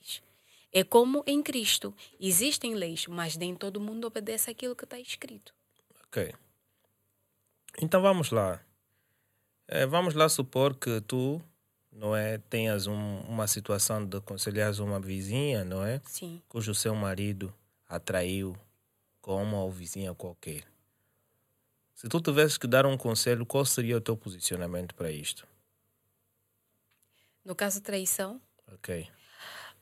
É 0.73 0.85
como 0.85 1.25
em 1.27 1.43
Cristo. 1.43 1.95
Existem 2.21 2.75
leis, 2.75 3.07
mas 3.07 3.37
nem 3.37 3.55
todo 3.55 3.81
mundo 3.81 4.07
obedece 4.07 4.51
aquilo 4.51 4.77
que 4.77 4.85
está 4.85 4.99
escrito. 4.99 5.55
Ok. 6.07 6.35
Então 7.81 8.03
vamos 8.03 8.31
lá. 8.31 8.61
É, 9.67 9.87
vamos 9.87 10.15
lá 10.15 10.29
supor 10.29 10.75
que 10.75 11.01
tu, 11.03 11.43
não 11.93 12.17
é, 12.17 12.39
tenhas 12.39 12.87
um, 12.87 13.21
uma 13.21 13.47
situação 13.47 14.05
de 14.05 14.17
aconselhares 14.17 14.79
uma 14.79 14.99
vizinha, 14.99 15.65
não 15.65 15.85
é? 15.85 16.01
Sim. 16.05 16.43
Cujo 16.49 16.75
seu 16.75 16.95
marido 16.95 17.53
atraiu 17.87 18.57
com 19.21 19.43
uma 19.43 19.63
ou 19.63 19.71
vizinha 19.71 20.15
qualquer. 20.15 20.65
Se 21.95 22.09
tu 22.09 22.21
tivesses 22.21 22.57
que 22.57 22.67
dar 22.67 22.87
um 22.87 22.97
conselho, 22.97 23.45
qual 23.45 23.65
seria 23.65 23.97
o 23.97 24.01
teu 24.01 24.17
posicionamento 24.17 24.95
para 24.95 25.11
isto? 25.11 25.47
No 27.45 27.55
caso 27.55 27.79
de 27.79 27.83
traição? 27.83 28.41
Ok. 28.73 29.09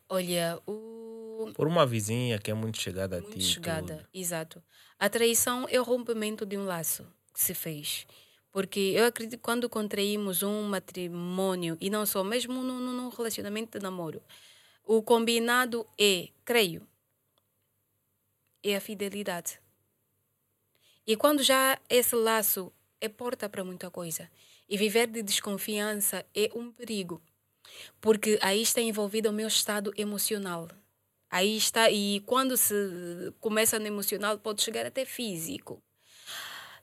Olha, 0.09 0.61
o... 0.66 1.53
Por 1.55 1.66
uma 1.66 1.85
vizinha 1.85 2.38
que 2.38 2.51
é 2.51 2.55
muito 2.55 2.81
chegada 2.81 3.21
muito 3.21 3.35
a 3.35 3.38
ti. 3.38 3.42
chegada, 3.42 3.97
tudo. 3.97 4.09
exato. 4.14 4.62
A 4.99 5.09
traição 5.09 5.66
é 5.69 5.81
o 5.81 5.85
rompimento 5.85 6.47
de 6.47 6.57
um 6.57 6.64
laço 6.64 7.07
que 7.33 7.42
se 7.42 7.55
fez. 7.55 8.07
Porque 8.51 8.95
eu 8.97 9.05
acredito 9.05 9.37
que 9.37 9.42
quando 9.42 9.69
contraímos 9.69 10.42
um 10.42 10.62
matrimônio, 10.62 11.77
e 11.79 11.90
não 11.90 12.07
só, 12.07 12.25
mesmo 12.25 12.62
num, 12.62 12.81
num 12.81 13.09
relacionamento 13.11 13.79
de 13.79 13.83
namoro, 13.83 14.23
o 14.83 15.03
combinado 15.03 15.87
é, 16.01 16.29
creio, 16.42 16.87
é 18.62 18.75
a 18.75 18.81
fidelidade. 18.81 19.61
E 21.07 21.16
quando 21.16 21.42
já 21.42 21.79
esse 21.90 22.16
laço 22.16 22.73
é 23.01 23.09
porta 23.09 23.49
para 23.49 23.62
muita 23.62 23.90
coisa, 23.90 24.31
e 24.69 24.77
viver 24.79 25.07
de 25.07 25.23
desconfiança 25.23 26.25
é 26.35 26.51
um 26.55 26.73
perigo, 26.73 27.23
porque 28.00 28.38
aí 28.42 28.62
está 28.62 28.81
envolvido 28.81 29.31
o 29.31 29.33
meu 29.33 29.48
estado 29.48 29.92
emocional. 29.96 30.68
Aí 31.31 31.57
está, 31.57 31.90
e 31.90 32.20
quando 32.20 32.57
se 32.57 32.74
começa 33.40 33.79
no 33.79 33.87
emocional, 33.87 34.38
pode 34.38 34.62
chegar 34.62 34.87
até 34.87 35.05
físico. 35.05 35.83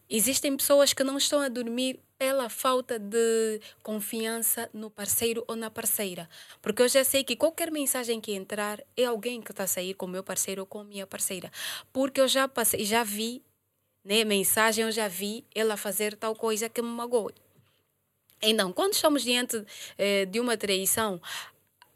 Existem 0.10 0.56
pessoas 0.56 0.94
que 0.94 1.04
não 1.04 1.18
estão 1.18 1.40
a 1.40 1.48
dormir 1.48 2.00
pela 2.20 2.50
falta 2.50 3.00
de 3.00 3.60
confiança 3.82 4.70
no 4.74 4.90
parceiro 4.90 5.44
ou 5.48 5.56
na 5.56 5.72
parceira. 5.72 6.30
Porque 6.62 6.82
eu 6.82 6.88
já 6.88 7.04
sei 7.04 7.24
que 7.24 7.36
qualquer 7.36 7.72
mensagem 7.72 8.22
que 8.22 8.34
entrar 8.34 8.84
é 8.96 9.06
alguém 9.06 9.42
que 9.42 9.52
está 9.52 9.64
a 9.64 9.68
sair 9.68 9.94
com 9.94 10.06
o 10.06 10.10
meu 10.10 10.24
parceiro 10.24 10.62
ou 10.62 10.66
com 10.68 10.80
a 10.80 10.84
minha 10.84 11.08
parceira. 11.08 11.52
Porque 11.92 12.22
eu 12.22 12.28
já 12.28 12.48
passei, 12.48 12.86
já 12.86 13.04
vi, 13.04 13.42
né, 14.04 14.24
mensagem, 14.24 14.86
eu 14.86 14.92
já 14.92 15.08
vi 15.08 15.46
ela 15.56 15.76
fazer 15.78 16.16
tal 16.16 16.36
coisa 16.36 16.70
que 16.70 16.82
me 16.82 16.90
magoe. 16.90 17.34
Então, 18.44 18.74
quando 18.74 18.94
estamos 18.94 19.24
diante 19.24 19.64
eh, 19.98 20.26
de 20.26 20.40
uma 20.40 20.58
traição, 20.58 21.22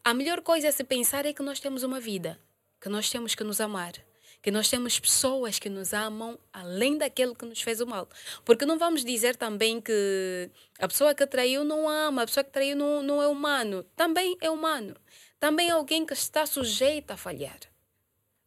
a 0.03 0.13
melhor 0.13 0.41
coisa 0.41 0.69
a 0.69 0.71
se 0.71 0.83
pensar 0.83 1.25
é 1.25 1.33
que 1.33 1.43
nós 1.43 1.59
temos 1.59 1.83
uma 1.83 1.99
vida, 1.99 2.39
que 2.81 2.87
nós 2.87 3.09
temos 3.09 3.35
que 3.35 3.43
nos 3.43 3.59
amar 3.59 3.93
que 4.41 4.51
nós 4.51 4.69
temos 4.69 4.99
pessoas 4.99 5.59
que 5.59 5.67
nos 5.67 5.93
amam 5.93 6.39
além 6.53 6.97
daquele 6.97 7.35
que 7.35 7.45
nos 7.45 7.61
fez 7.61 7.81
o 7.81 7.85
mal. 7.85 8.07
Porque 8.45 8.65
não 8.65 8.77
vamos 8.77 9.03
dizer 9.03 9.35
também 9.35 9.81
que 9.81 10.49
a 10.79 10.87
pessoa 10.87 11.13
que 11.13 11.27
traiu 11.27 11.63
não 11.65 11.89
ama, 11.89 12.21
a 12.21 12.25
pessoa 12.25 12.43
que 12.45 12.51
traiu 12.51 12.75
não, 12.75 13.03
não 13.03 13.21
é 13.21 13.27
humano. 13.27 13.83
Também 13.95 14.37
é 14.39 14.49
humano. 14.49 14.95
Também 15.39 15.67
é 15.67 15.71
alguém 15.71 16.05
que 16.05 16.13
está 16.13 16.45
sujeito 16.45 17.11
a 17.11 17.17
falhar. 17.17 17.59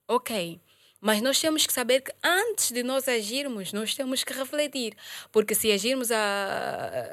Ok. 0.09 0.61
Mas 1.01 1.23
nós 1.23 1.41
temos 1.41 1.67
que 1.67 1.73
saber 1.73 2.03
que 2.03 2.13
antes 2.23 2.71
de 2.73 2.83
nós 2.83 3.09
agirmos, 3.09 3.73
nós 3.73 3.95
temos 3.95 4.23
que 4.23 4.33
refletir. 4.33 4.95
Porque 5.33 5.55
se 5.55 5.73
agirmos 5.73 6.11
a, 6.11 7.07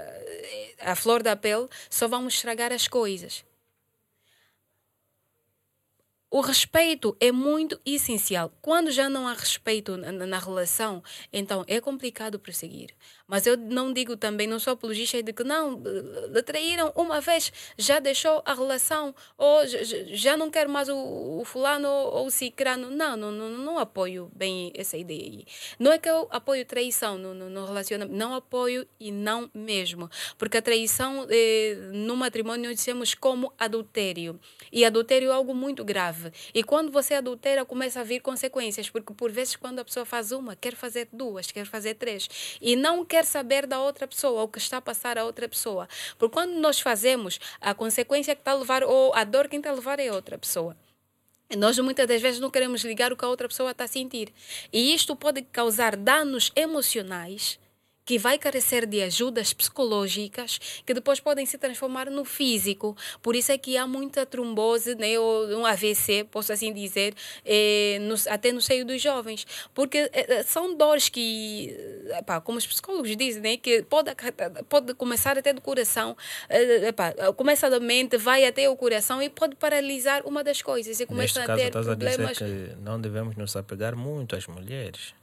a 0.82 0.96
flor 0.96 1.24
da 1.24 1.36
pele, 1.36 1.68
só 1.90 2.08
vamos 2.08 2.34
estragar 2.34 2.74
as 2.74 2.88
coisas. 2.88 3.46
o 6.30 6.42
respeito 6.42 7.16
é 7.20 7.32
muito 7.32 7.80
essencial. 7.86 8.52
Quando 8.62 8.92
já 8.92 9.10
não 9.10 9.28
há 9.28 9.34
respeito 9.34 9.96
na, 9.98 10.12
na, 10.12 10.40
relação, 10.40 11.02
então 11.32 11.64
é 11.68 11.80
complicado 11.80 12.38
prosseguir. 12.38 12.94
Mas 13.28 13.46
eu 13.46 13.58
não 13.58 13.92
digo 13.92 14.16
também, 14.16 14.48
não 14.48 14.60
sou 14.60 14.74
apologista 14.74 15.22
de 15.22 15.34
que 15.34 15.44
não, 15.44 15.82
lhe 16.34 16.42
traíram 16.44 16.94
uma 16.96 17.20
vez, 17.20 17.52
já 17.78 18.00
deixou 18.00 18.42
a 18.46 18.54
relação, 18.54 19.14
ou 19.38 19.62
já 20.14 20.38
não 20.38 20.50
quer 20.50 20.68
mais 20.68 20.88
o, 20.88 20.96
o 21.42 21.44
fulano 21.44 21.90
ou 21.90 22.28
o 22.28 22.32
cicrano. 22.32 22.90
Não, 22.90 23.18
não, 23.18 23.32
não, 23.32 23.50
não 23.50 23.80
apoio 23.80 24.32
bem 24.34 24.72
essa 24.76 24.96
ideia 24.96 25.22
aí. 25.24 25.46
Não 25.78 25.92
é 25.92 25.98
que 25.98 26.10
eu 26.10 26.28
apoio 26.32 26.66
traição 26.66 27.18
no, 27.18 27.34
no, 27.34 27.50
no 27.50 27.66
relacionamento, 27.66 28.18
não 28.18 28.34
apoio 28.34 28.88
e 29.00 29.12
não 29.12 29.50
mesmo. 29.54 30.10
Porque 30.38 30.58
a 30.58 30.62
traição 30.62 31.28
eh, 31.30 31.76
no 31.92 32.16
matrimônio 32.16 32.74
dizemos 32.74 33.14
como 33.14 33.52
adultério. 33.58 34.40
E 34.72 34.86
adultério 34.86 35.30
é 35.30 35.34
algo 35.34 35.54
muito 35.54 35.84
grave. 35.84 36.32
E 36.54 36.64
quando 36.64 36.92
você 36.92 37.16
adultera, 37.16 37.66
começa 37.66 38.00
a 38.00 38.04
vir 38.04 38.22
consequências, 38.22 38.90
porque 38.90 39.14
por 39.14 39.32
vezes 39.32 39.56
quando 39.56 39.80
a 39.80 39.86
pessoa 39.86 40.06
faz 40.06 40.32
uma, 40.32 40.56
quer 40.56 40.76
fazer 40.76 41.10
duas, 41.12 41.52
quer 41.52 41.66
fazer 41.66 41.96
três, 41.96 42.58
e 42.62 42.76
não 42.76 43.04
quer 43.04 43.17
quer 43.18 43.26
saber 43.26 43.66
da 43.66 43.80
outra 43.80 44.08
pessoa, 44.08 44.44
o 44.44 44.48
que 44.48 44.60
está 44.60 44.78
a 44.78 44.82
passar 44.82 45.18
a 45.18 45.26
outra 45.26 45.50
pessoa. 45.50 45.90
Porque 46.20 46.34
quando 46.34 46.52
nós 46.60 46.80
fazemos, 46.80 47.40
a 47.60 47.74
consequência 47.74 48.36
que 48.36 48.42
está 48.42 48.52
a 48.52 48.56
levar, 48.56 48.84
ou 48.84 49.12
a 49.16 49.24
dor 49.24 49.48
que 49.48 49.56
está 49.56 49.72
a 49.72 49.74
levar 49.74 50.00
é 50.00 50.12
outra 50.12 50.38
pessoa. 50.38 50.78
Nós 51.58 51.80
muitas 51.80 52.06
das 52.08 52.22
vezes 52.22 52.40
não 52.40 52.52
queremos 52.52 52.84
ligar 52.84 53.12
o 53.12 53.18
que 53.18 53.26
a 53.26 53.28
outra 53.28 53.48
pessoa 53.48 53.72
está 53.72 53.86
a 53.86 53.88
sentir. 53.88 54.32
E 54.72 54.94
isto 54.94 55.16
pode 55.16 55.42
causar 55.42 55.96
danos 55.96 56.52
emocionais 56.56 57.58
que 58.08 58.18
vai 58.18 58.40
carecer 58.40 58.86
de 58.86 59.04
ajudas 59.04 59.52
psicológicas 59.52 60.82
que 60.86 60.94
depois 60.94 61.20
podem 61.20 61.46
se 61.46 61.58
transformar 61.58 62.10
no 62.10 62.24
físico. 62.24 62.96
Por 63.22 63.36
isso 63.36 63.52
é 63.52 63.58
que 63.58 63.76
há 63.76 63.86
muita 63.86 64.26
trombose, 64.26 64.96
né, 64.96 65.20
ou 65.20 65.46
um 65.50 65.66
AVC, 65.66 66.24
posso 66.32 66.54
assim 66.54 66.72
dizer, 66.72 67.14
eh, 67.46 68.00
até 68.30 68.54
no 68.54 68.62
seio 68.62 68.86
dos 68.86 69.02
jovens. 69.02 69.46
Porque 69.74 70.10
eh, 70.14 70.42
são 70.44 70.74
dores 70.74 71.10
que, 71.10 71.76
epá, 72.18 72.40
como 72.40 72.58
os 72.58 72.66
psicólogos 72.66 73.14
dizem, 73.18 73.42
né, 73.42 73.58
que 73.58 73.84
pode, 73.84 74.10
pode 74.70 74.94
começar 74.94 75.38
até 75.38 75.52
do 75.52 75.60
coração, 75.60 76.16
eh, 76.48 76.88
epá, 76.88 77.14
começa 77.36 77.70
da 77.70 77.82
mente, 77.82 78.16
vai 78.16 78.46
até 78.46 78.70
o 78.70 78.78
coração 78.78 79.22
e 79.22 79.30
pode 79.30 79.58
paralisar 79.58 80.26
uma 80.26 80.46
das 80.46 80.62
coisas. 80.62 80.98
E 80.98 81.06
começa 81.06 81.40
Neste 81.40 81.40
a 81.40 81.46
caso, 81.46 81.62
ter 81.62 81.72
problemas. 81.72 82.42
a 82.42 82.46
dizer 82.46 82.70
que 82.70 82.82
não 82.82 83.02
devemos 83.02 83.36
nos 83.36 83.54
apegar 83.58 83.98
muito 83.98 84.34
às 84.34 84.48
mulheres. 84.48 85.17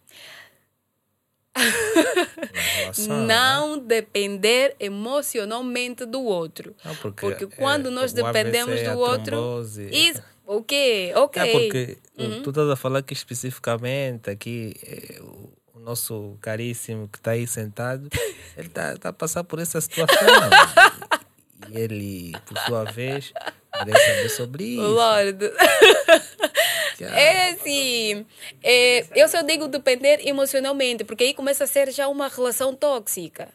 Relação, 1.57 3.26
não 3.26 3.76
né? 3.76 3.82
depender 3.86 4.74
emocionalmente 4.80 6.05
do 6.05 6.22
outro. 6.22 6.74
Não, 6.84 6.94
porque, 6.96 7.20
porque, 7.20 7.46
quando 7.46 7.88
é, 7.88 7.90
nós 7.90 8.12
dependemos 8.12 8.74
AVC, 8.74 8.90
do 8.90 8.98
outro. 8.98 9.24
Trombose, 9.24 9.88
Isso, 9.90 10.22
o 10.46 10.62
quê? 10.62 11.12
Ok. 11.16 11.42
É 11.42 11.52
porque 11.52 11.98
uhum. 12.18 12.42
tu 12.42 12.50
estás 12.50 12.68
a 12.68 12.76
falar 12.76 13.02
que 13.02 13.12
especificamente 13.12 14.30
aqui 14.30 14.74
é, 14.82 15.20
o, 15.22 15.52
nosso 15.84 16.38
caríssimo 16.40 17.07
que 17.09 17.18
está 17.18 17.32
aí 17.32 17.46
sentado, 17.46 18.09
ele 18.57 18.68
está 18.68 18.96
tá 18.96 19.11
a 19.11 19.12
passar 19.12 19.44
por 19.44 19.59
essa 19.59 19.78
situação. 19.82 20.18
e 21.68 21.78
ele, 21.78 22.32
por 22.46 22.57
sua 22.61 22.84
vez, 22.84 23.34
queria 23.78 23.98
saber 23.98 24.28
sobre 24.30 24.64
isso. 24.64 24.82
Lord. 24.82 25.38
É 27.03 27.51
assim, 27.51 28.26
é, 28.62 29.07
eu 29.14 29.28
só 29.28 29.42
digo 29.42 29.66
depender 29.68 30.20
emocionalmente, 30.26 31.05
porque 31.05 31.24
aí 31.24 31.34
começa 31.34 31.64
a 31.64 31.66
ser 31.66 31.90
já 31.90 32.07
uma 32.09 32.28
relação 32.28 32.74
tóxica. 32.74 33.49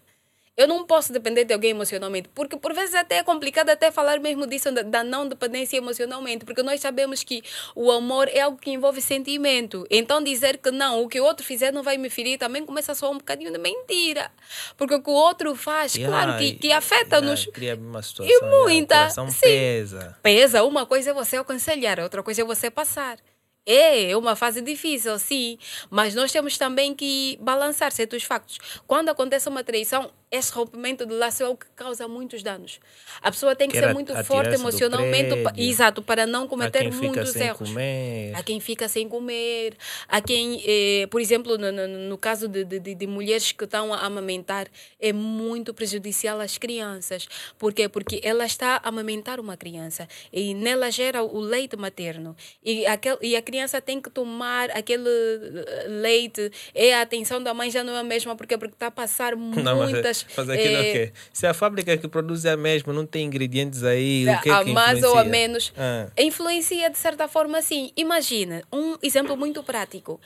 Eu 0.59 0.67
não 0.67 0.85
posso 0.85 1.13
depender 1.13 1.45
de 1.45 1.53
alguém 1.53 1.71
emocionalmente, 1.71 2.27
porque 2.35 2.57
por 2.57 2.73
vezes 2.73 2.93
até 2.93 3.19
é 3.19 3.23
complicado 3.23 3.69
até 3.69 3.91
falar 3.91 4.19
mesmo 4.19 4.45
disso 4.45 4.69
da, 4.73 5.05
não 5.05 5.25
dependência 5.25 5.77
emocionalmente, 5.77 6.43
porque 6.43 6.61
nós 6.61 6.81
sabemos 6.81 7.23
que 7.23 7.41
o 7.73 7.89
amor 7.89 8.27
é 8.27 8.41
algo 8.41 8.57
que 8.57 8.69
envolve 8.69 8.99
sentimento. 8.99 9.87
Então 9.89 10.21
dizer 10.21 10.57
que 10.57 10.69
não, 10.69 11.01
o 11.01 11.07
que 11.07 11.17
o 11.17 11.23
outro 11.23 11.45
fizer 11.45 11.71
não 11.71 11.81
vai 11.81 11.97
me 11.97 12.09
ferir, 12.09 12.37
também 12.37 12.65
começa 12.65 12.91
a 12.91 12.95
soar 12.95 13.13
um 13.13 13.19
bocadinho 13.19 13.53
de 13.53 13.57
mentira. 13.57 14.29
Porque 14.75 14.95
o 14.95 15.01
que 15.01 15.09
o 15.09 15.13
outro 15.13 15.55
faz, 15.55 15.95
yeah, 15.95 16.13
claro 16.13 16.37
que, 16.37 16.51
que 16.55 16.73
afeta-nos. 16.73 17.39
Yeah, 17.39 17.53
cria 17.53 17.75
uma 17.75 18.01
situação. 18.01 18.35
E 18.35 18.63
muita. 18.65 19.09
Sim, 19.11 19.31
pesa. 19.41 20.17
Pesa. 20.21 20.63
Uma 20.65 20.85
coisa 20.85 21.11
é 21.11 21.13
você 21.13 21.37
aconselhar, 21.37 22.01
outra 22.01 22.21
coisa 22.21 22.41
é 22.41 22.43
você 22.43 22.69
passar. 22.69 23.17
É, 23.65 24.11
é 24.11 24.17
uma 24.17 24.35
fase 24.35 24.61
difícil, 24.61 25.17
sim, 25.19 25.57
mas 25.89 26.15
nós 26.15 26.31
temos 26.31 26.57
também 26.57 26.95
que 26.95 27.37
balançar 27.39 27.91
certos 27.91 28.23
factos. 28.23 28.57
Quando 28.87 29.09
acontece 29.09 29.47
uma 29.47 29.63
traição, 29.63 30.11
esse 30.31 30.51
rompimento 30.51 31.07
de 31.07 31.13
laço 31.13 31.41
é 31.41 31.47
o 31.47 31.55
que 31.55 31.65
causa 31.75 32.07
muitos 32.07 32.43
danos. 32.43 32.79
A 33.19 33.31
pessoa 33.31 33.55
tem 33.55 33.67
que 33.67 33.77
ser 33.79 33.93
muito 33.93 34.13
forte 34.23 34.53
emocionalmente, 34.53 35.35
pa, 35.41 35.51
exato, 35.57 36.03
para 36.03 36.27
não 36.27 36.47
cometer 36.47 36.91
muitos 36.93 37.35
erros. 37.35 37.69
Comer. 37.69 38.35
A 38.35 38.43
quem 38.43 38.59
fica 38.59 38.87
sem 38.87 39.09
comer, 39.09 39.75
a 40.07 40.21
quem, 40.21 40.63
eh, 40.65 41.07
por 41.07 41.19
exemplo, 41.19 41.57
no, 41.57 41.71
no, 41.71 41.87
no 41.87 42.17
caso 42.17 42.47
de, 42.47 42.63
de, 42.63 42.79
de, 42.79 43.07
mulheres 43.07 43.51
que 43.51 43.63
estão 43.63 43.91
a 43.91 44.01
amamentar, 44.01 44.67
é 44.99 45.11
muito 45.11 45.73
prejudicial 45.73 46.39
às 46.39 46.59
crianças. 46.59 47.27
Por 47.57 47.73
quê? 47.73 47.89
Porque 47.89 48.21
ela 48.23 48.45
está 48.45 48.79
a 48.83 48.89
amamentar 48.89 49.39
uma 49.39 49.57
criança 49.57 50.07
e 50.31 50.53
nela 50.53 50.91
gera 50.91 51.23
o 51.23 51.39
leite 51.39 51.75
materno. 51.75 52.35
E, 52.63 52.85
aquel, 52.85 53.17
e 53.19 53.35
a 53.35 53.41
criança 53.41 53.81
tem 53.81 53.99
que 53.99 54.11
tomar 54.11 54.69
aquele 54.71 55.09
eh, 55.09 55.85
leite, 55.87 56.51
e 56.75 56.91
a 56.91 57.01
atenção 57.01 57.41
da 57.41 57.51
mãe 57.51 57.71
já 57.71 57.83
não 57.83 57.95
é 57.95 57.99
a 57.99 58.03
mesma, 58.03 58.35
porque, 58.35 58.55
porque 58.59 58.75
está 58.75 58.87
a 58.87 58.91
passar 58.91 59.35
muitas 59.35 60.18
Fazer 60.29 60.53
aquilo 60.53 60.75
é... 60.75 60.79
o 60.79 60.83
quê? 60.83 61.13
Se 61.31 61.47
a 61.47 61.53
fábrica 61.53 61.97
que 61.97 62.07
produz 62.07 62.45
é 62.45 62.51
a 62.51 62.57
mesma, 62.57 62.93
não 62.93 63.05
tem 63.05 63.25
ingredientes 63.25 63.83
aí, 63.83 64.27
o 64.27 64.41
que 64.41 64.49
é 64.49 64.53
a 64.53 64.63
que 64.63 64.71
mais 64.71 65.03
ou 65.03 65.17
a 65.17 65.23
menos. 65.23 65.73
Ah. 65.77 66.09
Influencia 66.17 66.89
de 66.89 66.97
certa 66.97 67.27
forma, 67.27 67.61
sim. 67.61 67.91
Imagina, 67.95 68.63
um 68.71 68.97
exemplo 69.01 69.35
muito 69.37 69.63
prático. 69.63 70.19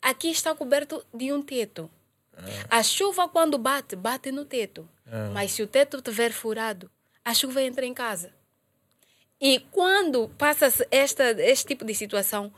Aqui 0.00 0.30
está 0.30 0.54
coberto 0.54 1.04
de 1.14 1.32
um 1.32 1.42
teto. 1.42 1.90
Ah. 2.36 2.78
A 2.78 2.82
chuva, 2.82 3.28
quando 3.28 3.58
bate, 3.58 3.94
bate 3.96 4.32
no 4.32 4.44
teto. 4.44 4.88
Ah. 5.06 5.30
Mas 5.32 5.52
se 5.52 5.62
o 5.62 5.66
teto 5.66 5.98
estiver 5.98 6.32
furado, 6.32 6.90
a 7.24 7.34
chuva 7.34 7.62
entra 7.62 7.86
em 7.86 7.94
casa. 7.94 8.32
E 9.40 9.58
quando 9.72 10.28
passa 10.38 10.72
este 10.90 11.66
tipo 11.66 11.84
de 11.84 11.94
situação, 11.94 12.52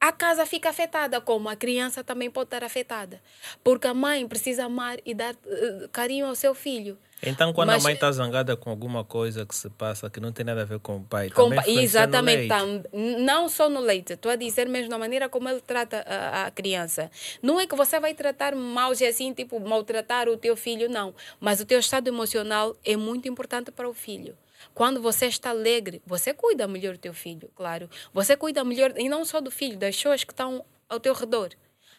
a 0.00 0.12
casa 0.12 0.46
fica 0.46 0.68
afetada, 0.68 1.20
como 1.20 1.48
a 1.48 1.56
criança 1.56 2.04
também 2.04 2.30
pode 2.30 2.48
estar 2.48 2.62
afetada. 2.62 3.20
Porque 3.64 3.86
a 3.86 3.94
mãe 3.94 4.26
precisa 4.28 4.66
amar 4.66 4.98
e 5.04 5.14
dar 5.14 5.34
uh, 5.34 5.88
carinho 5.90 6.26
ao 6.26 6.34
seu 6.34 6.54
filho. 6.54 6.98
Então, 7.22 7.52
quando 7.52 7.68
Mas, 7.68 7.82
a 7.82 7.84
mãe 7.84 7.94
está 7.94 8.12
zangada 8.12 8.56
com 8.56 8.68
alguma 8.68 9.02
coisa 9.02 9.46
que 9.46 9.54
se 9.54 9.70
passa 9.70 10.10
que 10.10 10.20
não 10.20 10.32
tem 10.32 10.44
nada 10.44 10.62
a 10.62 10.64
ver 10.64 10.78
com 10.80 10.98
o 10.98 11.02
pai, 11.02 11.30
com 11.30 11.48
também 11.48 11.78
Exatamente, 11.78 12.48
tam, 12.48 12.82
não 12.92 13.48
só 13.48 13.70
no 13.70 13.80
leite, 13.80 14.12
estou 14.12 14.30
a 14.30 14.36
dizer 14.36 14.68
mesmo 14.68 14.90
da 14.90 14.98
maneira 14.98 15.26
como 15.28 15.48
ele 15.48 15.62
trata 15.62 16.04
a, 16.06 16.44
a, 16.44 16.50
criança. 16.50 17.10
Não 17.42 17.58
é 17.58 17.66
que 17.66 17.74
você 17.74 17.98
vai 17.98 18.12
tratar 18.12 18.54
mal, 18.54 18.92
assim, 18.92 19.32
tipo, 19.32 19.58
maltratar 19.58 20.28
o 20.28 20.36
teu 20.36 20.54
filho, 20.56 20.90
não. 20.90 21.14
Mas 21.40 21.58
o 21.58 21.64
teu 21.64 21.78
estado 21.78 22.06
emocional 22.08 22.76
é 22.84 22.96
muito 22.96 23.26
importante 23.28 23.70
para 23.70 23.88
o 23.88 23.94
filho. 23.94 24.36
Quando 24.74 25.00
você 25.00 25.26
está 25.26 25.50
alegre, 25.50 26.02
você 26.06 26.32
cuida 26.34 26.66
melhor 26.66 26.94
do 26.94 26.98
teu 26.98 27.14
filho, 27.14 27.50
claro. 27.54 27.88
Você 28.12 28.36
cuida 28.36 28.64
melhor, 28.64 28.92
e 28.96 29.08
não 29.08 29.24
só 29.24 29.40
do 29.40 29.50
filho, 29.50 29.78
das 29.78 29.96
pessoas 29.96 30.24
que 30.24 30.32
estão 30.32 30.64
ao 30.88 31.00
teu 31.00 31.14
redor. 31.14 31.50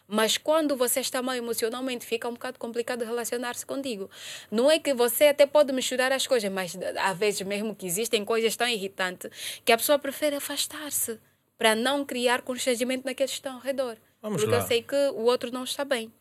Mas 0.08 0.38
quando 0.38 0.78
você 0.78 1.02
está 1.02 1.22
mal 1.22 1.36
emocionalmente, 1.36 2.06
fica 2.06 2.30
um 2.30 2.34
bocado 2.34 2.58
complicado 2.58 3.04
relacionar-se 3.04 3.66
contigo. 3.66 4.10
Não 4.50 4.72
é 4.72 4.80
que 4.80 4.94
você 4.94 5.26
até 5.26 5.46
pode 5.46 5.74
misturar 5.74 6.14
as 6.14 6.26
coisas, 6.26 6.50
mas 6.50 6.78
às 6.98 7.18
vezes 7.18 7.42
mesmo 7.42 7.76
que 7.76 7.86
existem 7.86 8.24
coisas 8.24 8.56
tão 8.56 8.68
irritantes 8.68 9.30
que 9.66 9.72
a 9.72 9.78
pessoa 9.78 10.00
prefere 10.00 10.38
afastar-se 10.38 11.20
para 11.58 11.76
não 11.76 12.06
criar 12.06 12.42
constrangimento 12.42 13.06
naqueles 13.06 13.32
que 13.32 13.38
estão 13.38 13.56
ao 13.56 13.60
redor. 13.60 13.98
Vamos 14.22 14.42
porque 14.42 14.56
lá. 14.56 14.62
eu 14.62 14.68
sei 14.68 14.82
que 14.82 14.96
o 14.96 15.24
outro 15.24 15.52
não 15.52 15.66
está 15.66 15.84
bem. 15.84 16.12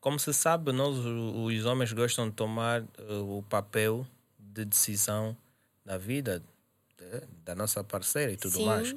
Como 0.00 0.18
se 0.18 0.32
sabe, 0.34 0.72
nós 0.72 0.96
os 0.96 1.64
homens 1.64 1.92
gostam 1.92 2.28
de 2.28 2.34
tomar 2.34 2.82
uh, 2.82 3.38
o 3.38 3.42
papel 3.42 4.06
de 4.38 4.64
decisão 4.64 5.36
na 5.86 5.96
vida 5.96 6.42
de, 6.98 7.22
da 7.44 7.54
nossa 7.54 7.82
parceira 7.82 8.32
e 8.32 8.36
tudo 8.36 8.56
Sim. 8.58 8.66
mais. 8.66 8.94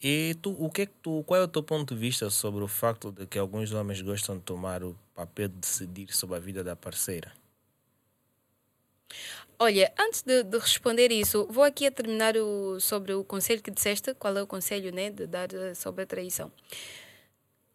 E 0.00 0.36
tu, 0.40 0.50
o 0.62 0.70
que, 0.70 0.82
é 0.82 0.86
que 0.86 0.92
tu, 1.02 1.24
qual 1.26 1.40
é 1.40 1.44
o 1.44 1.48
teu 1.48 1.62
ponto 1.62 1.92
de 1.92 2.00
vista 2.00 2.30
sobre 2.30 2.62
o 2.62 2.68
facto 2.68 3.10
de 3.10 3.26
que 3.26 3.36
alguns 3.38 3.72
homens 3.72 4.00
gostam 4.00 4.36
de 4.36 4.42
tomar 4.42 4.84
o 4.84 4.96
papel 5.14 5.48
de 5.48 5.56
decidir 5.56 6.12
sobre 6.12 6.36
a 6.36 6.38
vida 6.38 6.62
da 6.62 6.76
parceira? 6.76 7.32
Olha, 9.58 9.92
antes 9.98 10.22
de, 10.22 10.44
de, 10.44 10.56
responder 10.56 11.10
isso, 11.10 11.48
vou 11.50 11.64
aqui 11.64 11.84
a 11.86 11.90
terminar 11.90 12.36
o, 12.36 12.78
sobre 12.78 13.12
o 13.12 13.24
conselho 13.24 13.60
que 13.60 13.72
disseste, 13.72 14.14
qual 14.14 14.36
é 14.36 14.42
o 14.42 14.46
conselho 14.46 14.92
né, 14.94 15.10
de 15.10 15.26
dar 15.26 15.52
eh, 15.52 15.74
sobre 15.74 16.04
a 16.04 16.06
traição. 16.06 16.52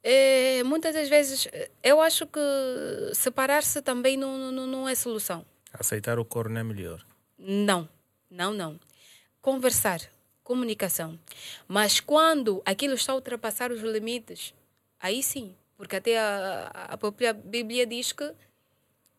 É, 0.01 0.63
muitas 0.63 0.93
das 0.93 1.09
vezes, 1.09 1.45
eu 1.83 1.99
acho 1.99 2.25
que 2.27 2.39
separar-se 3.13 3.81
também 3.81 4.15
não, 4.15 4.51
não, 4.51 4.65
não 4.65 4.87
é 4.87 4.95
solução. 4.95 5.45
Aceitar 5.73 6.19
o 6.19 6.23
corno 6.23 6.57
é 6.57 6.63
melhor. 6.63 7.05
Não. 7.37 7.89
Não, 8.33 8.51
não. 8.51 8.79
Conversar, 9.39 10.01
comunicação. 10.43 11.19
Mas 11.67 11.99
quando 11.99 12.63
aquilo 12.65 12.95
está 12.95 13.13
a 13.13 13.15
ultrapassar 13.15 13.71
os 13.71 13.81
limites, 13.81 14.55
aí 14.99 15.21
sim, 15.21 15.55
porque 15.77 15.97
até 15.97 16.17
a, 16.17 16.71
a 16.89 16.97
própria 16.97 17.31
Bíblia 17.31 17.85
diz 17.85 18.11
que 18.11 18.33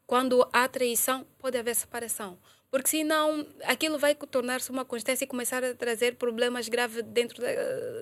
quando 0.05 0.47
há 0.53 0.67
traição, 0.67 1.25
pode 1.39 1.57
haver 1.57 1.77
separação. 1.77 2.37
Porque 2.73 2.89
senão 2.89 3.47
aquilo 3.63 3.99
vai 4.01 4.17
tornar-se 4.17 4.69
uma 4.71 4.85
constância 4.85 5.25
e 5.25 5.29
começar 5.29 5.63
a 5.63 5.75
trazer 5.75 6.17
problemas 6.17 6.69
graves 6.69 7.05
dentro 7.05 7.41
da, 7.41 7.49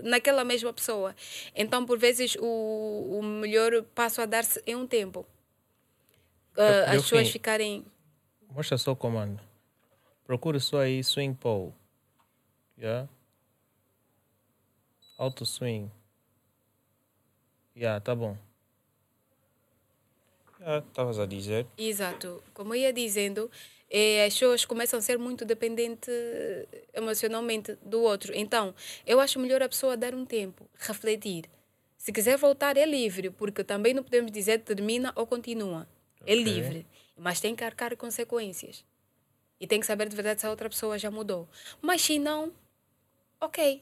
naquela 0.03 0.45
mesma 0.45 0.73
pessoa. 0.73 1.15
Então, 1.55 1.85
por 1.85 1.99
vezes, 1.99 2.37
o, 2.41 3.19
o 3.19 3.23
melhor 3.23 3.83
passo 3.95 4.23
a 4.23 4.25
dar-se 4.25 4.63
é 4.67 4.75
um 4.75 4.87
tempo. 4.87 5.27
Uh, 6.57 6.89
as 6.89 7.03
pessoas 7.03 7.31
ficarem. 7.31 7.85
Mostra 8.51 8.79
só 8.79 8.93
o 8.93 8.97
comando. 8.97 9.52
Procure 10.33 10.59
só 10.61 10.81
aí 10.81 11.05
swing 11.05 11.35
pole. 11.35 11.75
Yeah? 12.79 13.07
Auto 15.19 15.45
swing. 15.45 15.91
Yeah, 17.77 18.01
tá 18.01 18.15
bom. 18.15 18.39
Estavas 20.59 21.17
yeah, 21.17 21.23
a 21.23 21.27
dizer. 21.27 21.67
Exato. 21.77 22.43
Como 22.55 22.75
eu 22.75 22.81
ia 22.81 22.95
dizendo, 22.95 23.51
é, 23.91 24.25
as 24.25 24.33
pessoas 24.33 24.65
começam 24.65 24.99
a 24.99 25.03
ser 25.03 25.19
muito 25.19 25.45
dependentes 25.45 26.09
emocionalmente 26.95 27.77
do 27.85 28.01
outro. 28.01 28.33
Então, 28.35 28.75
eu 29.07 29.21
acho 29.21 29.39
melhor 29.39 29.63
a 29.63 29.69
pessoa 29.69 29.99
dar 29.99 30.15
um 30.15 30.25
tempo, 30.25 30.67
refletir. 30.79 31.45
Se 31.99 32.11
quiser 32.11 32.39
voltar, 32.39 32.79
é 32.79 32.87
livre, 32.87 33.29
porque 33.29 33.63
também 33.63 33.93
não 33.93 34.03
podemos 34.03 34.33
dizer 34.33 34.61
termina 34.61 35.13
ou 35.15 35.27
continua. 35.27 35.87
É 36.21 36.23
okay. 36.23 36.33
É 36.33 36.43
livre, 36.43 36.87
mas 37.19 37.39
tem 37.39 37.55
que 37.55 37.63
arcar 37.63 37.95
consequências. 37.99 38.83
E 39.63 39.67
tem 39.67 39.79
que 39.79 39.87
saber 39.87 40.09
de 40.09 40.17
verdade 40.17 40.41
se 40.41 40.47
a 40.47 40.51
outra 40.51 40.69
pessoa 40.69 40.99
já 40.99 41.09
mudou. 41.09 41.49
Mas 41.81 42.03
se 42.03 42.19
não, 42.19 42.53
ok. 43.41 43.81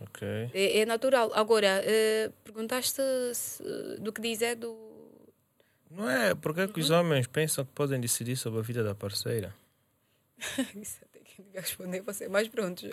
Ok. 0.00 0.26
É, 0.54 0.78
é 0.78 0.86
natural. 0.86 1.30
Agora, 1.34 1.82
uh, 1.82 2.32
perguntaste 2.42 3.02
se, 3.34 3.62
do 4.00 4.12
que 4.12 4.22
dizer 4.22 4.56
do 4.56 4.86
não 5.90 6.10
é? 6.10 6.34
Porque 6.34 6.62
é 6.62 6.68
que 6.68 6.80
os 6.80 6.90
homens 6.90 7.26
pensam 7.26 7.64
que 7.64 7.72
podem 7.72 8.00
decidir 8.00 8.36
sobre 8.36 8.58
a 8.58 8.62
vida 8.62 8.82
da 8.82 8.94
parceira? 8.94 9.54
Isso 10.74 11.00
tenho 11.12 11.24
que 11.24 11.42
responder 11.54 12.00
você, 12.00 12.28
mas 12.28 12.48
pronto. 12.48 12.86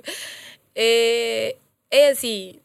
É, 0.75 1.55
é 1.89 2.09
assim. 2.09 2.59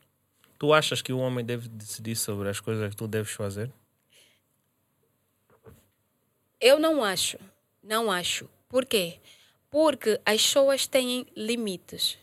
Tu 0.58 0.72
achas 0.72 1.00
que 1.00 1.12
o 1.12 1.18
homem 1.18 1.44
deve 1.44 1.68
decidir 1.68 2.16
sobre 2.16 2.48
as 2.48 2.60
coisas 2.60 2.90
que 2.90 2.96
tu 2.96 3.06
deves 3.06 3.32
fazer? 3.32 3.72
Eu 6.60 6.78
não 6.78 7.02
acho. 7.04 7.38
Não 7.82 8.10
acho. 8.10 8.48
Por 8.68 8.84
quê? 8.84 9.18
Porque 9.70 10.20
as 10.24 10.42
pessoas 10.42 10.86
têm 10.86 11.26
limites. 11.36 12.18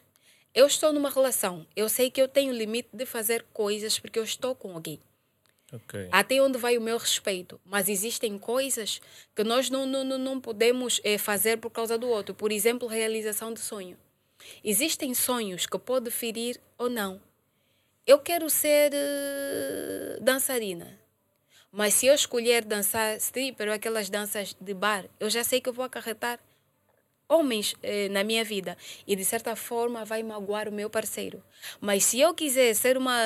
Eu 0.53 0.67
estou 0.67 0.93
numa 0.93 1.09
relação. 1.09 1.65
Eu 1.75 1.89
sei 1.89 2.09
que 2.09 2.21
eu 2.21 2.27
tenho 2.27 2.53
limite 2.53 2.89
de 2.93 3.05
fazer 3.05 3.45
coisas 3.53 3.99
porque 3.99 4.19
eu 4.19 4.23
estou 4.23 4.55
com 4.55 4.73
alguém. 4.73 4.99
Okay. 5.73 6.07
Até 6.11 6.41
onde 6.41 6.57
vai 6.57 6.77
o 6.77 6.81
meu 6.81 6.97
respeito. 6.97 7.59
Mas 7.65 7.89
existem 7.89 8.37
coisas 8.37 9.01
que 9.35 9.43
nós 9.43 9.69
não, 9.69 9.85
não, 9.85 10.17
não 10.17 10.39
podemos 10.39 11.01
é, 11.03 11.17
fazer 11.17 11.57
por 11.57 11.71
causa 11.71 11.97
do 11.97 12.07
outro. 12.07 12.33
Por 12.33 12.51
exemplo, 12.51 12.87
realização 12.87 13.53
de 13.53 13.59
sonho. 13.59 13.97
Existem 14.63 15.13
sonhos 15.13 15.65
que 15.65 15.77
pode 15.77 16.11
ferir 16.11 16.59
ou 16.77 16.89
não. 16.89 17.21
Eu 18.05 18.19
quero 18.19 18.49
ser 18.49 18.93
uh, 18.93 20.23
dançarina. 20.23 20.97
Mas 21.75 21.93
se 21.93 22.07
eu 22.07 22.15
escolher 22.15 22.63
dançar 22.63 23.17
stripper 23.17 23.67
ou 23.67 23.73
aquelas 23.73 24.09
danças 24.09 24.55
de 24.61 24.73
bar, 24.73 25.05
eu 25.19 25.29
já 25.29 25.43
sei 25.43 25.59
que 25.59 25.67
eu 25.67 25.73
vou 25.73 25.83
acarretar 25.83 26.39
homens 27.27 27.75
eh, 27.83 28.07
na 28.07 28.23
minha 28.23 28.45
vida 28.45 28.77
e 29.05 29.13
de 29.13 29.25
certa 29.25 29.57
forma 29.57 30.05
vai 30.05 30.23
magoar 30.23 30.69
o 30.69 30.71
meu 30.71 30.89
parceiro. 30.89 31.43
Mas 31.81 32.05
se 32.05 32.17
eu 32.17 32.33
quiser 32.33 32.73
ser 32.75 32.97
uma 32.97 33.19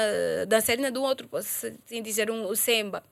dançarina 0.48 0.92
de 0.92 0.98
um 0.98 1.04
outro, 1.04 1.30
assim 1.34 2.02
dizer 2.02 2.32
um, 2.32 2.50
um 2.50 2.56
semba, 2.56 3.04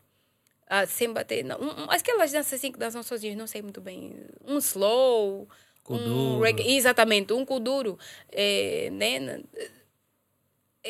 ah, 0.65 0.88
semba 0.88 1.23
tem, 1.23 1.43
não, 1.43 1.61
um, 1.61 1.91
aquelas 1.91 2.31
danças 2.31 2.53
assim 2.53 2.71
que 2.71 2.79
dançam 2.79 3.03
sozinhos, 3.03 3.38
não 3.38 3.45
sei 3.45 3.61
muito 3.61 3.79
bem, 3.79 4.15
um 4.43 4.57
slow, 4.57 5.47
kuduro. 5.83 6.09
um 6.09 6.39
reggae, 6.39 6.75
exatamente, 6.75 7.31
um 7.31 7.45
kuduro, 7.45 7.99
eh, 8.31 8.89
né? 8.91 9.39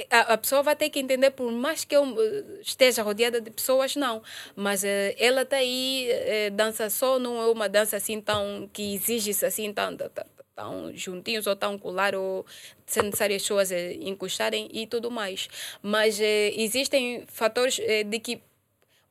A, 0.10 0.34
a, 0.34 0.38
pessoa 0.38 0.64
vai 0.64 0.76
ter 0.76 0.90
que 0.90 1.00
entender, 1.00 1.32
por 1.32 1.52
mais 1.52 1.84
que 1.84 1.96
eu 1.96 2.04
eh, 2.20 2.62
esteja 2.62 3.02
rodeada 3.02 3.40
de 3.42 3.50
pessoas, 3.50 3.96
não. 3.96 4.22
Mas 4.56 4.84
uh, 4.84 4.88
ela 5.18 5.42
está 5.42 5.58
aí, 5.58 6.10
uh, 6.10 6.52
dança 6.52 6.90
só, 6.90 7.20
não 7.20 7.42
é 7.42 7.46
uma 7.48 7.70
dança 7.70 7.98
assim 7.98 8.22
tão. 8.22 8.70
que 8.72 8.96
exige-se 8.96 9.46
assim 9.46 9.74
tão, 9.74 9.96
tão, 9.96 10.10
tão 10.56 10.96
juntinhos 10.96 11.48
ou 11.48 11.56
tão 11.56 11.78
colar 11.78 12.16
ou 12.16 12.46
se 12.86 13.02
necessário 13.02 13.36
as 13.36 13.42
pessoas 13.42 13.72
encostarem 13.72 14.70
e 14.72 14.88
tudo 14.88 15.10
mais. 15.10 15.48
Mas 15.82 16.20
existem 16.20 17.26
fatores 17.28 17.80
de 18.06 18.20
que 18.20 18.42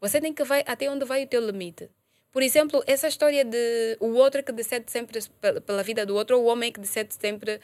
você 0.01 0.21
tem 0.21 0.33
que 0.33 0.45
ver 0.45 0.65
até 0.67 0.91
onde 0.91 1.05
vai 1.05 1.25
o 1.25 1.27
teu 1.27 1.45
limite. 1.45 1.89
Por 2.33 2.43
exemplo, 2.43 2.83
essa 2.87 3.09
história 3.09 3.45
de 3.45 3.97
o 3.99 4.15
outro 4.15 4.43
que 4.43 4.53
decide 4.53 4.91
sempre 4.91 5.21
pela 5.67 5.83
vida 5.83 6.05
do 6.05 6.15
outro, 6.15 6.37
ou 6.37 6.45
o 6.45 6.47
homem 6.49 6.71
que 6.71 6.81
decide 6.81 7.15
sempre 7.15 7.61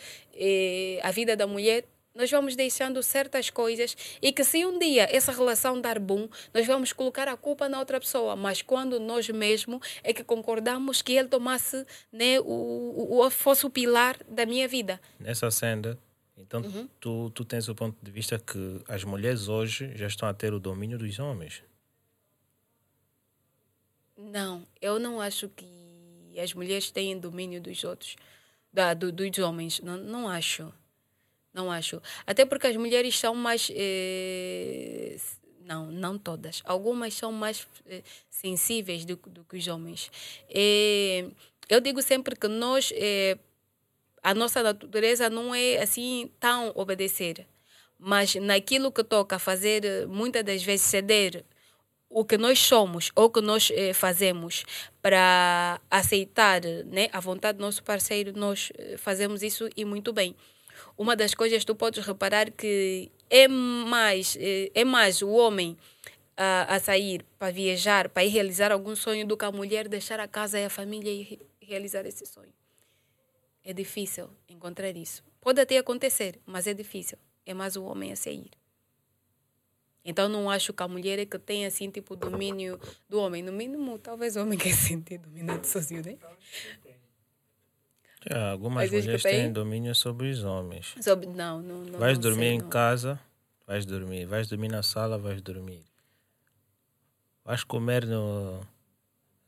a 1.02 1.10
vida 1.10 1.36
da 1.36 1.46
mulher, 1.46 1.84
nós 2.14 2.30
vamos 2.30 2.54
deixando 2.54 3.02
certas 3.02 3.50
coisas 3.50 3.96
e 4.20 4.32
que 4.32 4.44
se 4.44 4.64
um 4.64 4.78
dia 4.78 5.08
essa 5.10 5.32
relação 5.32 5.80
dar 5.80 5.98
bom, 5.98 6.28
nós 6.52 6.66
vamos 6.66 6.92
colocar 6.92 7.28
a 7.28 7.36
culpa 7.36 7.68
na 7.68 7.78
outra 7.78 7.98
pessoa, 7.98 8.36
mas 8.36 8.62
quando 8.62 9.00
nós 9.00 9.28
mesmo 9.28 9.80
é 10.02 10.12
que 10.12 10.22
concordamos 10.22 11.02
que 11.02 11.12
ele 11.12 11.28
tomasse, 11.28 11.86
né, 12.12 12.40
o, 12.40 13.20
o 13.20 13.30
fosse 13.30 13.66
o 13.66 13.70
pilar 13.70 14.18
da 14.28 14.44
minha 14.44 14.68
vida. 14.68 15.00
Nessa 15.18 15.50
senda, 15.50 15.98
então 16.36 16.60
uhum. 16.62 16.88
tu, 17.00 17.30
tu 17.30 17.44
tens 17.44 17.68
o 17.68 17.74
ponto 17.74 17.96
de 18.02 18.10
vista 18.10 18.38
que 18.38 18.80
as 18.88 19.04
mulheres 19.04 19.48
hoje 19.48 19.92
já 19.94 20.06
estão 20.06 20.28
a 20.28 20.34
ter 20.34 20.52
o 20.52 20.60
domínio 20.60 20.98
dos 20.98 21.18
homens. 21.18 21.62
Não, 24.16 24.66
eu 24.80 24.98
não 24.98 25.20
acho 25.20 25.48
que 25.48 25.66
as 26.38 26.54
mulheres 26.54 26.90
têm 26.90 27.18
domínio 27.18 27.60
dos 27.60 27.82
outros, 27.84 28.16
da, 28.72 28.94
do, 28.94 29.10
dos 29.10 29.38
homens, 29.38 29.80
não, 29.80 29.96
não 29.96 30.28
acho. 30.28 30.72
Não 31.52 31.70
acho. 31.70 32.00
Até 32.26 32.44
porque 32.44 32.66
as 32.66 32.76
mulheres 32.76 33.18
são 33.18 33.34
mais. 33.34 33.70
Eh, 33.74 35.16
não, 35.64 35.86
não 35.90 36.18
todas. 36.18 36.62
Algumas 36.64 37.14
são 37.14 37.30
mais 37.30 37.66
eh, 37.86 38.02
sensíveis 38.30 39.04
do, 39.04 39.16
do, 39.16 39.44
que 39.44 39.56
os 39.56 39.68
homens. 39.68 40.10
Eh, 40.48 41.26
eu 41.68 41.80
digo 41.80 42.00
sempre 42.02 42.36
que 42.36 42.48
nós. 42.48 42.92
Eh, 42.94 43.38
a 44.22 44.34
nossa 44.34 44.62
natureza 44.62 45.28
não 45.28 45.54
é 45.54 45.78
assim 45.82 46.30
tão 46.38 46.72
obedecer. 46.74 47.46
Mas 47.98 48.34
naquilo 48.36 48.92
que 48.92 49.04
toca 49.04 49.38
fazer, 49.38 50.06
muitas 50.08 50.44
das 50.44 50.62
vezes 50.62 50.86
ceder 50.86 51.44
o 52.08 52.24
que 52.24 52.36
nós 52.36 52.58
somos 52.58 53.10
ou 53.16 53.26
o 53.26 53.30
que 53.30 53.40
nós 53.40 53.70
eh, 53.72 53.92
fazemos 53.92 54.64
para 55.00 55.80
aceitar 55.90 56.60
né, 56.86 57.08
a 57.12 57.20
vontade 57.20 57.58
do 57.58 57.62
nosso 57.62 57.82
parceiro, 57.82 58.32
nós 58.36 58.70
eh, 58.76 58.96
fazemos 58.98 59.42
isso 59.42 59.68
e 59.76 59.84
muito 59.84 60.12
bem 60.12 60.36
uma 61.02 61.16
das 61.16 61.34
coisas 61.34 61.64
tu 61.64 61.74
podes 61.74 62.04
reparar 62.04 62.50
que 62.50 63.10
é 63.28 63.48
mais, 63.48 64.36
é, 64.40 64.70
é 64.74 64.84
mais 64.84 65.20
o 65.20 65.30
homem 65.30 65.76
a, 66.36 66.76
a 66.76 66.80
sair 66.80 67.24
para 67.38 67.52
viajar, 67.52 68.08
para 68.08 68.24
ir 68.24 68.28
realizar 68.28 68.72
algum 68.72 68.94
sonho, 68.94 69.26
do 69.26 69.36
que 69.36 69.44
a 69.44 69.52
mulher 69.52 69.88
deixar 69.88 70.20
a 70.20 70.28
casa 70.28 70.58
e 70.58 70.64
a 70.64 70.70
família 70.70 71.10
e 71.10 71.38
realizar 71.60 72.06
esse 72.06 72.24
sonho. 72.24 72.52
É 73.64 73.72
difícil 73.72 74.28
encontrar 74.48 74.96
isso. 74.96 75.22
Pode 75.40 75.60
até 75.60 75.76
acontecer, 75.78 76.38
mas 76.46 76.66
é 76.66 76.74
difícil. 76.74 77.18
É 77.44 77.52
mais 77.52 77.76
o 77.76 77.84
homem 77.84 78.12
a 78.12 78.16
sair. 78.16 78.50
Então 80.04 80.28
não 80.28 80.50
acho 80.50 80.72
que 80.72 80.82
a 80.82 80.88
mulher 80.88 81.18
é 81.18 81.26
que 81.26 81.38
tem 81.38 81.64
assim 81.64 81.88
tipo 81.90 82.16
domínio 82.16 82.78
do 83.08 83.20
homem. 83.20 83.42
No 83.42 83.52
mínimo, 83.52 83.98
talvez 83.98 84.36
o 84.36 84.42
homem 84.42 84.58
que 84.58 84.72
se 84.72 84.88
sente 84.88 85.18
dominado 85.18 85.66
sozinho, 85.66 86.02
né? 86.04 86.18
É, 88.28 88.50
algumas 88.50 88.90
mulheres 88.90 89.22
têm 89.22 89.52
domínio 89.52 89.94
sobre 89.94 90.30
os 90.30 90.44
homens. 90.44 90.94
Sobre, 91.00 91.26
não, 91.26 91.60
não, 91.60 91.84
não. 91.84 91.98
Vais 91.98 92.18
não 92.18 92.22
dormir 92.22 92.48
sei, 92.48 92.54
em 92.54 92.60
casa, 92.60 93.20
vais 93.66 93.84
dormir. 93.84 94.26
Vais 94.26 94.48
dormir 94.48 94.68
na 94.68 94.82
sala, 94.82 95.18
vais 95.18 95.42
dormir. 95.42 95.82
Vais 97.44 97.64
comer 97.64 98.06
no, 98.06 98.60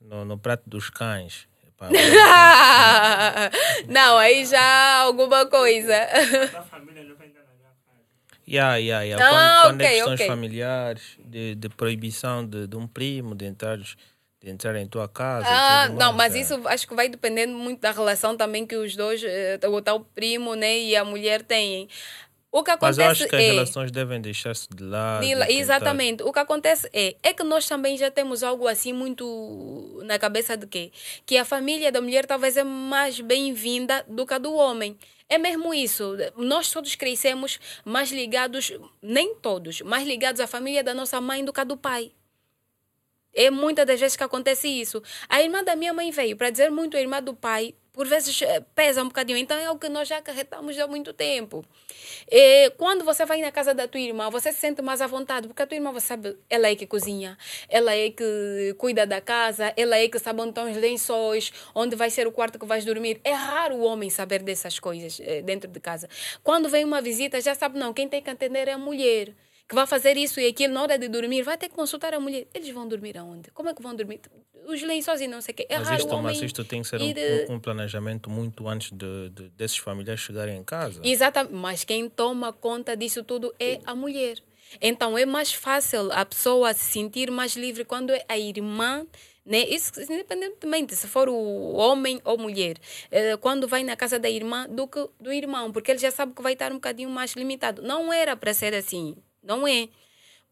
no, 0.01 0.25
no 0.25 0.39
prato 0.39 0.65
dos 0.67 0.91
cães. 0.91 1.47
não, 3.89 4.17
aí 4.17 4.47
já 4.47 5.03
alguma 5.03 5.45
coisa. 5.47 5.93
Yeah, 8.47 8.77
yeah, 8.77 9.03
yeah. 9.05 9.27
Ah, 9.27 9.63
quando, 9.65 9.77
okay, 9.77 9.77
quando 9.77 9.81
é 9.81 9.89
questões 9.89 10.21
okay. 10.21 10.27
familiares, 10.27 11.19
de, 11.25 11.55
de 11.55 11.69
proibição 11.71 12.47
de, 12.47 12.67
de 12.67 12.77
um 12.77 12.87
primo 12.87 13.35
de 13.35 13.47
entrar 13.47 13.79
de 14.45 14.51
entrar 14.51 14.77
em 14.77 14.87
tua 14.87 15.09
casa. 15.09 15.47
Ah, 15.49 15.89
não, 15.89 16.13
mas 16.13 16.35
é. 16.35 16.41
isso 16.41 16.61
acho 16.67 16.87
que 16.87 16.95
vai 16.95 17.09
dependendo 17.09 17.55
muito 17.55 17.81
da 17.81 17.91
relação 17.91 18.37
também 18.37 18.67
que 18.67 18.77
os 18.77 18.95
dois, 18.95 19.23
eh, 19.25 19.59
o 19.67 19.81
tal 19.81 20.01
primo 20.01 20.55
né, 20.55 20.79
e 20.79 20.95
a 20.95 21.03
mulher 21.05 21.43
têm. 21.43 21.89
O 22.53 22.63
que 22.63 22.71
acontece 22.71 22.99
Mas 23.01 23.07
eu 23.07 23.11
acho 23.11 23.29
que 23.29 23.35
é, 23.35 23.39
as 23.39 23.55
relações 23.55 23.91
devem 23.91 24.21
deixar-se 24.21 24.69
de 24.69 24.85
lado. 24.85 25.27
De, 25.27 25.33
exatamente. 25.55 26.23
O 26.23 26.33
que 26.33 26.39
acontece 26.39 26.89
é, 26.93 27.17
é 27.21 27.33
que 27.33 27.43
nós 27.43 27.67
também 27.67 27.97
já 27.97 28.13
temos 28.13 28.45
algo 28.45 28.69
assim 28.69 28.93
muito 28.93 30.01
na 30.05 30.21
cabeça 30.21 30.57
de 30.57 30.67
quê? 30.67 30.93
Que 31.27 31.37
a 31.37 31.45
família 31.45 31.91
da 31.91 32.01
mulher 32.01 32.27
talvez 32.27 32.57
é 32.57 32.63
mais 32.63 33.19
bem-vinda 33.19 34.05
do 34.07 34.25
que 34.25 34.35
a 34.35 34.39
do 34.39 34.55
homem. 34.55 34.97
É 35.29 35.37
mesmo 35.37 35.75
isso. 35.75 36.17
Nós 36.37 36.71
todos 36.71 36.95
crescemos 36.95 37.59
mais 37.85 38.13
ligados, 38.13 38.73
nem 39.03 39.35
todos, 39.35 39.81
mais 39.81 40.07
ligados 40.07 40.41
à 40.41 40.47
família 40.47 40.85
da 40.85 40.95
nossa 40.95 41.21
mãe 41.21 41.45
do 41.45 41.53
que 41.53 41.61
a 41.61 41.65
do 41.65 41.77
pai. 41.77 42.13
É 43.35 43.51
muitas 43.51 43.87
das 43.87 44.01
vezes 44.01 44.17
que 44.17 44.25
acontece 44.25 44.69
isso. 44.69 45.03
A 45.29 45.43
irmã 45.43 45.63
da 45.63 45.77
minha 45.77 45.93
mãe 45.93 46.11
veio 46.11 46.37
para 46.37 46.51
dizer 46.51 46.71
muito 46.71 46.97
a 46.97 47.01
irmã 47.01 47.23
do 47.23 47.35
pai 47.35 47.75
por 47.95 48.09
vezes 48.09 48.43
eh, 48.43 48.61
pesa 48.75 49.03
um 49.03 49.07
bocadinho. 49.07 49.39
Então 49.39 49.57
é 49.57 49.71
o 49.71 49.79
que 49.79 49.89
nós 49.89 50.09
já 50.09 50.19
acarretamos 50.19 50.79
há 50.79 50.87
muito 50.87 51.13
tempo. 51.13 51.65
E 52.31 52.71
quando 52.71 53.05
você 53.05 53.25
vai 53.25 53.41
na 53.41 53.53
casa 53.53 53.73
da 53.73 53.87
tua 53.87 54.01
irmã, 54.01 54.29
você 54.29 54.53
se 54.53 54.59
sente 54.59 54.83
mais 54.83 55.01
à 55.01 55.07
vontade, 55.07 55.47
porque 55.47 55.63
a 55.63 55.67
tua 55.67 55.77
irmã, 55.77 55.93
você 55.93 56.09
sabe, 56.09 56.37
ela 56.51 56.69
é 56.69 56.75
que 56.75 56.87
cozinha, 56.87 57.39
ela 57.69 57.95
é 57.95 58.11
que 58.11 58.75
cuida 58.79 59.07
da 59.07 59.21
casa, 59.21 59.73
ela 59.77 59.97
é 59.97 60.09
que 60.09 60.19
sabe 60.19 60.41
onde 60.41 60.51
estão 60.51 60.71
os 60.71 60.77
lençóis, 60.77 61.53
onde 61.75 61.95
vai 61.95 62.11
ser 62.11 62.27
o 62.27 62.33
quarto 62.33 62.59
que 62.59 62.67
vais 62.67 62.85
dormir. 62.85 63.21
É 63.23 63.33
raro 63.33 63.77
o 63.77 63.85
homem 63.85 64.11
saber 64.11 64.43
dessas 64.43 64.79
coisas 64.81 65.21
eh, 65.23 65.41
dentro 65.43 65.71
de 65.71 65.79
casa. 65.79 66.09
Quando 66.43 66.69
vem 66.69 66.85
uma 66.85 67.01
visita, 67.01 67.41
já 67.41 67.55
sabe, 67.55 67.79
não, 67.79 67.95
quem 67.95 68.09
tem 68.09 68.21
que 68.21 68.29
atender 68.29 68.67
é 68.67 68.73
a 68.73 68.79
mulher 68.79 69.33
que 69.75 69.81
vai 69.81 69.87
fazer 69.87 70.17
isso 70.17 70.39
e 70.41 70.47
aquilo 70.47 70.73
na 70.73 70.83
hora 70.83 70.97
de 70.97 71.09
dormir, 71.09 71.43
vai 71.43 71.59
ter 71.59 71.69
que 71.69 71.75
consultar 71.75 72.15
a 72.15 72.21
mulher. 72.21 72.47
Eles 72.55 72.71
vão 72.71 72.87
dormir 72.87 73.19
aonde? 73.19 73.51
Como 73.51 73.69
é 73.69 73.75
que 73.75 73.83
vão 73.83 73.95
dormir? 73.95 74.21
Os 74.67 74.81
lençóis 74.83 75.21
e 75.21 75.27
não 75.27 75.41
sei 75.43 75.53
o 75.53 75.57
quê. 75.57 75.67
É 75.69 75.79
mas, 75.79 75.89
raro 75.89 76.01
isto, 76.01 76.11
o 76.11 76.15
homem 76.15 76.25
mas 76.33 76.41
isto 76.43 76.65
tem 76.65 76.81
que 76.83 76.89
ser 76.89 77.01
um, 77.01 77.05
ir- 77.05 77.47
um 77.51 77.59
planejamento 77.61 78.31
muito 78.31 78.67
antes 78.69 78.91
de, 78.93 79.29
de- 79.31 79.49
desses 79.51 79.77
familiares 79.77 80.21
chegarem 80.23 80.57
em 80.57 80.65
casa. 80.65 81.01
Exatamente, 81.05 81.55
mas 81.55 81.85
quem 81.85 82.09
toma 82.09 82.53
conta 82.53 82.97
disso 82.97 83.23
tudo 83.25 83.53
é 83.59 83.81
a 83.85 83.95
mulher. 83.95 84.39
Então 84.81 85.19
é 85.19 85.27
mais 85.27 85.53
fácil 85.53 86.11
a 86.13 86.25
pessoa 86.25 86.73
se 86.73 86.85
sentir 86.93 87.31
mais 87.31 87.55
livre 87.57 87.85
quando 87.85 88.11
é 88.13 88.25
a 88.29 88.39
irmã, 88.39 89.07
né? 89.45 89.59
Isso 89.69 90.01
independentemente 90.01 90.97
se 90.97 91.07
for 91.07 91.29
o 91.29 91.73
homem 91.75 92.21
ou 92.25 92.39
mulher, 92.39 92.77
eh, 93.11 93.37
quando 93.37 93.69
vai 93.69 93.85
na 93.85 93.95
casa 93.97 94.19
da 94.19 94.31
irmã 94.31 94.67
do 94.69 94.89
que 94.89 95.07
do 95.21 95.31
irmão, 95.33 95.71
porque 95.71 95.91
ele 95.91 95.99
já 95.99 96.11
sabe 96.11 96.33
que 96.33 96.43
vai 96.43 96.55
estar 96.55 96.71
um 96.73 96.77
bocadinho 96.77 97.11
mais 97.11 97.33
limitado. 97.35 97.83
Não 97.83 98.11
era 98.13 98.35
para 98.35 98.55
ser 98.55 98.75
assim, 98.75 99.15
não 99.45 99.67
é. 99.67 99.89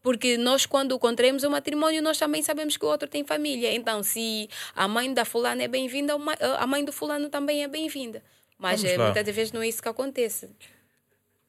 Porque 0.01 0.37
nós, 0.37 0.65
quando 0.65 0.99
contraímos 0.99 1.43
o 1.43 1.49
matrimônio, 1.49 2.01
nós 2.01 2.17
também 2.17 2.43
sabemos 2.43 2.75
que 2.75 2.83
o 2.83 2.89
outro 2.89 3.07
tem 3.07 3.23
família. 3.23 3.73
Então, 3.73 4.03
se 4.03 4.49
a 4.75 4.85
mãe 4.85 5.13
da 5.13 5.23
fulana 5.23 5.63
é 5.63 5.67
bem-vinda, 5.67 6.13
a 6.57 6.67
mãe 6.67 6.83
do 6.83 6.91
fulano 6.91 7.29
também 7.29 7.63
é 7.63 7.67
bem-vinda. 7.69 8.21
Mas 8.59 8.83
lá. 8.83 9.05
muitas 9.05 9.25
vezes 9.35 9.53
não 9.53 9.61
é 9.61 9.67
isso 9.67 9.81
que 9.81 9.87
acontece. 9.87 10.49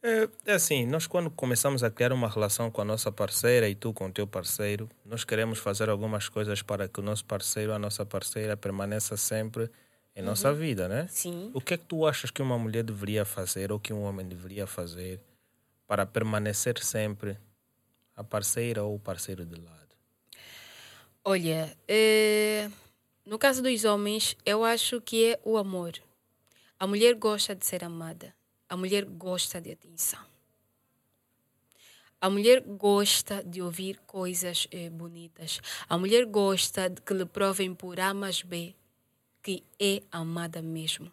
É, 0.03 0.28
é 0.45 0.53
assim, 0.53 0.86
nós 0.86 1.07
quando 1.07 1.30
começamos 1.30 1.82
a 1.82 1.90
criar 1.90 2.12
uma 2.12 2.28
relação 2.28 2.70
com 2.70 2.80
a 2.80 2.84
nossa 2.84 3.11
parceira 3.11 3.68
e 3.68 3.74
tu 3.74 3.92
com 3.92 4.07
o 4.07 4.12
teu 4.12 4.26
parceiro, 4.26 4.88
nós 5.05 5.24
queremos 5.24 5.59
fazer 5.59 5.88
algumas 5.88 6.28
coisas 6.28 6.61
para 6.61 6.86
que 6.86 7.01
o 7.01 7.03
nosso 7.03 7.24
parceiro, 7.24 7.72
a 7.72 7.78
nossa 7.78 8.05
parceira 8.05 8.57
permaneça 8.57 9.16
sempre 9.16 9.70
em 10.14 10.22
nossa 10.22 10.53
vida, 10.53 10.88
né? 10.88 11.07
Sim. 11.09 11.51
O 11.55 11.61
que 11.61 11.74
é 11.74 11.76
que 11.76 11.86
tu 11.86 12.07
achas 12.07 12.30
que 12.30 12.42
uma 12.42 12.59
mulher 12.59 12.84
deveria 12.84 13.24
fazer 13.24 13.72
ou 13.72 13.80
que 13.80 13.92
um 13.92 14.03
homem 14.03 14.26
deveria 14.26 14.66
fazer 14.66 15.20
para 15.87 16.07
permanecer 16.07 16.78
sempre 16.82 17.39
a 18.16 18.22
parceira 18.22 18.82
ou 18.82 18.95
o 18.95 18.99
parceiro 18.99 19.45
de 19.45 19.57
lado? 19.57 19.97
Olha, 21.24 21.76
eh, 21.89 22.70
no 23.24 23.39
caso 23.39 23.62
dos 23.62 23.85
homens, 23.85 24.37
eu 24.45 24.64
acho 24.64 25.01
que 25.01 25.32
é 25.32 25.41
o 25.45 25.57
amor. 25.57 25.93
A 26.78 26.87
mulher 26.87 27.14
gosta 27.14 27.55
de 27.55 27.64
ser 27.64 27.82
amada. 27.82 28.35
A 28.68 28.76
mulher 28.76 29.05
gosta 29.05 29.61
de 29.61 29.72
atenção. 29.72 30.22
A 32.20 32.30
mulher 32.30 32.61
gosta 32.61 33.43
de 33.45 33.61
ouvir 33.62 33.99
coisas 34.07 34.66
eh, 34.70 34.91
bonitas. 34.91 35.61
A 35.89 35.99
mulher 35.99 36.24
gosta 36.24 36.89
de 36.89 37.01
que 37.01 37.14
lhe 37.14 37.26
provem 37.26 37.74
por 37.74 38.01
A 38.01 38.12
mais 38.14 38.43
B 38.43 38.74
que 39.45 39.62
é 39.78 40.03
amada 40.11 40.62
mesmo. 40.62 41.12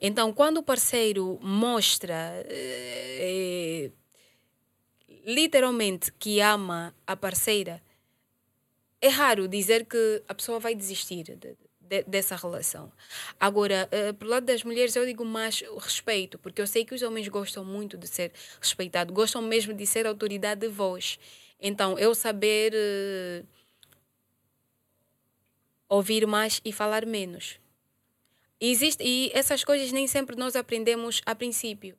Então, 0.00 0.32
quando 0.32 0.58
o 0.58 0.62
parceiro 0.62 1.38
mostra 1.42 2.44
eh, 2.46 3.90
literalmente 5.24 6.12
que 6.12 6.40
ama 6.40 6.94
a 7.06 7.16
parceira, 7.16 7.82
é 9.00 9.08
raro 9.08 9.48
dizer 9.48 9.84
que 9.86 10.22
a 10.28 10.34
pessoa 10.34 10.58
vai 10.58 10.74
desistir 10.74 11.24
de- 11.24 11.56
de- 11.80 12.02
dessa 12.04 12.36
relação. 12.36 12.90
Agora, 13.38 13.88
eh, 13.90 14.12
pro 14.12 14.28
lado 14.28 14.46
das 14.46 14.62
mulheres, 14.64 14.94
eu 14.96 15.04
digo 15.04 15.24
mais 15.24 15.62
respeito, 15.78 16.38
porque 16.38 16.62
eu 16.62 16.66
sei 16.66 16.84
que 16.84 16.94
os 16.94 17.02
homens 17.02 17.28
gostam 17.28 17.64
muito 17.64 17.98
de 17.98 18.06
ser 18.06 18.32
respeitados, 18.60 19.14
gostam 19.14 19.42
mesmo 19.42 19.74
de 19.74 19.86
ser 19.86 20.06
autoridade 20.06 20.60
de 20.62 20.68
voz. 20.68 21.18
Então, 21.60 21.98
eu 21.98 22.14
saber 22.14 22.72
ouvir 25.88 26.26
mais 26.26 26.60
e 26.64 26.72
falar 26.72 27.06
menos. 27.06 27.60
Existe, 28.64 29.02
e 29.02 29.28
essas 29.34 29.64
coisas 29.64 29.90
nem 29.90 30.06
sempre 30.06 30.36
nós 30.36 30.54
aprendemos 30.54 31.20
a 31.26 31.34
princípio, 31.34 31.96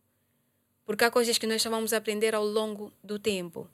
porque 0.86 1.03
há 1.03 1.11
coisas 1.11 1.38
que 1.38 1.45
nós 1.45 1.61
vamos 1.61 1.91
aprender 1.91 2.34
ao 2.34 2.45
longo 2.45 2.89
do 3.03 3.20
tempo. 3.20 3.70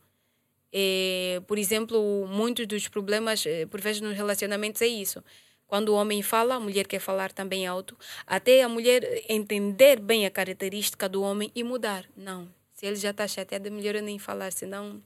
Eh, 0.74 1.40
por 1.46 1.60
exemplo, 1.60 2.26
muitos 2.28 2.66
dos 2.66 2.88
problemas, 2.88 3.46
eh, 3.46 3.68
por 3.68 3.80
vezes, 3.80 4.02
nos 4.02 4.18
relacionamentos 4.18 4.82
é 4.82 4.88
isso. 4.88 5.24
Quando 5.68 5.90
o 5.90 5.96
homem 5.96 6.24
fala, 6.24 6.56
a 6.56 6.60
mulher 6.60 6.88
quer 6.88 7.00
falar 7.00 7.32
também 7.32 7.68
alto, 7.68 7.96
até 8.26 8.64
a 8.64 8.68
mulher 8.68 9.24
entender 9.30 10.00
bem 10.00 10.26
a 10.26 10.32
característica 10.32 11.08
do 11.08 11.22
homem 11.22 11.52
e 11.54 11.64
mudar. 11.64 12.10
Não, 12.18 12.50
se 12.74 12.88
ele 12.88 12.96
já 12.96 13.12
está 13.12 13.28
chateado, 13.28 13.68
é 13.68 13.70
melhor 13.70 13.94
eu 13.94 14.02
nem 14.02 14.18
falar, 14.18 14.52
senão 14.52 15.00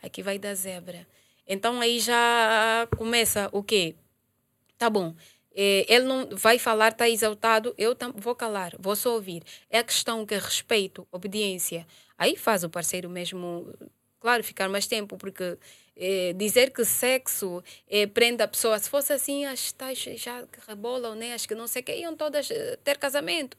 aqui 0.00 0.22
vai 0.22 0.38
dar 0.38 0.54
zebra. 0.54 1.04
Então 1.48 1.80
aí 1.80 1.98
já 1.98 2.86
começa 2.96 3.48
o 3.50 3.60
quê? 3.60 3.96
Tá 4.78 4.88
bom. 4.88 5.14
Eh, 5.54 5.84
Ele 5.88 6.04
não 6.04 6.28
vai 6.30 6.58
falar, 6.58 6.92
está 6.92 7.08
exaltado, 7.08 7.74
eu 7.78 7.96
vou 8.16 8.34
calar, 8.34 8.74
vou 8.78 8.96
só 8.96 9.14
ouvir. 9.14 9.42
É 9.70 9.78
a 9.78 9.84
questão 9.84 10.24
que 10.26 10.34
é 10.34 10.38
respeito, 10.38 11.06
obediência. 11.10 11.86
Aí 12.18 12.36
faz 12.36 12.64
o 12.64 12.70
parceiro 12.70 13.08
mesmo, 13.10 13.72
claro, 14.20 14.44
ficar 14.44 14.68
mais 14.68 14.86
tempo, 14.86 15.16
porque 15.16 15.58
eh, 15.96 16.32
dizer 16.34 16.70
que 16.70 16.84
sexo 16.84 17.62
eh, 17.88 18.06
prende 18.06 18.42
a 18.42 18.48
pessoa, 18.48 18.78
se 18.78 18.88
fosse 18.88 19.12
assim, 19.12 19.44
as 19.44 19.72
tais 19.72 19.98
já 19.98 20.46
que 20.46 20.58
rebolam, 20.66 21.14
né? 21.14 21.34
as 21.34 21.46
que 21.46 21.54
não 21.54 21.66
sei 21.66 21.82
o 21.82 21.84
que, 21.84 21.94
iam 21.96 22.16
todas 22.16 22.50
eh, 22.50 22.78
ter 22.82 22.98
casamento. 22.98 23.56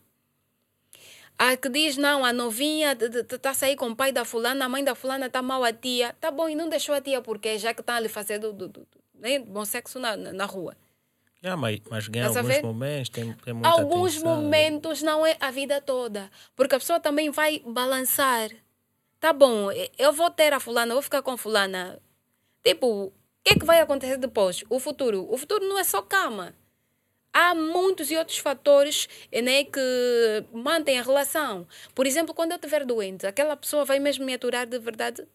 A 1.38 1.58
que 1.58 1.68
diz, 1.70 1.98
não, 1.98 2.24
a 2.24 2.32
novinha 2.32 2.98
está 3.32 3.50
a 3.52 3.54
sair 3.54 3.76
com 3.76 3.90
o 3.90 3.96
pai 3.96 4.12
da 4.12 4.24
fulana, 4.24 4.66
a 4.66 4.70
mãe 4.70 4.84
da 4.84 4.96
fulana 4.96 5.26
está 5.28 5.42
mal 5.42 5.64
a 5.64 5.74
tia. 5.74 6.16
Tá 6.20 6.32
bom, 6.32 6.48
e 6.48 6.56
não 6.56 6.70
deixou 6.70 6.94
a 6.96 7.02
tia 7.02 7.22
porque 7.22 7.58
já 7.58 7.74
que 7.74 7.82
está 7.82 7.96
ali 7.96 8.08
fazendo 8.08 8.54
do, 8.54 8.68
do, 8.68 8.82
do, 8.82 8.88
né, 9.16 9.40
bom 9.40 9.66
sexo 9.66 10.00
na, 10.00 10.16
na 10.16 10.46
rua. 10.46 10.76
Yeah, 11.44 11.60
mas, 11.60 11.82
mas 11.90 12.08
em 12.08 12.12
Estás 12.12 12.38
a 12.38 12.40
alguns 12.40 12.62
momentos 12.62 13.10
tem, 13.10 13.34
tem 13.34 13.54
muita 13.54 13.70
Alguns 13.70 14.12
atenção. 14.14 14.36
momentos 14.36 15.02
não 15.02 15.26
é 15.26 15.36
a 15.42 15.52
vida 15.52 15.82
toda. 15.82 16.32
Porque 16.56 16.76
a 16.76 16.80
pessoa 16.80 17.00
também 17.02 17.30
vai 17.32 17.60
balançar. 17.66 18.50
Tá 19.20 19.34
bom, 19.34 19.70
eu 19.98 20.14
vou 20.14 20.32
ter 20.32 20.54
a 20.54 20.60
fulana, 20.60 20.94
vou 20.94 21.02
ficar 21.04 21.22
com 21.22 21.36
fulana. 21.36 22.00
Tipo, 22.64 23.08
o 23.08 23.14
que 23.44 23.54
é 23.54 23.60
que 23.60 23.66
vai 23.66 23.82
acontecer 23.82 24.18
depois? 24.18 24.64
O 24.70 24.80
futuro. 24.80 25.28
O 25.30 25.38
futuro 25.38 25.68
não 25.68 25.78
é 25.78 25.84
só 25.84 26.02
cama. 26.02 26.54
Há 27.34 27.54
muitos 27.56 28.10
e 28.12 28.16
outros 28.16 28.38
fatores 28.38 29.10
né, 29.34 29.64
que 29.66 30.46
mantêm 30.54 31.00
a 31.00 31.04
relação. 31.04 31.68
Por 31.94 32.06
exemplo, 32.06 32.34
quando 32.34 32.52
eu 32.52 32.56
estiver 32.58 32.86
doente, 32.86 33.26
aquela 33.26 33.58
pessoa 33.58 33.84
vai 33.84 34.00
mesmo 34.00 34.24
me 34.24 34.34
aturar 34.34 34.66
de 34.68 34.78
verdade? 34.80 35.28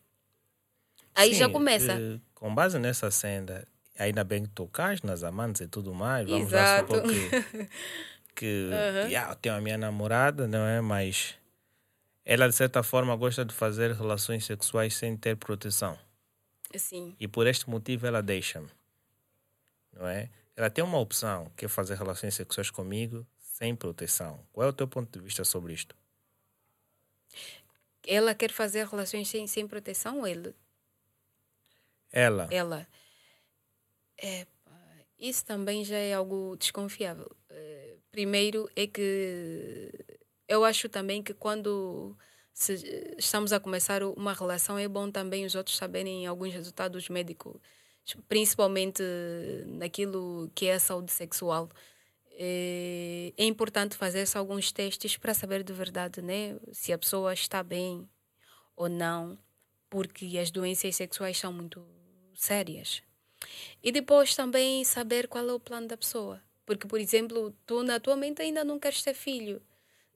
Aí 1.14 1.34
já 1.34 1.46
Sim, 1.46 1.52
começa. 1.52 1.92
eh, 1.92 2.20
com 2.34 2.54
base 2.54 2.78
nessa 2.78 3.10
senda, 3.10 3.66
ainda 3.98 4.24
bem 4.24 4.44
que 4.44 4.50
tocas 4.50 5.02
nas 5.02 5.22
amantes 5.22 5.60
e 5.60 5.68
tudo 5.68 5.94
mais. 5.94 6.28
Vamos 6.28 6.48
Exato. 6.48 6.92
lá 6.92 7.00
supor 7.00 7.12
que, 7.12 7.68
que 8.34 8.70
yeah, 9.08 9.32
eu 9.32 9.36
tenho 9.36 9.56
a 9.56 9.60
minha 9.60 9.76
namorada, 9.76 10.46
não 10.46 10.64
é? 10.64 10.80
Mas 10.80 11.34
ela, 12.24 12.48
de 12.48 12.54
certa 12.54 12.82
forma, 12.82 13.14
gosta 13.16 13.44
de 13.44 13.54
fazer 13.54 13.92
relações 13.92 14.44
sexuais 14.44 14.94
sem 14.94 15.16
ter 15.16 15.36
proteção. 15.36 15.98
Sim. 16.76 17.16
E 17.18 17.26
por 17.26 17.46
este 17.46 17.68
motivo 17.68 18.06
ela 18.06 18.22
deixa-me. 18.22 18.68
Não 19.92 20.06
é? 20.06 20.28
Ela 20.54 20.68
tem 20.70 20.84
uma 20.84 20.98
opção, 20.98 21.50
que 21.56 21.64
é 21.64 21.68
fazer 21.68 21.96
relações 21.96 22.34
sexuais 22.34 22.70
comigo 22.70 23.26
sem 23.38 23.74
proteção. 23.74 24.44
Qual 24.52 24.66
é 24.66 24.70
o 24.70 24.72
teu 24.72 24.86
ponto 24.86 25.10
de 25.10 25.24
vista 25.24 25.44
sobre 25.44 25.72
isto? 25.72 25.96
Ela 28.06 28.34
quer 28.34 28.52
fazer 28.52 28.86
relações 28.86 29.28
sem, 29.28 29.46
sem 29.46 29.66
proteção 29.66 30.18
ou 30.18 30.26
ele? 30.26 30.54
Ela. 32.12 32.48
ela. 32.50 32.86
Epa, 34.18 34.72
isso 35.18 35.44
também 35.44 35.84
já 35.84 35.96
é 35.96 36.14
algo 36.14 36.56
desconfiável. 36.56 37.30
Eh, 37.50 37.96
Primeiro 38.10 38.68
é 38.74 38.86
que 38.86 39.92
eu 40.48 40.64
acho 40.64 40.88
também 40.88 41.22
que 41.22 41.34
quando 41.34 42.16
se- 42.52 43.14
estamos 43.18 43.52
a 43.52 43.60
começar 43.60 44.02
uma 44.02 44.32
relação 44.32 44.78
é 44.78 44.88
bom 44.88 45.10
também 45.10 45.44
os 45.44 45.54
outros 45.54 45.76
saberem 45.76 46.26
alguns 46.26 46.52
resultados 46.54 47.08
médicos, 47.08 47.60
principalmente 48.28 49.02
naquilo 49.66 50.50
que 50.54 50.66
é 50.66 50.74
a 50.74 50.80
saúde 50.80 51.12
sexual. 51.12 51.68
Eh, 52.32 53.32
É 53.36 53.44
importante 53.44 53.96
fazer 53.96 54.26
alguns 54.36 54.72
testes 54.72 55.16
para 55.16 55.34
saber 55.34 55.62
de 55.64 55.72
verdade, 55.72 56.22
né, 56.22 56.58
se 56.72 56.92
a 56.92 56.98
pessoa 56.98 57.32
está 57.34 57.62
bem 57.62 58.08
ou 58.76 58.88
não, 58.88 59.38
porque 59.90 60.38
as 60.38 60.50
doenças 60.50 60.96
sexuais 60.96 61.38
são 61.38 61.52
muito 61.52 61.84
sérias. 62.34 63.02
E 63.82 63.92
depois 63.92 64.34
também 64.34 64.84
saber 64.84 65.28
qual 65.28 65.48
é 65.48 65.52
o 65.52 65.60
plano 65.60 65.86
da 65.88 65.96
pessoa. 65.96 66.42
Porque, 66.66 66.86
por 66.86 67.00
exemplo, 67.00 67.54
tu 67.66 67.82
na 67.82 68.00
tua 68.00 68.16
mente 68.16 68.42
ainda 68.42 68.64
não 68.64 68.78
queres 68.78 69.02
ter 69.02 69.14
filho. 69.14 69.62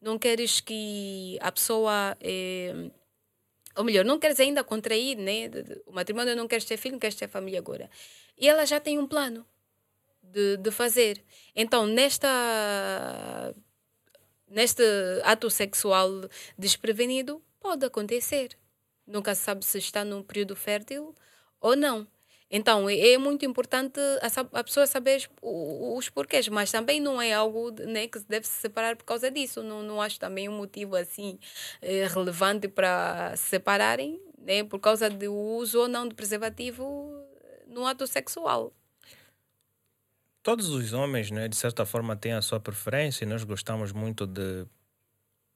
Não 0.00 0.18
queres 0.18 0.60
que 0.60 1.38
a 1.40 1.50
pessoa. 1.52 2.16
eh, 2.20 2.90
ou 3.76 3.84
melhor, 3.84 4.04
não 4.04 4.18
queres 4.18 4.38
ainda 4.40 4.62
contrair 4.64 5.16
né? 5.16 5.48
o 5.86 5.92
matrimônio, 5.92 6.36
não 6.36 6.48
queres 6.48 6.64
ter 6.64 6.76
filho, 6.76 6.92
não 6.94 7.00
queres 7.00 7.16
ter 7.16 7.28
família 7.28 7.58
agora. 7.58 7.90
E 8.38 8.48
ela 8.48 8.66
já 8.66 8.80
tem 8.80 8.98
um 8.98 9.06
plano. 9.06 9.46
de, 10.22 10.56
de 10.58 10.70
fazer. 10.70 11.22
Então, 11.54 11.86
nesta 11.86 13.54
neste 14.48 14.82
ato 15.24 15.50
sexual 15.50 16.10
desprevenido, 16.58 17.42
pode 17.60 17.84
acontecer. 17.86 18.56
Nunca 19.06 19.34
se 19.34 19.42
sabe 19.42 19.64
se 19.64 19.78
está 19.78 20.04
num 20.04 20.22
período 20.22 20.54
fértil 20.56 21.14
ou 21.60 21.76
não. 21.76 22.06
Então, 22.54 22.86
é, 22.86 23.14
é 23.14 23.18
muito 23.18 23.46
importante 23.46 23.98
a, 24.20 24.58
a 24.60 24.62
pessoa 24.62 24.86
saber 24.86 25.26
os, 25.40 25.98
os, 25.98 26.08
porquês, 26.10 26.46
mas 26.48 26.70
também 26.70 27.00
não 27.00 27.20
é 27.20 27.32
algo 27.32 27.70
né, 27.70 28.06
que 28.06 28.18
deve 28.28 28.46
se 28.46 28.60
separar 28.60 28.94
por 28.94 29.04
causa 29.04 29.30
disso. 29.30 29.62
Não, 29.62 29.82
não 29.82 30.02
acho 30.02 30.20
também 30.20 30.50
um 30.50 30.58
motivo 30.58 30.94
assim 30.94 31.38
eh, 31.80 32.06
relevante 32.06 32.68
para 32.68 33.34
se 33.36 33.48
separarem 33.48 34.20
né, 34.38 34.62
por 34.64 34.78
causa 34.78 35.08
do 35.08 35.32
uso 35.32 35.80
ou 35.80 35.88
não 35.88 36.06
de 36.06 36.14
preservativo 36.14 37.24
no 37.66 37.86
ato 37.86 38.06
sexual. 38.06 38.70
Todos 40.42 40.68
os 40.68 40.92
homens, 40.92 41.30
né, 41.30 41.48
de 41.48 41.56
certa 41.56 41.86
forma, 41.86 42.14
têm 42.16 42.32
a 42.34 42.42
sua 42.42 42.60
preferência 42.60 43.24
e 43.24 43.28
nós 43.28 43.44
gostamos 43.44 43.92
muito 43.92 44.26
de 44.26 44.66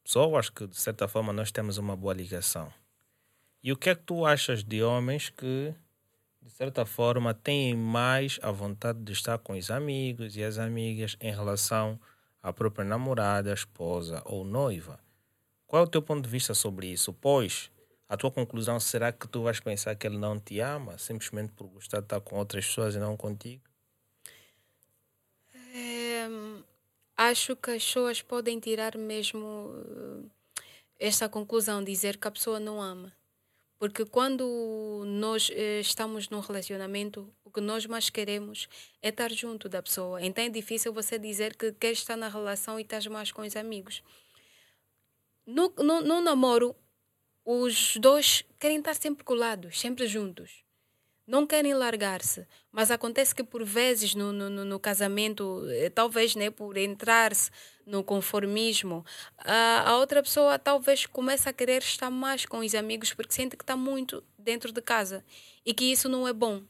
pessoas 0.02 0.48
que, 0.48 0.66
de 0.66 0.76
certa 0.76 1.06
forma, 1.06 1.30
nós 1.30 1.52
temos 1.52 1.76
uma 1.76 1.94
boa 1.94 2.14
ligação. 2.14 2.72
E 3.62 3.70
o 3.70 3.76
que 3.76 3.90
é 3.90 3.94
que 3.94 4.04
tu 4.04 4.24
achas 4.24 4.64
de 4.64 4.82
homens 4.82 5.28
que 5.28 5.74
de 6.46 6.52
certa 6.52 6.86
forma, 6.86 7.34
têm 7.34 7.74
mais 7.74 8.38
a 8.40 8.52
vontade 8.52 9.00
de 9.00 9.12
estar 9.12 9.36
com 9.38 9.54
os 9.54 9.68
amigos 9.68 10.36
e 10.36 10.44
as 10.44 10.58
amigas 10.58 11.16
em 11.20 11.32
relação 11.32 12.00
à 12.40 12.52
própria 12.52 12.84
namorada, 12.84 13.52
esposa 13.52 14.22
ou 14.24 14.44
noiva. 14.44 15.00
Qual 15.66 15.82
é 15.82 15.86
o 15.86 15.90
teu 15.90 16.00
ponto 16.00 16.22
de 16.22 16.30
vista 16.30 16.54
sobre 16.54 16.86
isso? 16.86 17.12
Pois, 17.12 17.68
a 18.08 18.16
tua 18.16 18.30
conclusão 18.30 18.78
será 18.78 19.10
que 19.10 19.26
tu 19.26 19.42
vais 19.42 19.58
pensar 19.58 19.96
que 19.96 20.06
ele 20.06 20.18
não 20.18 20.38
te 20.38 20.60
ama 20.60 20.96
simplesmente 20.98 21.52
por 21.52 21.66
gostar 21.66 21.98
de 21.98 22.04
estar 22.04 22.20
com 22.20 22.36
outras 22.36 22.64
pessoas 22.64 22.94
e 22.94 23.00
não 23.00 23.16
contigo? 23.16 23.64
É, 25.74 26.28
acho 27.16 27.56
que 27.56 27.72
as 27.72 27.84
pessoas 27.84 28.22
podem 28.22 28.60
tirar 28.60 28.96
mesmo 28.96 29.74
eh, 31.00 31.06
esta 31.08 31.28
conclusão, 31.28 31.82
dizer 31.82 32.18
que 32.18 32.28
a 32.28 32.30
pessoa 32.30 32.60
não 32.60 32.80
ama. 32.80 33.12
Porque 33.78 34.04
quando 34.06 35.04
nós 35.06 35.50
eh, 35.52 35.80
estamos 35.80 36.28
num 36.28 36.40
relacionamento, 36.40 37.32
o 37.44 37.50
que 37.50 37.60
nós 37.60 37.86
mais 37.86 38.08
queremos 38.10 38.68
é 39.02 39.10
estar 39.10 39.30
junto 39.30 39.68
da 39.68 39.82
pessoa. 39.82 40.20
Então 40.22 40.42
é 40.42 40.48
difícil 40.48 40.92
você 40.92 41.18
dizer 41.18 41.54
que 41.56 41.72
quer 41.72 41.92
estar 41.92 42.16
na 42.16 42.28
relação 42.28 42.78
e 42.78 42.82
estás 42.82 43.06
mais 43.06 43.30
com 43.30 43.42
os 43.42 43.54
amigos. 43.54 44.02
No, 45.46 45.72
no, 45.78 46.00
no 46.00 46.20
namoro, 46.20 46.74
os 47.44 47.96
dois 47.98 48.44
querem 48.58 48.78
estar 48.78 48.94
sempre 48.94 49.24
colados, 49.24 49.78
sempre 49.78 50.06
juntos 50.06 50.65
não 51.26 51.46
querem 51.46 51.74
largar-se, 51.74 52.46
mas 52.70 52.90
acontece 52.90 53.34
que 53.34 53.42
por 53.42 53.64
vezes 53.64 54.14
no, 54.14 54.32
no, 54.32 54.64
no 54.64 54.78
casamento, 54.78 55.64
eh, 55.70 55.90
talvez 55.90 56.36
né, 56.36 56.50
por 56.50 56.76
entrar-se 56.76 57.50
no 57.84 58.04
conformismo, 58.04 59.04
a, 59.38 59.90
a 59.90 59.96
outra 59.98 60.22
pessoa 60.22 60.58
talvez 60.58 61.06
comece 61.06 61.48
a 61.48 61.52
querer 61.52 61.82
estar 61.82 62.10
mais 62.10 62.46
com 62.46 62.58
os 62.58 62.74
amigos 62.74 63.12
porque 63.12 63.32
sente 63.34 63.56
que 63.56 63.64
está 63.64 63.76
muito 63.76 64.22
dentro 64.38 64.70
de 64.72 64.80
casa 64.80 65.24
e 65.64 65.74
que 65.74 65.84
isso 65.84 66.08
não 66.08 66.28
é 66.28 66.32
bom. 66.32 66.62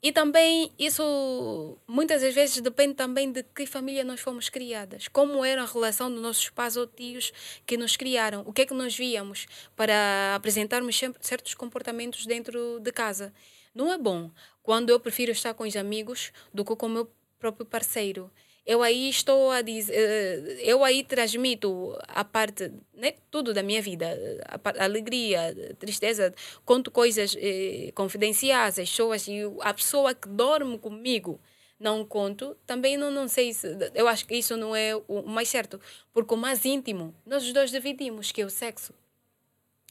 E 0.00 0.12
também 0.12 0.70
isso 0.78 1.76
muitas 1.86 2.22
das 2.22 2.32
vezes 2.32 2.60
depende 2.60 2.94
também 2.94 3.32
de 3.32 3.42
que 3.42 3.66
família 3.66 4.04
nós 4.04 4.20
fomos 4.20 4.48
criadas, 4.48 5.08
como 5.08 5.44
era 5.44 5.62
a 5.62 5.66
relação 5.66 6.08
dos 6.08 6.22
nossos 6.22 6.48
pais 6.50 6.76
ou 6.76 6.86
tios 6.86 7.32
que 7.66 7.76
nos 7.76 7.96
criaram, 7.96 8.44
o 8.46 8.52
que 8.52 8.62
é 8.62 8.66
que 8.66 8.74
nós 8.74 8.96
víamos 8.96 9.46
para 9.74 10.36
apresentarmos 10.36 11.00
certos 11.20 11.54
comportamentos 11.54 12.26
dentro 12.26 12.78
de 12.78 12.92
casa. 12.92 13.34
Não 13.74 13.92
é 13.92 13.98
bom 13.98 14.30
quando 14.62 14.90
eu 14.90 15.00
prefiro 15.00 15.32
estar 15.32 15.52
com 15.54 15.64
os 15.64 15.74
amigos 15.74 16.32
do 16.54 16.64
que 16.64 16.76
com 16.76 16.86
o 16.86 16.90
meu 16.90 17.10
próprio 17.36 17.66
parceiro 17.66 18.30
eu 18.66 18.82
aí 18.82 19.08
estou 19.08 19.50
a 19.50 19.62
dizer, 19.62 19.94
eh, 19.94 20.58
eu 20.60 20.84
aí 20.84 21.02
transmito 21.02 21.98
a 22.06 22.22
parte, 22.24 22.70
né, 22.94 23.14
tudo 23.30 23.54
da 23.54 23.62
minha 23.62 23.80
vida, 23.80 24.06
a, 24.46 24.84
alegria, 24.84 25.54
a 25.70 25.74
tristeza, 25.74 26.34
conto 26.64 26.90
coisas 26.90 27.34
eh, 27.38 27.90
confidenciais, 27.94 28.76
pessoas, 28.76 29.26
e 29.26 29.40
a 29.60 29.72
pessoa 29.72 30.14
que 30.14 30.28
dorme 30.28 30.78
comigo 30.78 31.40
não 31.80 32.04
conto, 32.04 32.56
também 32.66 32.96
não, 32.96 33.10
não 33.10 33.28
sei 33.28 33.54
se, 33.54 33.68
eu 33.94 34.08
acho 34.08 34.26
que 34.26 34.34
isso 34.34 34.56
não 34.56 34.74
é 34.74 34.94
o 35.08 35.22
mais 35.22 35.48
certo, 35.48 35.80
porque 36.12 36.34
o 36.34 36.36
mais 36.36 36.64
íntimo, 36.64 37.14
nós 37.24 37.44
os 37.44 37.52
dois 37.52 37.70
dividimos, 37.70 38.32
que 38.32 38.42
é 38.42 38.44
o 38.44 38.50
sexo. 38.50 38.92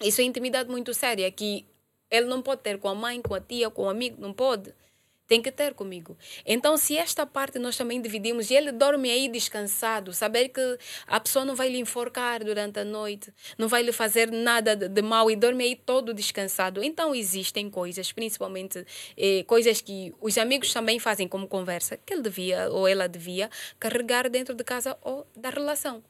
Isso 0.01 0.21
é 0.21 0.23
intimidade 0.23 0.69
muito 0.69 0.93
séria, 0.93 1.31
que 1.31 1.65
ele 2.11 2.27
não 2.27 2.41
pode 2.41 2.61
ter 2.61 2.77
com 2.77 2.89
a 2.89 2.95
mãe, 2.95 3.21
com 3.21 3.33
a 3.33 3.41
tia, 3.41 3.69
com 3.69 3.83
o 3.83 3.89
amigo, 3.89 4.21
não 4.21 4.33
pode 4.33 4.73
tem 5.27 5.41
que 5.41 5.51
ter 5.51 5.73
comigo. 5.73 6.17
Então, 6.45 6.77
se 6.77 6.97
esta 6.97 7.25
parte 7.25 7.59
nós 7.59 7.75
também 7.75 8.01
dividimos 8.01 8.49
e 8.49 8.55
ele 8.55 8.71
dorme 8.71 9.11
aí 9.11 9.27
descansado, 9.27 10.13
saber 10.13 10.49
que 10.49 10.77
a 11.05 11.19
pessoa 11.19 11.43
não 11.43 11.55
vai 11.55 11.69
lhe 11.69 11.77
enforcar 11.77 12.43
durante 12.43 12.79
a 12.79 12.85
noite, 12.85 13.33
não 13.57 13.67
vai 13.67 13.83
lhe 13.83 13.91
fazer 13.91 14.31
nada 14.31 14.75
de, 14.75 15.01
mal 15.01 15.29
e 15.29 15.35
dorme 15.35 15.63
aí 15.63 15.75
todo 15.75 16.13
descansado. 16.13 16.83
Então, 16.83 17.13
existem 17.13 17.69
coisas, 17.69 18.11
principalmente 18.11 18.85
eh, 19.17 19.43
coisas 19.45 19.81
que 19.81 20.13
os 20.21 20.37
amigos 20.37 20.73
também 20.73 20.99
fazem 20.99 21.27
como 21.27 21.47
conversa, 21.47 21.97
que 21.97 22.13
ele 22.13 22.21
devia 22.21 22.69
ou 22.69 22.87
ela 22.87 23.07
devia 23.07 23.49
carregar 23.79 24.29
dentro 24.29 24.55
de 24.55 24.63
casa 24.63 24.97
ou 25.01 25.27
da 25.35 25.49
relação. 25.49 26.03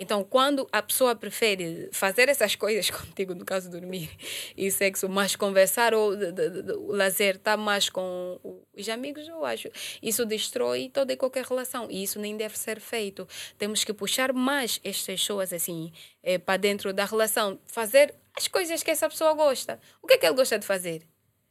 Então, 0.00 0.22
quando 0.22 0.68
a 0.70 0.80
pessoa 0.80 1.16
prefere 1.16 1.88
fazer 1.92 2.28
essas 2.28 2.54
coisas 2.54 2.88
contigo, 2.90 3.34
no 3.34 3.44
caso 3.44 3.68
dormir 3.68 4.08
e 4.56 4.70
sexo, 4.70 5.08
mais 5.08 5.34
conversar 5.34 5.92
ou 5.92 6.16
de, 6.16 6.30
de, 6.30 6.62
de, 6.62 6.72
o 6.72 6.92
lazer 6.92 7.34
está 7.34 7.56
mais 7.56 7.88
com 7.88 8.38
os 8.72 8.88
amigos, 8.88 9.26
eu 9.26 9.44
acho 9.44 9.68
isso 10.00 10.24
destrói 10.24 10.88
toda 10.88 11.12
e 11.12 11.16
qualquer 11.16 11.44
relação 11.44 11.88
e 11.90 12.02
isso 12.02 12.20
nem 12.20 12.36
deve 12.36 12.56
ser 12.56 12.78
feito. 12.78 13.26
Temos 13.58 13.82
que 13.82 13.92
puxar 13.92 14.32
mais 14.32 14.80
estas 14.84 15.04
pessoas 15.04 15.52
assim 15.52 15.92
é, 16.22 16.38
para 16.38 16.56
dentro 16.56 16.92
da 16.92 17.04
relação, 17.04 17.58
fazer 17.66 18.14
as 18.36 18.46
coisas 18.46 18.84
que 18.84 18.90
essa 18.92 19.08
pessoa 19.08 19.34
gosta. 19.34 19.80
O 20.00 20.06
que 20.06 20.14
é 20.14 20.18
que 20.18 20.26
ele 20.26 20.36
gosta 20.36 20.58
de 20.58 20.66
fazer? 20.66 21.02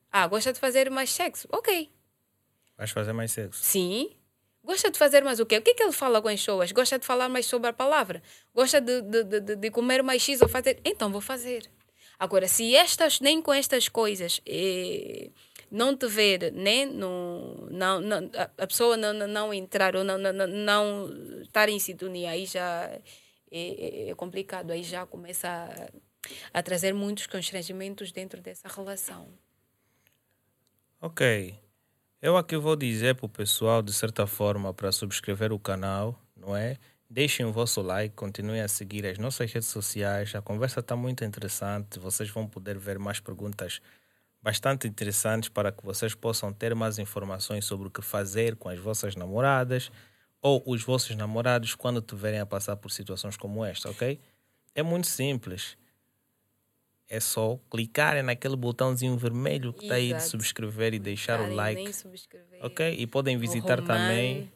Ah, 0.09 0.25
gosta 0.25 0.53
de 0.53 0.59
fazer 0.59 0.89
mais 0.89 1.09
sexo? 1.09 1.49
Ok. 1.51 1.91
Vais 2.77 2.91
fazer 2.91 3.11
mais 3.11 3.31
sexo? 3.31 3.61
Sim. 3.61 4.16
Gosta 4.67 4.91
de 4.91 4.97
fazer 4.97 5.23
mais 5.23 5.39
o 5.39 5.45
quê? 5.45 5.57
O 5.57 5.61
que 5.61 5.71
é 5.71 5.73
que 5.73 5.81
ele 5.81 5.93
fala 5.93 6.21
com 6.21 6.27
as 6.27 6.41
pessoas? 6.41 6.73
Gosta 6.73 6.99
de 6.99 7.05
falar 7.05 7.29
mais 7.29 7.45
sobre 7.45 7.69
a 7.69 7.73
palavra? 7.73 8.21
Gosta 8.53 8.81
de, 8.81 9.01
de, 9.01 9.23
de, 9.23 9.55
de 9.55 9.71
comer 9.71 10.03
mais 10.03 10.21
X 10.21 10.41
ou 10.41 10.49
fazer? 10.49 10.81
Então 10.83 11.09
vou 11.09 11.21
fazer. 11.21 11.71
Agora, 12.19 12.49
se 12.49 12.75
estas, 12.75 13.21
nem 13.21 13.41
com 13.41 13.53
estas 13.53 13.87
coisas 13.87 14.41
eh, 14.45 15.29
não 15.71 15.95
te 15.95 16.07
ver, 16.07 16.51
no, 16.51 17.69
não, 17.71 18.01
não, 18.01 18.29
a 18.57 18.67
pessoa 18.67 18.97
não, 18.97 19.13
não, 19.13 19.27
não 19.27 19.53
entrar 19.53 19.95
ou 19.95 20.03
não, 20.03 20.17
não, 20.17 20.33
não 20.47 21.41
estar 21.43 21.69
em 21.69 21.79
sintonia, 21.79 22.31
aí 22.31 22.45
já 22.45 22.91
é, 23.49 24.09
é, 24.09 24.09
é 24.09 24.15
complicado, 24.15 24.71
aí 24.71 24.83
já 24.83 25.05
começa 25.05 25.47
a, 25.47 26.59
a 26.59 26.61
trazer 26.61 26.93
muitos 26.93 27.25
constrangimentos 27.25 28.11
dentro 28.11 28.41
dessa 28.41 28.67
relação. 28.67 29.29
Ok. 30.99 31.66
Eu 32.19 32.35
aqui 32.35 32.57
vou 32.57 32.75
dizer 32.75 33.13
para 33.15 33.27
o 33.27 33.29
pessoal, 33.29 33.81
de 33.83 33.93
certa 33.93 34.25
forma, 34.25 34.73
para 34.73 34.91
subscrever 34.91 35.53
o 35.53 35.59
canal, 35.59 36.19
não 36.35 36.55
é? 36.55 36.77
Deixem 37.07 37.45
o 37.45 37.53
vosso 37.53 37.79
like, 37.81 38.15
continuem 38.15 38.61
a 38.61 38.67
seguir 38.67 39.05
as 39.05 39.19
nossas 39.19 39.51
redes 39.53 39.69
sociais. 39.69 40.33
A 40.33 40.41
conversa 40.41 40.79
está 40.79 40.95
muito 40.95 41.23
interessante. 41.23 41.99
Vocês 41.99 42.27
vão 42.29 42.47
poder 42.47 42.75
ver 42.79 42.97
mais 42.97 43.19
perguntas 43.19 43.79
bastante 44.41 44.87
interessantes 44.87 45.49
para 45.49 45.71
que 45.71 45.85
vocês 45.85 46.15
possam 46.15 46.51
ter 46.51 46.73
mais 46.73 46.97
informações 46.97 47.65
sobre 47.65 47.87
o 47.87 47.91
que 47.91 48.01
fazer 48.01 48.55
com 48.55 48.67
as 48.67 48.79
vossas 48.79 49.15
namoradas 49.15 49.91
ou 50.41 50.63
os 50.65 50.83
vossos 50.83 51.15
namorados 51.15 51.75
quando 51.75 52.01
tiverem 52.01 52.39
a 52.39 52.45
passar 52.47 52.77
por 52.77 52.89
situações 52.89 53.37
como 53.37 53.63
esta, 53.63 53.91
ok? 53.91 54.19
É 54.73 54.81
muito 54.81 55.05
simples 55.07 55.77
é 57.09 57.19
só 57.19 57.57
clicarem 57.69 58.21
naquele 58.21 58.55
botãozinho 58.55 59.17
vermelho 59.17 59.71
que 59.71 59.83
está 59.83 59.95
aí 59.95 60.13
de 60.13 60.23
subscrever 60.23 60.93
e 60.93 60.99
deixar 60.99 61.39
o 61.39 61.53
like. 61.53 61.91
Ok? 62.61 62.95
E 62.97 63.07
podem 63.07 63.37
visitar 63.37 63.81
também 63.81 64.51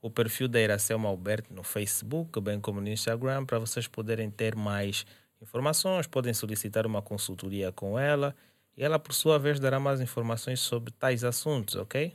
o 0.00 0.10
perfil 0.10 0.46
da 0.46 0.60
Iracelma 0.60 1.08
Alberto 1.08 1.52
no 1.52 1.64
Facebook, 1.64 2.40
bem 2.40 2.60
como 2.60 2.80
no 2.80 2.88
Instagram, 2.88 3.44
para 3.44 3.58
vocês 3.58 3.88
poderem 3.88 4.30
ter 4.30 4.54
mais 4.54 5.04
informações. 5.42 6.06
Podem 6.06 6.32
solicitar 6.32 6.86
uma 6.86 7.02
consultoria 7.02 7.72
com 7.72 7.98
ela 7.98 8.34
e 8.76 8.84
ela, 8.84 8.98
por 8.98 9.12
sua 9.12 9.38
vez, 9.38 9.58
dará 9.58 9.80
mais 9.80 10.00
informações 10.00 10.60
sobre 10.60 10.92
tais 10.92 11.24
assuntos, 11.24 11.74
ok? 11.74 12.12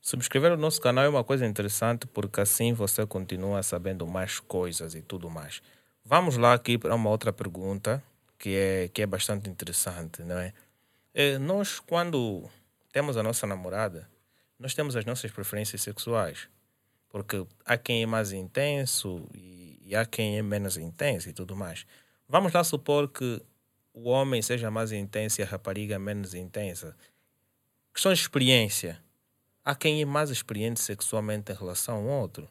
Subscrever 0.00 0.52
o 0.52 0.56
nosso 0.56 0.80
canal 0.80 1.04
é 1.04 1.08
uma 1.08 1.24
coisa 1.24 1.46
interessante 1.46 2.06
porque 2.06 2.40
assim 2.40 2.72
você 2.72 3.06
continua 3.06 3.62
sabendo 3.62 4.06
mais 4.06 4.38
coisas 4.38 4.94
e 4.94 5.02
tudo 5.02 5.28
mais. 5.28 5.60
Vamos 6.04 6.36
lá 6.36 6.52
aqui 6.52 6.76
para 6.78 6.94
uma 6.94 7.10
outra 7.10 7.32
pergunta 7.32 8.02
que 8.44 8.54
é, 8.54 8.88
que 8.88 9.00
é 9.00 9.06
bastante 9.06 9.48
interessante, 9.48 10.22
não 10.22 10.36
é? 10.38 10.52
é? 11.14 11.38
Nós, 11.38 11.80
quando 11.80 12.46
temos 12.92 13.16
a 13.16 13.22
nossa 13.22 13.46
namorada, 13.46 14.06
nós 14.58 14.74
temos 14.74 14.94
as 14.96 15.06
nossas 15.06 15.30
preferências 15.30 15.80
sexuais. 15.80 16.46
Porque 17.08 17.46
há 17.64 17.78
quem 17.78 18.02
é 18.02 18.06
mais 18.06 18.32
intenso 18.32 19.26
e, 19.32 19.80
e 19.82 19.96
há 19.96 20.04
quem 20.04 20.36
é 20.36 20.42
menos 20.42 20.76
intenso 20.76 21.30
e 21.30 21.32
tudo 21.32 21.56
mais. 21.56 21.86
Vamos 22.28 22.52
lá 22.52 22.62
supor 22.62 23.08
que 23.08 23.40
o 23.94 24.10
homem 24.10 24.42
seja 24.42 24.70
mais 24.70 24.92
intenso 24.92 25.40
e 25.40 25.42
a 25.42 25.46
rapariga 25.46 25.98
menos 25.98 26.34
intensa. 26.34 26.94
Questão 27.94 28.12
de 28.12 28.20
experiência. 28.20 29.02
há 29.64 29.74
quem 29.74 30.02
é 30.02 30.04
mais 30.04 30.28
experiente 30.28 30.82
sexualmente 30.82 31.50
em 31.50 31.54
relação 31.54 31.96
ao 31.96 32.20
outro. 32.20 32.46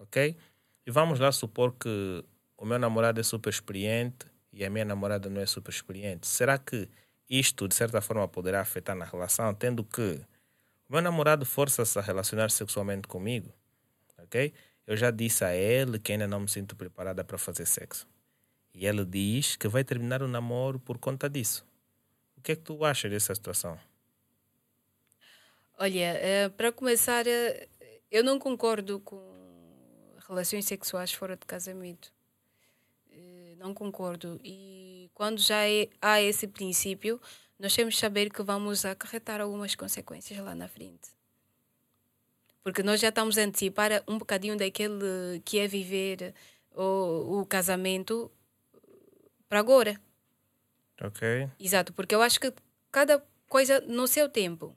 Ok? 0.00 0.36
E 0.84 0.90
vamos 0.90 1.20
lá 1.20 1.30
supor 1.30 1.76
que 1.78 2.24
o 2.56 2.64
meu 2.64 2.80
namorado 2.80 3.20
é 3.20 3.22
super 3.22 3.50
experiente 3.50 4.31
e 4.52 4.64
a 4.64 4.70
minha 4.70 4.84
namorada 4.84 5.30
não 5.30 5.40
é 5.40 5.46
super 5.46 5.70
experiente. 5.70 6.26
Será 6.26 6.58
que 6.58 6.88
isto, 7.28 7.66
de 7.66 7.74
certa 7.74 8.00
forma, 8.00 8.28
poderá 8.28 8.60
afetar 8.60 8.94
na 8.94 9.04
relação, 9.04 9.54
tendo 9.54 9.84
que 9.84 10.20
o 10.88 10.92
meu 10.92 11.00
namorado 11.00 11.46
força-se 11.46 11.98
a 11.98 12.02
relacionar 12.02 12.50
sexualmente 12.50 13.08
comigo? 13.08 13.52
Ok? 14.18 14.52
Eu 14.86 14.96
já 14.96 15.10
disse 15.10 15.44
a 15.44 15.54
ele 15.54 15.98
que 15.98 16.12
ainda 16.12 16.26
não 16.26 16.40
me 16.40 16.48
sinto 16.48 16.76
preparada 16.76 17.24
para 17.24 17.38
fazer 17.38 17.66
sexo. 17.66 18.06
E 18.74 18.86
ele 18.86 19.04
diz 19.04 19.56
que 19.56 19.68
vai 19.68 19.84
terminar 19.84 20.22
o 20.22 20.28
namoro 20.28 20.78
por 20.78 20.98
conta 20.98 21.28
disso. 21.28 21.64
O 22.36 22.40
que 22.42 22.52
é 22.52 22.56
que 22.56 22.62
tu 22.62 22.84
achas 22.84 23.10
dessa 23.10 23.34
situação? 23.34 23.78
Olha, 25.78 26.18
eh, 26.20 26.48
para 26.50 26.72
começar, 26.72 27.26
eh, 27.26 27.68
eu 28.10 28.22
não 28.22 28.38
concordo 28.38 29.00
com 29.00 30.16
relações 30.28 30.64
sexuais 30.64 31.12
fora 31.12 31.36
de 31.36 31.46
casamento. 31.46 32.12
Não 33.62 33.72
concordo. 33.72 34.40
E 34.42 35.08
quando 35.14 35.38
já 35.38 35.68
é, 35.68 35.88
há 36.00 36.20
esse 36.20 36.48
princípio, 36.48 37.20
nós 37.56 37.72
temos 37.72 37.94
que 37.94 38.00
saber 38.00 38.28
que 38.28 38.42
vamos 38.42 38.84
acarretar 38.84 39.40
algumas 39.40 39.76
consequências 39.76 40.36
lá 40.40 40.52
na 40.52 40.66
frente. 40.66 41.10
Porque 42.64 42.82
nós 42.82 43.00
já 43.00 43.10
estamos 43.10 43.38
a 43.38 43.42
antecipar 43.42 44.02
um 44.08 44.18
bocadinho 44.18 44.56
daquele 44.56 45.40
que 45.44 45.60
é 45.60 45.68
viver 45.68 46.34
o, 46.74 47.40
o 47.40 47.46
casamento 47.46 48.32
para 49.48 49.60
agora. 49.60 50.00
Ok. 51.00 51.48
Exato, 51.60 51.92
porque 51.92 52.16
eu 52.16 52.22
acho 52.22 52.40
que 52.40 52.52
cada 52.90 53.24
coisa 53.48 53.80
no 53.82 54.08
seu 54.08 54.28
tempo. 54.28 54.76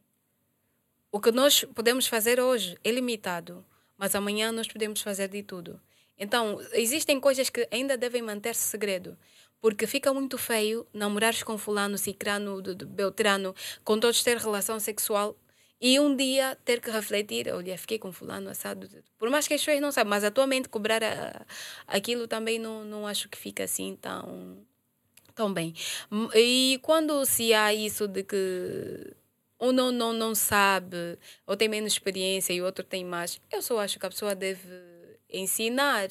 O 1.11 1.19
que 1.19 1.31
nós 1.31 1.63
podemos 1.73 2.05
fazer 2.05 2.39
hoje 2.39 2.77
é 2.83 2.91
limitado, 2.91 3.65
mas 3.97 4.13
amanhã 4.13 4.51
nós 4.51 4.67
podemos 4.67 5.01
fazer 5.01 5.27
de 5.27 5.41
tudo. 5.41 5.81
Então, 6.17 6.59
existem 6.73 7.19
coisas 7.19 7.49
que 7.49 7.67
ainda 7.71 7.97
devem 7.97 8.21
manter-se 8.21 8.61
segredo, 8.61 9.17
porque 9.61 9.85
fica 9.85 10.13
muito 10.13 10.37
feio 10.37 10.87
namorares 10.93 11.43
com 11.43 11.57
fulano, 11.57 11.97
cicrano, 11.97 12.61
beltrano, 12.87 13.53
com 13.83 13.99
todos 13.99 14.23
ter 14.23 14.37
relação 14.37 14.79
sexual 14.79 15.37
e 15.79 15.99
um 15.99 16.15
dia 16.15 16.57
ter 16.63 16.79
que 16.79 16.89
refletir, 16.89 17.51
olha, 17.53 17.77
fiquei 17.77 17.99
com 17.99 18.11
fulano 18.11 18.49
assado. 18.49 18.87
Por 19.17 19.29
mais 19.29 19.47
que 19.47 19.53
as 19.53 19.61
pessoas 19.61 19.81
não 19.81 19.91
saibam, 19.91 20.11
mas 20.11 20.23
atualmente 20.23 20.69
cobrar 20.69 21.03
a, 21.03 21.45
aquilo 21.85 22.27
também 22.27 22.57
não, 22.57 22.85
não 22.85 23.05
acho 23.05 23.27
que 23.27 23.37
fica 23.37 23.63
assim 23.65 23.97
tão, 24.01 24.65
tão 25.33 25.53
bem. 25.53 25.73
E 26.33 26.79
quando 26.81 27.25
se 27.25 27.53
há 27.53 27.73
isso 27.73 28.07
de 28.07 28.23
que 28.23 29.15
um 29.59 29.71
não, 29.71 29.91
não, 29.91 30.13
não 30.13 30.33
sabe, 30.33 31.17
ou 31.45 31.57
tem 31.57 31.67
menos 31.67 31.93
experiência 31.93 32.53
e 32.53 32.61
o 32.61 32.65
outro 32.65 32.83
tem 32.83 33.03
mais, 33.03 33.41
eu 33.51 33.61
só 33.61 33.79
acho 33.79 33.99
que 33.99 34.05
a 34.05 34.09
pessoa 34.09 34.33
deve 34.33 34.94
ensinar. 35.29 36.09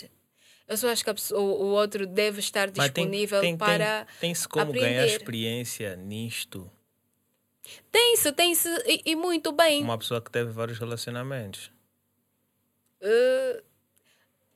Eu 0.67 0.77
só 0.77 0.89
acho 0.89 1.05
que 1.05 1.12
pessoa, 1.12 1.41
o, 1.41 1.67
outro 1.73 2.07
deve 2.07 2.41
estar 2.41 2.71
disponível 2.71 3.41
tem, 3.41 3.57
tem, 3.57 3.59
para. 3.59 4.07
Tem-se 4.21 4.49
como 4.49 4.71
aprender. 4.71 4.81
ganhar 4.81 5.07
experiência 5.07 5.95
nisto 5.97 6.71
tem-se, 7.91 8.33
tem-se 8.33 8.69
e, 8.87 9.03
e, 9.07 9.17
muito 9.17 9.53
bem. 9.53 9.83
Uma 9.83 9.99
pessoa 9.99 10.21
que 10.21 10.31
teve 10.31 10.51
vários 10.51 10.79
relacionamentos. 10.79 11.71
Uh, 13.01 13.62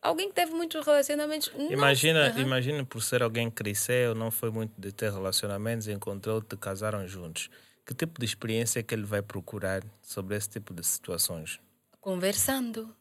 alguém 0.02 0.28
que 0.28 0.34
teve 0.34 0.52
muitos 0.52 0.84
relacionamentos. 0.84 1.50
Imagina, 1.70 2.32
uhum. 2.34 2.40
imagina 2.40 2.84
por 2.84 3.02
ser 3.02 3.22
alguém 3.22 3.50
que 3.50 3.56
cresceu, 3.56 4.14
não 4.14 4.30
foi 4.30 4.50
muito 4.50 4.72
de 4.78 4.92
ter 4.92 5.12
relacionamentos, 5.12 5.88
encontrou-te, 5.88 6.56
casaram 6.56 7.06
juntos. 7.06 7.48
Que 7.86 7.94
tipo 7.94 8.20
de 8.20 8.26
experiência 8.26 8.80
é 8.80 8.82
que 8.82 8.94
ele 8.94 9.04
vai 9.04 9.22
procurar 9.22 9.82
sobre 10.02 10.36
esse 10.36 10.50
tipo 10.50 10.74
de 10.74 10.84
situações? 10.84 11.58
Conversando. 12.00 12.94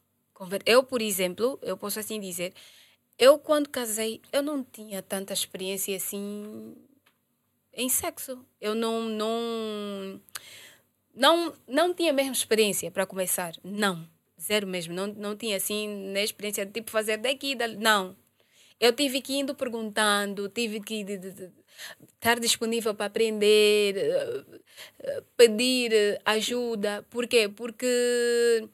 Eu, 0.64 0.82
por 0.82 1.02
exemplo, 1.02 1.58
eu 1.62 1.76
posso 1.76 1.98
assim 1.98 2.20
dizer, 2.20 2.54
eu 3.18 3.38
quando 3.38 3.68
casei, 3.68 4.20
eu 4.32 4.42
não 4.42 4.62
tinha 4.62 5.02
tanta 5.02 5.32
experiência 5.32 5.96
assim 5.96 6.76
em 7.72 7.88
sexo. 7.88 8.44
Eu 8.60 8.74
não 8.74 9.02
não 9.04 10.20
não 11.14 11.54
não 11.66 11.94
tinha 11.94 12.12
mesmo 12.12 12.32
experiência 12.32 12.90
para 12.90 13.06
começar. 13.06 13.54
Não, 13.64 14.08
zero 14.40 14.66
mesmo. 14.66 14.94
Não 14.94 15.06
não 15.08 15.36
tinha 15.36 15.56
assim 15.56 15.88
nem 15.88 16.24
experiência 16.24 16.64
de 16.66 16.72
tipo 16.72 16.90
fazer 16.90 17.16
daqui 17.18 17.54
dali. 17.54 17.76
não. 17.76 18.16
Eu 18.80 18.92
tive 18.92 19.20
que 19.20 19.36
indo 19.36 19.54
perguntando, 19.56 20.48
tive 20.48 20.80
que 20.80 21.02
de, 21.04 21.18
de, 21.18 21.32
de, 21.32 21.50
estar 22.14 22.38
disponível 22.40 22.94
para 22.94 23.06
aprender, 23.06 23.96
eh, 23.96 24.44
eh, 25.00 25.22
pedir 25.36 26.20
ajuda. 26.24 27.04
Por 27.10 27.26
quê? 27.26 27.48
Porque 27.48 28.68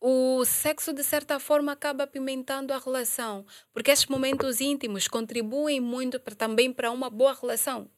o 0.00 0.44
sexo, 0.44 0.92
de 0.92 1.04
certa 1.04 1.38
forma, 1.38 1.72
acaba 1.72 2.04
apimentando 2.04 2.72
a 2.72 2.78
relação, 2.78 3.44
porque 3.72 3.90
esses 3.90 4.06
momentos 4.06 4.60
íntimos 4.60 5.06
contribuem 5.06 5.80
muito 5.80 6.18
também 6.18 6.72
para 6.72 6.90
uma 6.90 7.10
boa 7.10 7.34
relação 7.34 7.90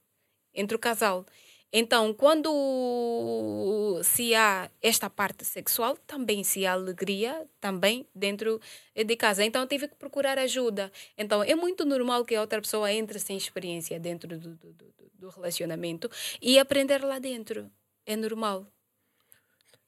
entre 0.52 0.74
o 0.74 0.78
casal. 0.78 1.24
Então, 1.72 2.12
quando 2.12 3.98
se 4.04 4.34
há 4.34 4.70
esta 4.82 5.08
parte 5.08 5.42
sexual, 5.42 5.96
também 6.06 6.44
se 6.44 6.66
há 6.66 6.72
alegria 6.72 7.48
também 7.58 8.06
dentro 8.14 8.60
de 8.94 9.16
casa. 9.16 9.42
Então, 9.42 9.66
tive 9.66 9.88
que 9.88 9.94
procurar 9.94 10.38
ajuda. 10.38 10.92
Então, 11.16 11.42
é 11.42 11.54
muito 11.54 11.86
normal 11.86 12.26
que 12.26 12.34
a 12.34 12.42
outra 12.42 12.60
pessoa 12.60 12.92
entre 12.92 13.18
sem 13.18 13.38
experiência 13.38 13.98
dentro 13.98 14.38
do, 14.38 14.54
do, 14.54 14.72
do, 14.74 14.94
do 15.14 15.28
relacionamento 15.30 16.10
e 16.42 16.58
aprender 16.58 17.02
lá 17.02 17.18
dentro. 17.18 17.70
É 18.04 18.16
normal. 18.16 18.66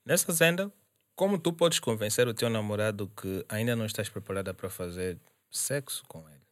Nessa 0.07 0.33
senda, 0.33 0.73
como 1.15 1.39
tu 1.39 1.53
podes 1.53 1.79
convencer 1.79 2.27
o 2.29 2.35
teu 2.35 2.51
namorado 2.51 3.09
que 3.09 3.45
ainda 3.49 3.77
não 3.77 3.87
estás 3.87 4.09
preparada 4.09 4.53
para 4.53 4.69
fazer 4.69 5.19
sexo 5.51 6.03
com 6.09 6.29
ele? 6.29 6.45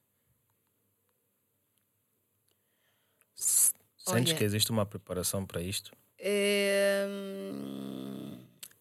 Sentes 3.34 4.32
Olha, 4.32 4.34
que 4.36 4.44
existe 4.44 4.70
uma 4.70 4.86
preparação 4.86 5.44
para 5.46 5.60
isto? 5.60 5.92
É, 6.18 7.06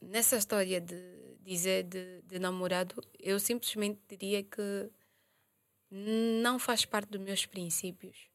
nessa 0.02 0.38
história 0.38 0.80
de 0.80 1.38
dizer 1.42 1.84
de, 1.84 2.22
de, 2.22 2.40
namorado, 2.40 2.96
eu 3.20 3.40
simplesmente 3.40 4.00
diria 4.08 4.44
que 4.44 4.92
não 5.90 6.60
faz 6.60 6.86
parte 6.86 7.10
dos 7.10 7.22
meus 7.22 7.46
princípios 7.46 8.30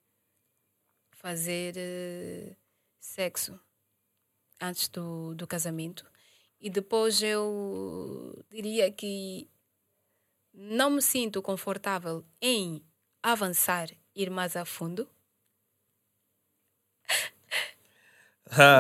fazer 1.12 1.74
uh, 1.76 2.57
sexo 2.99 3.59
antes 4.61 4.88
do, 4.88 5.34
do 5.34 5.47
casamento. 5.47 6.05
E 6.66 6.70
depois 6.70 7.22
eu 7.22 8.44
diria 8.50 8.90
que 8.90 9.48
não 10.52 10.90
me 10.90 11.00
sinto 11.00 11.40
confortável 11.40 12.24
em 12.42 12.82
avançar, 13.22 13.88
ir 14.16 14.30
mais 14.30 14.56
a 14.56 14.64
fundo. 14.64 15.08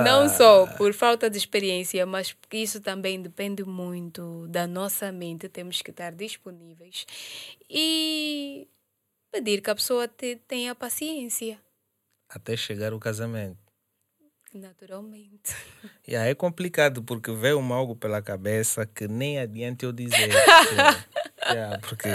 Não 0.04 0.28
só 0.28 0.66
por 0.76 0.92
falta 0.92 1.30
de 1.30 1.38
experiência, 1.38 2.04
mas 2.04 2.32
porque 2.32 2.56
isso 2.56 2.80
também 2.80 3.22
depende 3.22 3.62
muito 3.62 4.48
da 4.48 4.66
nossa 4.66 5.12
mente. 5.12 5.48
Temos 5.48 5.80
que 5.80 5.92
estar 5.92 6.10
disponíveis 6.10 7.06
e 7.70 8.66
pedir 9.30 9.62
que 9.62 9.70
a 9.70 9.76
pessoa 9.76 10.08
te, 10.08 10.40
tenha 10.48 10.74
paciência. 10.74 11.56
Até 12.28 12.56
chegar 12.56 12.92
o 12.92 12.98
casamento. 12.98 13.65
Naturalmente. 14.56 15.54
Yeah, 16.08 16.30
é 16.30 16.34
complicado 16.34 17.02
porque 17.02 17.32
veio 17.32 17.58
um 17.58 17.72
algo 17.72 17.94
pela 17.94 18.22
cabeça 18.22 18.86
que 18.86 19.06
nem 19.06 19.38
adianta 19.38 19.84
eu 19.84 19.92
dizer. 19.92 20.30
yeah, 21.50 21.78
porque 21.80 22.08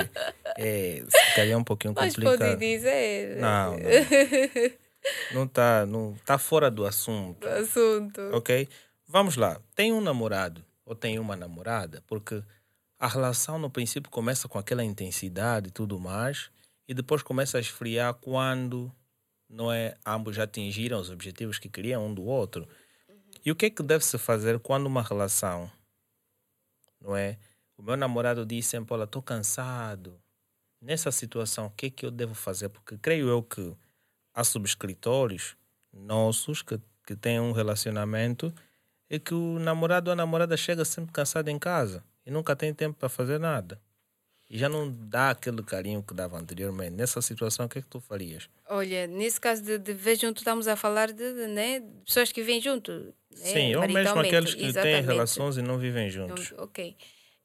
é, 0.58 1.04
se 1.08 1.36
calhar 1.36 1.54
é 1.54 1.58
um 1.58 1.64
pouquinho 1.64 1.94
Mas 1.96 2.16
complicado. 2.16 2.40
Mas 2.40 2.50
pode 2.50 2.60
dizer. 2.60 3.38
Não, 3.38 3.72
não. 3.72 3.80
Não 5.34 5.44
está 5.46 5.86
não 5.86 6.16
tá 6.26 6.38
fora 6.38 6.70
do 6.70 6.86
assunto. 6.86 7.40
Do 7.40 7.50
assunto. 7.50 8.22
Ok? 8.34 8.68
Vamos 9.08 9.36
lá. 9.36 9.60
Tem 9.76 9.92
um 9.92 10.02
namorado 10.02 10.64
ou 10.86 10.96
tem 10.96 11.20
uma 11.20 11.36
namorada, 11.36 12.04
porque 12.08 12.44
a 13.00 13.08
relação 13.08 13.58
no 13.58 13.70
princípio 13.70 14.12
começa 14.12 14.48
com 14.48 14.60
aquela 14.60 14.84
intensidade 14.84 15.70
e 15.70 15.72
tudo 15.72 16.00
mais, 16.00 16.52
e 16.88 16.94
depois 16.94 17.22
começa 17.24 17.58
a 17.58 17.62
esfriar 17.62 18.14
quando 18.16 18.94
não 19.52 19.72
é 19.72 19.96
ambos 20.06 20.36
já 20.36 20.44
atingiram 20.44 21.00
os 21.00 21.10
objetivos 21.10 21.60
que 21.60 21.70
queriam 21.70 22.08
um 22.08 22.14
do 22.14 22.24
outro. 22.24 22.68
E 23.44 23.52
o 23.52 23.56
que 23.56 23.66
é 23.66 23.70
que 23.70 23.84
deve 23.84 24.06
se 24.06 24.18
fazer 24.18 24.60
quando 24.60 24.86
uma 24.86 25.04
relação, 25.04 25.70
não 27.00 27.16
é? 27.16 27.38
O 27.78 27.84
meu 27.84 27.98
namorado 27.98 28.46
diz 28.46 28.66
sempre, 28.66 28.94
olha, 28.94 29.04
estou 29.04 29.22
cansado. 29.22 30.20
Nessa 30.80 31.12
situação, 31.12 31.66
o 31.66 31.70
que 31.72 31.88
é 31.88 31.90
que 31.90 32.06
eu 32.06 32.12
devo 32.12 32.34
fazer? 32.34 32.70
Porque 32.70 32.98
creio 32.98 33.28
eu 33.28 33.44
que 33.44 33.76
há 34.34 34.44
subscritores 34.44 35.56
nossos 35.92 36.62
que, 36.62 36.80
que 37.06 37.16
têm 37.16 37.40
um 37.40 37.52
relacionamento 37.52 38.54
e 39.10 39.20
que 39.20 39.34
o 39.34 39.60
namorado 39.60 40.10
ou 40.10 40.14
a 40.14 40.16
namorada 40.16 40.56
chega 40.56 40.86
sempre 40.86 41.12
cansado 41.12 41.50
em 41.50 41.60
casa 41.60 42.04
e 42.26 42.32
nunca 42.32 42.56
tem 42.56 42.74
tempo 42.74 42.98
para 42.98 43.10
fazer 43.10 43.40
nada. 43.40 43.82
E 44.52 44.58
já 44.58 44.68
não 44.68 44.92
dá 44.92 45.30
aquele 45.30 45.64
carinho 45.64 46.04
que 46.04 46.14
dava 46.14 46.38
anteriormente. 46.38 46.92
Nessa 46.92 47.22
situação, 47.22 47.68
o 47.68 47.70
que 47.70 47.80
é 47.80 47.82
que 47.82 47.88
tu 47.88 48.02
farias? 48.02 48.50
Olha, 48.68 49.08
nesse 49.08 49.40
caso 49.40 49.64
de, 49.64 49.78
de 49.78 49.94
ver 49.94 50.18
junto, 50.18 50.40
estamos 50.40 50.68
a 50.68 50.76
falar 50.76 51.14
de, 51.14 51.34
de, 51.34 51.48
né, 51.48 51.80
de 51.80 52.04
pessoas 52.06 52.34
que 52.34 52.44
vêm 52.44 52.60
junto. 52.60 52.92
Né, 52.92 53.14
Sim, 53.32 53.76
ou 53.76 53.88
mesmo 53.88 54.20
aqueles 54.20 54.54
que 54.54 54.60
têm 54.60 54.68
Exatamente. 54.68 55.06
relações 55.06 55.56
e 55.56 55.62
não 55.62 55.78
vivem 55.78 56.10
juntos. 56.10 56.54
Ok. 56.58 56.98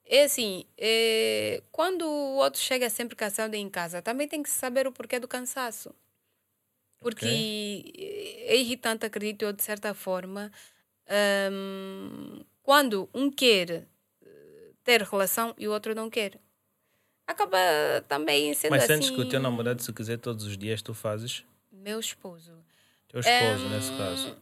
É 0.04 0.24
assim, 0.24 0.64
é, 0.76 1.62
quando 1.70 2.02
o 2.02 2.38
outro 2.38 2.60
chega 2.60 2.90
sempre 2.90 3.14
cansado 3.14 3.54
em 3.54 3.68
casa, 3.70 4.02
também 4.02 4.26
tem 4.26 4.42
que 4.42 4.50
saber 4.50 4.88
o 4.88 4.92
porquê 4.92 5.20
do 5.20 5.28
cansaço. 5.28 5.94
Porque 6.98 7.84
é 8.48 8.56
irritante, 8.56 9.06
acredito 9.06 9.44
eu, 9.44 9.52
de 9.52 9.62
certa 9.62 9.94
forma, 9.94 10.50
hum, 11.52 12.44
quando 12.64 13.08
um 13.14 13.30
quer 13.30 13.86
eh, 14.22 14.70
ter 14.82 15.02
relação 15.02 15.54
e 15.56 15.68
o 15.68 15.72
outro 15.72 15.94
não 15.94 16.10
quer. 16.10 16.40
Acaba 17.26 17.58
também 18.08 18.54
sendo 18.54 18.70
Mas 18.70 18.84
assim. 18.84 18.94
sentes 18.94 19.10
que 19.10 19.20
o 19.20 19.28
teu 19.28 19.40
namorado, 19.40 19.82
se 19.82 19.92
quiser 19.92 20.18
todos 20.18 20.44
os 20.44 20.56
dias, 20.56 20.80
tu 20.80 20.94
fazes? 20.94 21.44
Meu 21.72 21.98
esposo. 21.98 22.52
Teu 23.08 23.20
esposo, 23.20 23.66
Hum, 23.66 23.70
nesse 23.70 23.90
caso. 23.96 24.36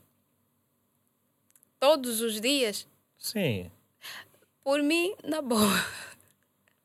Todos 1.81 2.21
os 2.21 2.41
dias, 2.41 2.87
Sim, 3.19 3.71
por 4.63 4.83
mim, 4.83 5.15
na 5.23 5.43
boa. 5.43 5.85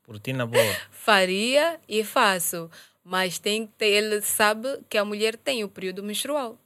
por 0.04 0.20
ti 0.20 0.34
na 0.34 0.46
boa. 0.46 0.76
Faria 0.92 1.80
e 1.88 2.04
faço. 2.04 2.70
Mas 3.04 3.40
tem 3.40 3.66
que 3.66 3.74
ter, 3.74 3.88
ele 4.04 4.22
sabe 4.22 4.80
que 4.90 4.98
a 4.98 5.06
mulher 5.06 5.36
tem 5.38 5.64
o 5.64 5.70
período 5.70 6.04
menstrual. 6.04 6.58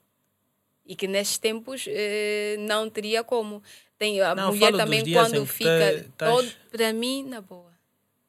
E 0.85 0.95
que 0.95 1.07
nestes 1.07 1.37
tempos 1.37 1.85
eh, 1.87 2.57
não 2.59 2.89
teria 2.89 3.23
como. 3.23 3.63
Tem, 3.97 4.19
a 4.19 4.35
Não, 4.35 4.49
mulher 4.51 4.75
também, 4.75 5.03
quando 5.13 5.45
fica. 5.45 6.09
tá- 6.17 6.25
todo, 6.25 6.51
para 6.71 6.91
mim, 6.91 7.23
na 7.23 7.39
boa. 7.39 7.71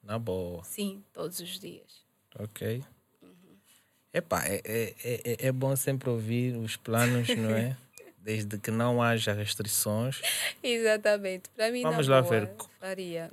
Na 0.04 0.18
boa. 0.18 0.62
Sim, 0.64 1.02
todos 1.12 1.40
os 1.40 1.58
dias. 1.58 2.04
Ok. 2.38 2.84
Epá, 4.12 4.44
é, 4.46 4.60
é, 4.64 4.94
é, 5.04 5.46
é 5.48 5.52
bom 5.52 5.74
sempre 5.74 6.08
ouvir 6.08 6.56
os 6.56 6.76
planos, 6.76 7.28
não 7.36 7.50
é? 7.50 7.76
Desde 8.18 8.58
que 8.58 8.70
não 8.70 9.02
haja 9.02 9.32
restrições. 9.32 10.22
Exatamente. 10.62 11.50
Para 11.50 11.70
mim, 11.70 11.82
Vamos 11.82 12.06
lá 12.06 12.22
boa, 12.22 12.30
ver. 12.30 12.50
faria. 12.78 13.30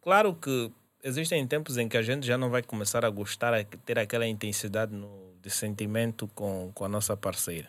Claro 0.00 0.34
que 0.34 0.72
existem 1.04 1.46
tempos 1.46 1.76
em 1.76 1.88
que 1.88 1.96
a 1.96 2.02
gente 2.02 2.26
já 2.26 2.38
não 2.38 2.48
vai 2.50 2.62
começar 2.62 3.04
a 3.04 3.10
gostar, 3.10 3.52
a 3.54 3.62
ter 3.62 3.98
aquela 3.98 4.26
intensidade 4.26 4.92
no, 4.92 5.34
de 5.40 5.50
sentimento 5.50 6.26
com, 6.28 6.72
com 6.74 6.84
a 6.84 6.88
nossa 6.88 7.16
parceira. 7.16 7.68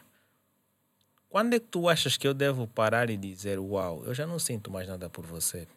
Quando 1.29 1.53
é 1.55 1.59
que 1.59 1.67
tu 1.67 1.89
achas 1.89 2.15
que 2.15 2.27
eu 2.27 2.33
devo 2.33 2.67
parar 2.67 3.09
e 3.09 3.17
dizer, 3.17 3.59
uau, 3.59 4.03
eu 4.05 4.13
já 4.13 4.25
não 4.25 4.39
sinto 4.39 4.71
mais 4.71 4.87
nada 4.87 5.09
por 5.09 5.25
você? 5.25 5.67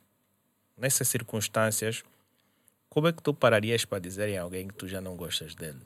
Nessas 0.81 1.09
circunstâncias, 1.09 2.03
como 2.89 3.07
é 3.07 3.13
que 3.13 3.23
tu 3.23 3.35
pararias 3.35 3.85
para 3.85 3.99
dizer 3.99 4.31
em 4.31 4.39
alguém 4.39 4.67
que 4.67 4.75
tu 4.75 4.89
já 4.89 4.99
não 4.99 5.15
gostas 5.15 5.55
dele? 5.55 5.81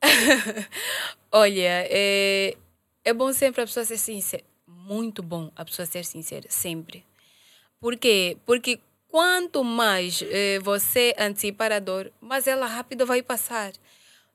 Olha, 1.30 1.86
é, 1.90 2.56
é 3.04 3.12
bom 3.12 3.30
sempre 3.34 3.60
a 3.60 3.66
pessoa 3.66 3.84
ser 3.84 3.98
sincera. 3.98 4.42
Muito 4.66 5.22
bom 5.22 5.52
a 5.54 5.66
pessoa 5.66 5.84
ser 5.84 6.02
sincera, 6.02 6.46
sempre. 6.48 7.04
Por 7.78 7.98
quê? 7.98 8.38
Porque 8.46 8.80
quanto 9.06 9.62
mais 9.62 10.22
eh, 10.22 10.58
você 10.60 11.14
antecipar 11.18 11.70
a 11.70 11.78
dor, 11.78 12.10
mais 12.18 12.46
ela 12.46 12.66
rápido 12.66 13.04
vai 13.04 13.22
passar. 13.22 13.72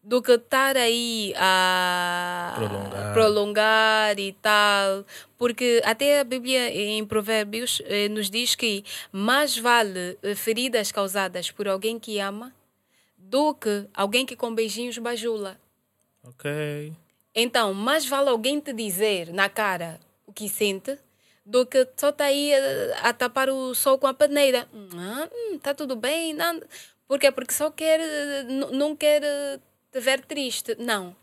Do 0.05 0.21
que 0.21 0.33
estar 0.33 0.75
aí 0.75 1.33
a 1.37 2.53
Prolongar. 2.57 3.13
prolongar 3.13 4.19
e 4.19 4.33
tal. 4.33 5.05
Porque 5.37 5.81
até 5.85 6.19
a 6.19 6.23
Bíblia 6.25 6.69
em 6.69 7.05
Provérbios 7.05 7.81
eh, 7.85 8.09
nos 8.09 8.29
diz 8.29 8.53
que 8.53 8.83
mais 9.13 9.57
vale 9.57 10.17
eh, 10.21 10.35
feridas 10.35 10.91
causadas 10.91 11.51
por 11.51 11.69
alguém 11.69 11.97
que 11.97 12.19
ama 12.19 12.53
do 13.17 13.53
que 13.53 13.87
alguém 13.93 14.25
que 14.25 14.35
com 14.35 14.53
beijinhos 14.53 14.97
bajula. 14.97 15.57
Ok. 16.27 16.93
Então, 17.33 17.73
mais 17.73 18.05
vale 18.05 18.29
alguém 18.29 18.59
te 18.59 18.73
dizer 18.73 19.31
na 19.33 19.47
cara 19.47 19.99
o 20.27 20.33
que 20.33 20.49
sente 20.49 20.97
do 21.45 21.65
que 21.65 21.87
só 21.95 22.11
tá 22.11 22.25
aí 22.25 22.53
a, 22.53 23.09
a 23.09 23.13
tapar 23.13 23.49
o 23.49 23.73
sol 23.73 23.97
com 23.97 24.07
a 24.07 24.13
peneira. 24.13 24.67
Ah, 24.97 25.29
hum, 25.33 25.57
tá 25.59 25.73
tudo 25.73 25.95
bem. 25.95 26.33
Não. 26.33 26.61
Por 27.07 27.17
quê? 27.19 27.31
Porque 27.31 27.53
só 27.53 27.71
quer, 27.71 27.99
eh, 28.01 28.43
não 28.71 28.95
quer 28.95 29.23
eh, 29.23 29.59
te 29.93 29.99
ver 29.99 30.25
triste. 30.25 30.75
Não. 30.79 31.15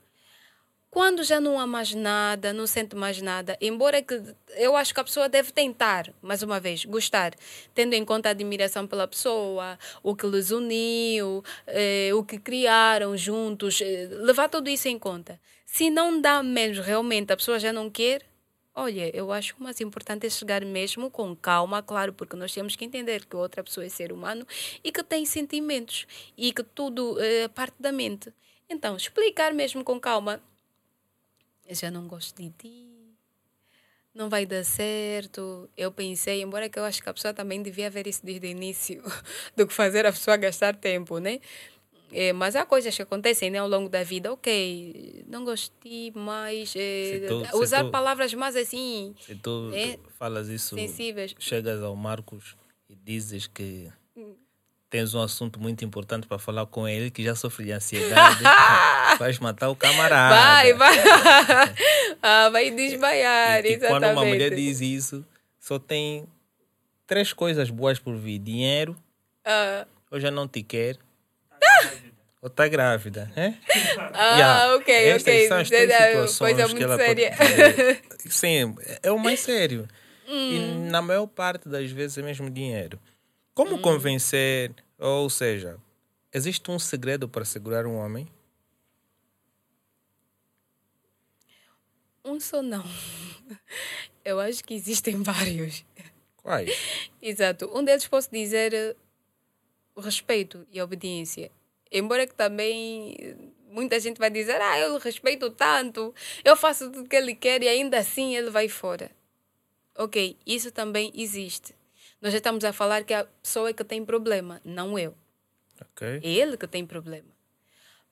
Quando 0.90 1.22
já 1.22 1.40
não 1.40 1.58
há 1.58 1.66
mais 1.66 1.94
nada, 1.94 2.52
não 2.52 2.66
sente 2.66 2.96
mais 2.96 3.22
nada, 3.22 3.56
embora 3.60 4.02
que 4.02 4.20
eu 4.56 4.74
acho 4.76 4.92
que 4.92 4.98
a 4.98 5.04
pessoa 5.04 5.28
deve 5.28 5.52
tentar, 5.52 6.12
mais 6.20 6.42
uma 6.42 6.58
vez, 6.58 6.84
gostar, 6.84 7.32
tendo 7.72 7.94
em 7.94 8.04
conta 8.04 8.28
a 8.28 8.32
admiração 8.32 8.88
pela 8.88 9.06
pessoa, 9.06 9.78
o 10.02 10.16
que 10.16 10.26
les 10.26 10.50
uniu, 10.50 11.44
eh, 11.68 12.10
o 12.12 12.24
que 12.24 12.38
criaram 12.38 13.16
juntos, 13.16 13.80
eh, 13.80 14.08
levar 14.10 14.48
tudo 14.48 14.68
isso 14.68 14.88
em 14.88 14.98
conta. 14.98 15.40
Se 15.64 15.90
não 15.90 16.20
dá 16.20 16.42
mesmo, 16.42 16.82
realmente, 16.82 17.32
a 17.32 17.36
pessoa 17.36 17.60
já 17.60 17.72
não 17.72 17.88
quer, 17.88 18.22
olha, 18.74 19.16
eu 19.16 19.30
acho 19.30 19.54
que 19.54 19.60
o 19.60 19.64
mais 19.64 19.80
importante 19.80 20.26
é 20.26 20.30
chegar 20.30 20.64
mesmo 20.64 21.08
com 21.08 21.36
calma, 21.36 21.80
claro, 21.84 22.12
porque 22.12 22.34
nós 22.34 22.52
temos 22.52 22.74
que 22.74 22.84
entender 22.84 23.26
que 23.26 23.36
outra 23.36 23.62
pessoa 23.62 23.86
é 23.86 23.88
ser 23.88 24.12
humano 24.12 24.44
e 24.82 24.90
que 24.90 25.04
tem 25.04 25.24
sentimentos 25.24 26.04
e 26.36 26.52
que 26.52 26.64
tudo 26.64 27.16
eh, 27.20 27.46
parte 27.48 27.76
da 27.78 27.92
mente. 27.92 28.32
Então, 28.70 28.96
explicar 28.96 29.52
mesmo 29.52 29.82
com 29.82 29.98
calma, 29.98 30.40
eu 31.66 31.74
já 31.74 31.90
não 31.90 32.06
gosto 32.06 32.40
de 32.40 32.50
ti, 32.50 32.86
não 34.14 34.28
vai 34.30 34.46
dar 34.46 34.64
certo. 34.64 35.68
Eu 35.76 35.90
pensei, 35.90 36.40
embora 36.40 36.68
que 36.68 36.78
eu 36.78 36.84
acho 36.84 37.02
que 37.02 37.08
a 37.08 37.14
pessoa 37.14 37.34
também 37.34 37.62
devia 37.62 37.90
ver 37.90 38.06
isso 38.06 38.24
desde 38.24 38.46
o 38.46 38.50
início, 38.50 39.02
do 39.56 39.66
que 39.66 39.74
fazer 39.74 40.06
a 40.06 40.12
pessoa 40.12 40.36
gastar 40.36 40.76
tempo, 40.76 41.18
né? 41.18 41.40
É, 42.12 42.32
mas 42.32 42.56
há 42.56 42.66
coisas 42.66 42.94
que 42.94 43.02
acontecem 43.02 43.50
né, 43.50 43.58
ao 43.58 43.68
longo 43.68 43.88
da 43.88 44.02
vida, 44.02 44.32
ok, 44.32 45.24
não 45.28 45.44
gostei 45.44 46.10
mais. 46.12 46.74
é, 46.76 47.20
tu- 47.28 47.56
usar 47.58 47.84
tu- 47.84 47.90
palavras 47.90 48.34
mais 48.34 48.56
assim, 48.56 49.14
Se 49.20 49.36
tu 49.36 49.70
É. 49.72 49.96
falas 50.18 50.48
isso, 50.48 50.74
sensíveis. 50.74 51.34
chegas 51.38 51.80
ao 51.82 51.94
Marcos 51.94 52.56
e 52.88 52.96
dizes 52.96 53.46
que 53.46 53.92
tens 54.90 55.14
um 55.14 55.22
assunto 55.22 55.60
muito 55.60 55.84
importante 55.84 56.26
para 56.26 56.38
falar 56.38 56.66
com 56.66 56.86
ele 56.88 57.10
que 57.10 57.22
já 57.22 57.34
sofre 57.36 57.64
de 57.64 57.72
ansiedade, 57.72 58.42
vais 59.18 59.38
matar 59.38 59.68
o 59.70 59.76
camarada. 59.76 60.34
Vai, 60.34 60.74
vai. 60.74 60.96
ah, 62.22 62.48
vai 62.50 62.70
desmaiar, 62.70 63.64
E, 63.64 63.74
e 63.74 63.78
quando 63.78 64.04
uma 64.08 64.24
mulher 64.24 64.52
diz 64.54 64.80
isso, 64.80 65.24
só 65.58 65.78
tem 65.78 66.26
três 67.06 67.32
coisas 67.32 67.70
boas 67.70 67.98
por 67.98 68.16
vir: 68.16 68.38
dinheiro, 68.40 68.96
Ah, 69.44 69.86
ou 70.10 70.18
já 70.18 70.30
não 70.30 70.48
te 70.48 70.62
quer, 70.62 70.96
ou 72.42 72.48
está 72.48 72.66
grávida. 72.66 73.30
É? 73.36 73.54
ah, 74.12 74.36
Yeah. 74.36 74.74
ok, 74.76 74.94
Estas 74.94 75.34
ok. 75.34 75.48
são 75.48 75.58
as 75.58 75.68
três 75.68 75.92
situações 75.92 76.38
Coisa 76.38 76.62
que 76.64 76.70
muito 76.70 76.82
ela 76.84 76.96
pode 76.98 77.20
séria. 77.22 77.30
dizer. 77.70 78.02
Sim, 78.28 78.74
é 79.02 79.10
o 79.12 79.18
mais 79.18 79.40
sério. 79.40 79.86
E 80.26 80.58
Hum. 80.58 80.88
na 80.90 81.02
maior 81.02 81.26
parte 81.26 81.68
das 81.68 81.90
vezes 81.90 82.16
é 82.18 82.22
mesmo 82.22 82.48
dinheiro. 82.48 82.98
Como 83.60 83.76
Hum. 83.76 83.82
convencer, 83.82 84.74
ou 84.98 85.28
seja, 85.28 85.78
existe 86.32 86.70
um 86.70 86.78
segredo 86.78 87.28
para 87.28 87.44
segurar 87.44 87.84
um 87.86 87.94
homem? 87.94 88.26
Um 92.24 92.40
só 92.40 92.62
não. 92.62 92.82
Eu 94.24 94.40
acho 94.40 94.64
que 94.64 94.72
existem 94.72 95.16
vários. 95.22 95.84
Quais? 96.38 96.70
Exato. 97.20 97.70
Um 97.76 97.84
deles 97.84 98.06
posso 98.08 98.30
dizer 98.30 98.72
eh, 98.72 98.96
o 99.94 100.00
respeito 100.00 100.66
e 100.72 100.80
a 100.80 100.84
obediência. 100.84 101.52
Embora 101.92 102.26
que 102.26 102.34
também 102.34 103.14
eh, 103.20 103.36
muita 103.70 104.00
gente 104.00 104.16
vai 104.16 104.30
dizer, 104.30 104.58
ah, 104.58 104.78
eu 104.78 104.96
respeito 104.96 105.50
tanto, 105.50 106.14
eu 106.42 106.56
faço 106.56 106.90
tudo 106.90 107.06
que 107.06 107.14
ele 107.14 107.34
quer 107.34 107.62
e 107.62 107.68
ainda 107.68 107.98
assim 107.98 108.34
ele 108.34 108.48
vai 108.48 108.70
fora. 108.70 109.10
Ok, 109.98 110.38
isso 110.46 110.72
também 110.72 111.12
existe. 111.14 111.74
Nós 112.20 112.32
já 112.32 112.38
estamos 112.38 112.64
a 112.64 112.72
falar 112.72 113.04
que 113.04 113.14
a 113.14 113.24
pessoa 113.24 113.70
é 113.70 113.72
que 113.72 113.82
tem 113.84 114.04
problema, 114.04 114.60
não 114.64 114.98
eu. 114.98 115.14
Ok. 115.80 116.20
É 116.22 116.28
ele 116.28 116.56
que 116.56 116.66
tem 116.66 116.84
problema. 116.86 117.28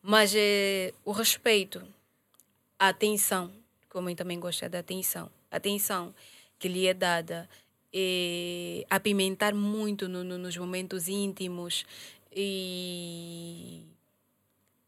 Mas 0.00 0.32
eh, 0.34 0.94
o 1.04 1.12
respeito, 1.12 1.86
a 2.78 2.88
atenção, 2.88 3.52
como 3.90 4.09
eu 4.09 4.16
também 4.16 4.40
gosto 4.40 4.66
da 4.68 4.78
atenção, 4.78 5.30
a 5.50 5.56
atenção 5.56 6.14
que 6.59 6.68
lhe 6.68 6.86
é 6.86 6.94
dada, 6.94 7.48
eh, 7.92 8.84
apimentar 8.88 9.54
muito 9.54 10.09
no- 10.09 10.24
no- 10.24 10.38
nos 10.38 10.56
momentos 10.56 11.09
íntimos 11.09 11.84
e 12.32 13.82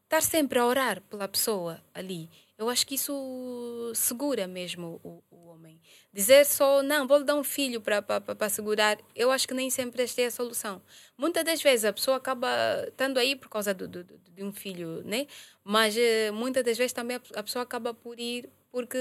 estar 0.05 0.23
sempre 0.23 0.59
a 0.59 0.67
orar 0.67 1.01
pela 1.03 1.29
pessoa 1.29 1.81
ali. 1.93 2.29
Eu 2.61 2.69
acho 2.69 2.87
que 2.87 2.95
isso 2.95 3.91
segura 3.95 4.47
mesmo 4.47 5.01
o, 5.03 5.23
o 5.31 5.47
homem. 5.49 5.81
Dizer 6.13 6.45
só, 6.45 6.83
não, 6.83 7.07
vou 7.09 7.17
lhe 7.17 7.25
dar 7.25 7.35
um 7.35 7.43
filho 7.43 7.81
para 7.81 8.51
segurar, 8.51 8.99
eu 9.17 9.31
acho 9.31 9.49
que 9.49 9.55
nem 9.55 9.71
sempre 9.71 10.03
esta 10.03 10.21
é 10.21 10.27
a 10.27 10.31
solução. 10.31 10.83
Muitas 11.17 11.43
das 11.43 11.63
vezes 11.63 11.87
a 11.87 11.93
pessoa 11.95 12.19
acaba 12.19 12.49
estando 12.87 13.17
aí 13.19 13.35
por 13.35 13.49
causa 13.49 13.73
do, 13.73 13.89
do- 13.89 14.05
de 14.05 14.45
um 14.45 14.53
filho, 14.53 15.03
né? 15.07 15.27
Mas 15.65 15.97
eh, 15.97 16.31
muitas 16.33 16.63
das 16.63 16.77
vezes 16.77 16.93
também 16.93 17.17
a, 17.17 17.41
a 17.41 17.43
pessoa 17.43 17.63
acaba 17.63 17.95
por 17.95 18.21
ir 18.21 18.51
porque 18.71 18.99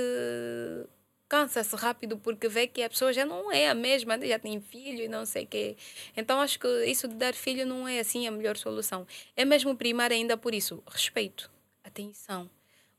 cansa-se 1.28 1.76
rápido 1.76 2.18
porque 2.18 2.48
vê 2.48 2.66
que 2.68 2.82
a 2.82 2.90
pessoa 2.90 3.14
já 3.14 3.26
não 3.26 3.52
é 3.52 3.70
a 3.70 3.76
mesma, 3.76 4.18
né? 4.18 4.28
já 4.28 4.40
tem 4.40 4.60
filho 4.62 5.04
e 5.04 5.08
não 5.10 5.26
sei 5.26 5.44
o 5.44 5.48
quê. 5.48 5.78
Então 6.16 6.40
acho 6.42 6.60
que 6.60 6.68
isso 6.86 7.08
de 7.10 7.16
dar 7.16 7.34
filho 7.34 7.66
não 7.66 7.88
é 7.88 8.00
assim 8.00 8.26
a 8.28 8.32
melhor 8.32 8.58
solução. 8.58 9.06
É 9.36 9.46
mesmo 9.46 9.76
primar 9.76 10.12
ainda 10.12 10.38
por 10.38 10.54
isso, 10.54 10.82
respeito, 10.88 11.52
atenção. 11.84 12.50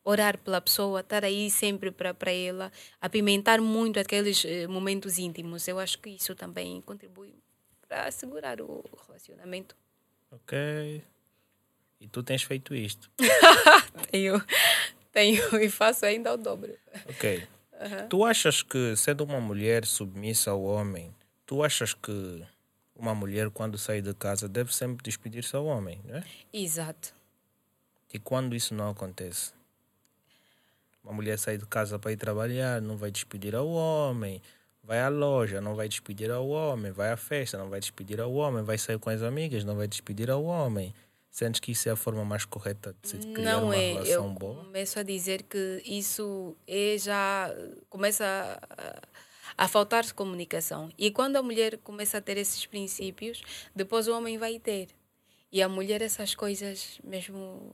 Orar 0.03 0.39
pela 0.39 0.61
pessoa, 0.61 1.01
estar 1.01 1.25
aí 1.25 1.51
sempre 1.51 1.91
para 1.91 2.33
ela, 2.33 2.73
apimentar 3.01 3.61
muito 3.61 4.01
aqueles 4.01 4.45
eh, 4.45 4.67
momentos 4.67 5.19
íntimos. 5.19 5.69
Eu 5.69 5.79
acho 5.79 5.99
que 5.99 6.11
isso 6.11 6.35
também 6.35 6.81
contribui 6.81 7.35
para 7.87 8.07
assegurar 8.07 8.61
o 8.61 8.83
relacionamento. 9.07 9.77
Ok. 10.31 11.03
E 12.01 12.09
tu 12.09 12.23
tens 12.23 12.43
feito 12.43 12.75
isto? 12.75 13.11
tenho, 14.11 14.43
tenho 15.13 15.63
e 15.63 15.69
faço 15.69 16.07
ainda 16.07 16.33
o 16.33 16.37
dobro. 16.37 16.75
Ok. 17.09 17.47
Uhum. 17.81 18.09
Tu 18.09 18.25
achas 18.25 18.63
que, 18.63 18.97
sendo 18.97 19.25
uma 19.25 19.41
mulher 19.41 19.85
submissa 19.85 20.51
ao 20.51 20.63
homem, 20.63 21.15
tu 21.47 21.63
achas 21.63 21.93
que 21.93 22.43
uma 22.95 23.15
mulher, 23.15 23.51
quando 23.51 23.79
sai 23.79 24.03
de 24.03 24.15
casa, 24.15 24.49
deve 24.49 24.75
sempre 24.75 25.03
despedir-se 25.03 25.57
ao 25.57 25.65
homem, 25.65 26.01
não 26.05 26.17
é? 26.17 26.25
Exato. 26.53 27.15
E 28.13 28.19
quando 28.19 28.55
isso 28.55 28.75
não 28.75 28.91
acontece? 28.91 29.53
Uma 31.03 31.13
mulher 31.13 31.39
sai 31.39 31.57
de 31.57 31.67
casa 31.67 31.99
para 31.99 32.13
ir 32.13 32.17
trabalhar, 32.17 32.81
não 32.81 32.97
vai 32.97 33.11
despedir 33.11 33.55
ao 33.55 33.69
homem. 33.69 34.41
Vai 34.83 35.01
à 35.01 35.09
loja, 35.09 35.61
não 35.61 35.75
vai 35.75 35.89
despedir 35.89 36.31
ao 36.31 36.49
homem. 36.49 36.91
Vai 36.93 37.11
à 37.11 37.17
festa, 37.17 37.57
não 37.59 37.69
vai 37.69 37.81
despedir 37.81 38.21
ao 38.21 38.33
homem. 38.33 38.63
Vai 38.63 38.79
sair 38.79 38.99
com 38.99 39.11
as 39.11 39.23
amigas, 39.23 39.65
não 39.65 39.77
vai 39.77 39.87
despedir 39.87 40.31
ao 40.31 40.45
homem. 40.45 40.95
Sentes 41.31 41.61
que 41.61 41.71
isso 41.73 41.89
é 41.89 41.93
a 41.93 41.97
forma 41.97 42.25
mais 42.25 42.45
correta 42.45 42.95
de 43.01 43.09
se 43.09 43.19
criar 43.19 43.53
não 43.53 43.67
uma 43.67 43.77
é. 43.77 43.93
relação 43.93 44.25
Eu 44.25 44.31
boa? 44.31 44.65
começo 44.65 44.99
a 44.99 45.03
dizer 45.03 45.45
que 45.45 45.81
isso 45.87 46.57
é 46.67 46.97
já 46.99 47.55
começa 47.89 48.61
a, 48.69 49.65
a 49.65 49.69
faltar 49.69 50.13
comunicação. 50.13 50.91
E 50.99 51.11
quando 51.11 51.37
a 51.37 51.43
mulher 51.43 51.79
começa 51.79 52.19
a 52.19 52.21
ter 52.21 52.37
esses 52.37 52.67
princípios, 52.67 53.43
depois 53.75 54.09
o 54.09 54.13
homem 54.17 54.39
vai 54.39 54.59
ter. 54.59 54.89
E 55.53 55.63
a 55.63 55.69
mulher 55.69 56.03
essas 56.03 56.35
coisas 56.35 57.01
mesmo 57.05 57.73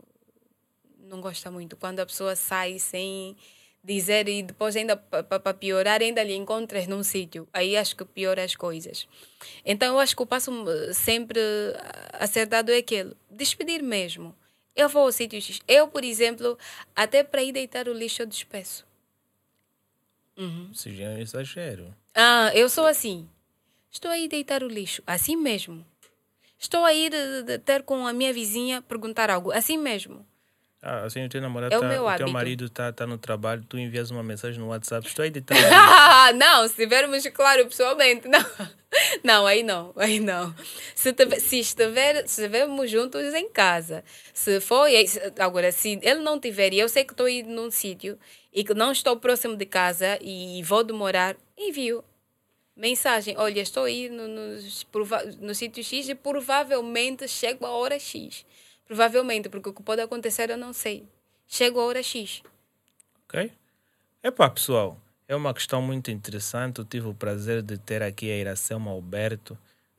não 1.06 1.20
gosta 1.20 1.50
muito. 1.50 1.76
Quando 1.76 2.00
a 2.00 2.06
pessoa 2.06 2.36
sai 2.36 2.78
sem 2.78 3.36
dizer 3.82 4.28
e 4.28 4.42
depois 4.42 4.74
ainda 4.74 4.96
para 4.96 5.54
piorar 5.54 6.02
ainda 6.02 6.22
lhe 6.22 6.34
encontras 6.34 6.86
num 6.88 7.02
sítio. 7.04 7.48
Aí 7.52 7.76
acho 7.76 7.94
que 7.94 8.04
piora 8.04 8.42
as 8.42 8.56
coisas. 8.56 9.06
Então 9.64 9.94
eu 9.94 10.00
acho 10.00 10.16
que 10.16 10.22
o 10.22 10.26
passo 10.26 10.50
hum, 10.50 10.64
sempre 10.92 11.40
acertado 12.14 12.72
é 12.72 12.78
aquele 12.78 13.14
despedir 13.30 13.82
mesmo. 13.82 14.34
Eu 14.74 14.88
vou 14.88 15.02
ao 15.02 15.12
sítio 15.12 15.40
X. 15.40 15.60
Eu 15.68 15.86
por 15.86 16.02
exemplo 16.02 16.58
até 16.94 17.22
para 17.22 17.42
ir 17.42 17.52
deitar 17.52 17.88
o 17.88 17.92
lixo 17.92 18.22
eu 18.22 18.26
despeço. 18.26 18.84
Uhum. 20.36 20.70
Isso 20.72 20.90
já 20.90 21.04
é 21.04 21.14
um 21.14 21.18
exagero. 21.18 21.94
Ah 22.12 22.50
eu 22.54 22.68
sou 22.68 22.86
assim. 22.86 23.28
Estou 23.90 24.10
a 24.10 24.18
ir 24.18 24.28
deitar 24.28 24.64
o 24.64 24.68
lixo 24.68 25.00
assim 25.06 25.36
mesmo. 25.36 25.86
Estou 26.58 26.84
a 26.84 26.92
ir 26.92 27.12
eh, 27.14 27.58
ter 27.58 27.84
com 27.84 28.06
a 28.06 28.12
minha 28.12 28.32
vizinha 28.32 28.82
perguntar 28.82 29.30
algo 29.30 29.52
assim 29.52 29.78
mesmo 29.78 30.26
ah, 30.82 31.04
assim 31.04 31.24
o 31.24 31.28
teu 31.28 31.40
namorado, 31.40 31.74
é 31.74 31.78
tá, 31.78 31.84
o, 31.84 31.88
meu 31.88 32.06
o 32.06 32.16
teu 32.16 32.28
marido 32.28 32.66
está 32.66 32.92
tá 32.92 33.06
no 33.06 33.18
trabalho, 33.18 33.64
tu 33.68 33.78
envias 33.78 34.10
uma 34.10 34.22
mensagem 34.22 34.60
no 34.60 34.68
WhatsApp, 34.68 35.06
estou 35.06 35.22
aí 35.22 35.30
de 35.30 35.42
Não, 36.36 36.68
se 36.68 36.76
tivermos 36.76 37.26
claro 37.28 37.64
pessoalmente, 37.66 38.28
não. 38.28 38.40
Não, 39.22 39.46
aí 39.46 39.62
não, 39.62 39.92
aí 39.96 40.20
não. 40.20 40.54
Se, 40.94 41.12
tiver, 41.12 41.38
se, 41.38 41.58
estiver, 41.58 42.26
se 42.26 42.40
estivermos 42.40 42.90
juntos 42.90 43.34
em 43.34 43.46
casa, 43.50 44.02
se 44.32 44.58
for, 44.58 44.88
agora, 45.38 45.70
se 45.70 45.98
ele 46.02 46.20
não 46.20 46.40
tiver 46.40 46.72
e 46.72 46.78
eu 46.78 46.88
sei 46.88 47.04
que 47.04 47.12
estou 47.12 47.28
indo 47.28 47.50
num 47.50 47.70
sítio 47.70 48.18
e 48.54 48.64
que 48.64 48.72
não 48.72 48.92
estou 48.92 49.18
próximo 49.18 49.54
de 49.54 49.66
casa 49.66 50.18
e 50.22 50.62
vou 50.62 50.82
demorar, 50.82 51.36
envio 51.58 52.02
mensagem: 52.74 53.34
Olha, 53.36 53.60
estou 53.60 53.84
aí 53.84 54.08
no, 54.08 54.28
no, 54.28 54.56
no 55.40 55.54
sítio 55.54 55.84
X 55.84 56.08
e 56.08 56.14
provavelmente 56.14 57.28
chego 57.28 57.66
a 57.66 57.70
hora 57.70 57.98
X. 57.98 58.46
Provavelmente, 58.86 59.48
porque 59.48 59.68
o 59.68 59.72
que 59.72 59.82
pode 59.82 60.00
acontecer 60.00 60.50
eu 60.50 60.56
não 60.56 60.72
sei. 60.72 61.06
Chego 61.46 61.80
a 61.80 61.84
hora 61.84 62.02
X. 62.02 62.42
Ok. 63.24 63.52
Epá, 64.22 64.48
pessoal, 64.48 64.98
é 65.28 65.34
uma 65.34 65.52
questão 65.52 65.82
muito 65.82 66.10
interessante. 66.10 66.78
Eu 66.78 66.84
tive 66.84 67.08
o 67.08 67.14
prazer 67.14 67.62
de 67.62 67.78
ter 67.78 68.02
aqui 68.02 68.30
a 68.30 68.36
Iracema 68.36 68.90
Alberto, 68.90 69.58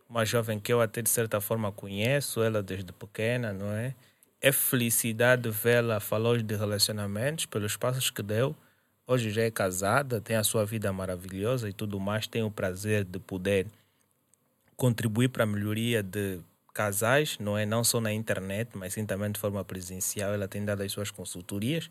uma 0.10 0.26
jovem 0.26 0.60
que 0.60 0.72
eu 0.72 0.82
até 0.82 1.02
de 1.02 1.10
certa 1.10 1.42
forma 1.42 1.72
conheço, 1.72 2.42
ela 2.42 2.64
desde 2.64 2.94
pequena, 2.94 3.52
não 3.52 3.72
é? 3.72 3.94
É 4.40 4.52
felicidade 4.52 5.50
vê-la 5.50 6.00
falar 6.00 6.42
de 6.42 6.56
relacionamentos, 6.56 7.46
pelos 7.46 7.76
passos 7.76 8.10
que 8.10 8.22
deu. 8.22 8.56
Hoje 9.06 9.32
já 9.32 9.42
é 9.42 9.52
casada, 9.52 10.22
tem 10.22 10.36
a 10.36 10.44
sua 10.44 10.66
vida 10.66 10.92
maravilhosa 10.94 11.70
e 11.70 11.74
tudo 11.74 12.00
mais. 12.00 12.28
Tem 12.28 12.44
o 12.44 12.52
prazer 12.52 13.04
de 13.04 13.20
poder 13.20 13.68
contribuir 14.76 15.30
para 15.30 15.44
a 15.44 15.48
melhoria 15.48 16.04
de 16.04 16.40
casais, 16.78 17.40
não 17.40 17.58
é 17.58 17.66
não 17.66 17.84
só 17.84 18.00
na 18.00 18.14
internet, 18.14 18.70
mas 18.76 18.94
sim 18.94 19.04
também 19.04 19.32
de 19.32 19.40
forma 19.40 19.66
presencial. 19.66 20.32
Ela 20.32 20.48
tem 20.48 20.64
dado 20.64 20.84
as 20.84 20.92
suas 20.92 21.10
consultorias. 21.10 21.90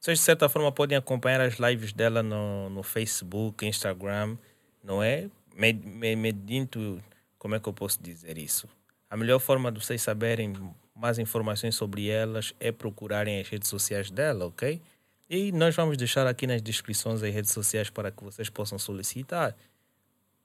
Vocês, 0.00 0.18
de 0.18 0.24
certa 0.24 0.48
forma, 0.48 0.72
podem 0.72 0.98
acompanhar 0.98 1.40
as 1.40 1.54
lives 1.60 1.92
dela 1.92 2.24
no, 2.24 2.68
no 2.68 2.82
Facebook, 2.82 3.64
Instagram, 3.64 4.36
não 4.82 5.00
é? 5.00 5.30
Medindo, 5.54 7.00
como 7.38 7.54
é 7.54 7.60
que 7.60 7.68
eu 7.68 7.72
posso 7.72 8.02
dizer 8.02 8.36
isso? 8.36 8.68
A 9.08 9.16
melhor 9.16 9.38
forma 9.38 9.70
de 9.70 9.78
vocês 9.78 10.02
saberem 10.02 10.52
mais 10.92 11.20
informações 11.20 11.76
sobre 11.76 12.08
elas 12.08 12.52
é 12.58 12.72
procurarem 12.72 13.40
as 13.40 13.48
redes 13.48 13.68
sociais 13.68 14.10
dela, 14.10 14.46
ok? 14.46 14.82
E 15.30 15.52
nós 15.52 15.74
vamos 15.76 15.96
deixar 15.96 16.26
aqui 16.26 16.48
nas 16.48 16.60
descrições 16.60 17.22
as 17.22 17.32
redes 17.32 17.52
sociais 17.52 17.90
para 17.90 18.10
que 18.10 18.24
vocês 18.24 18.50
possam 18.50 18.76
solicitar. 18.76 19.56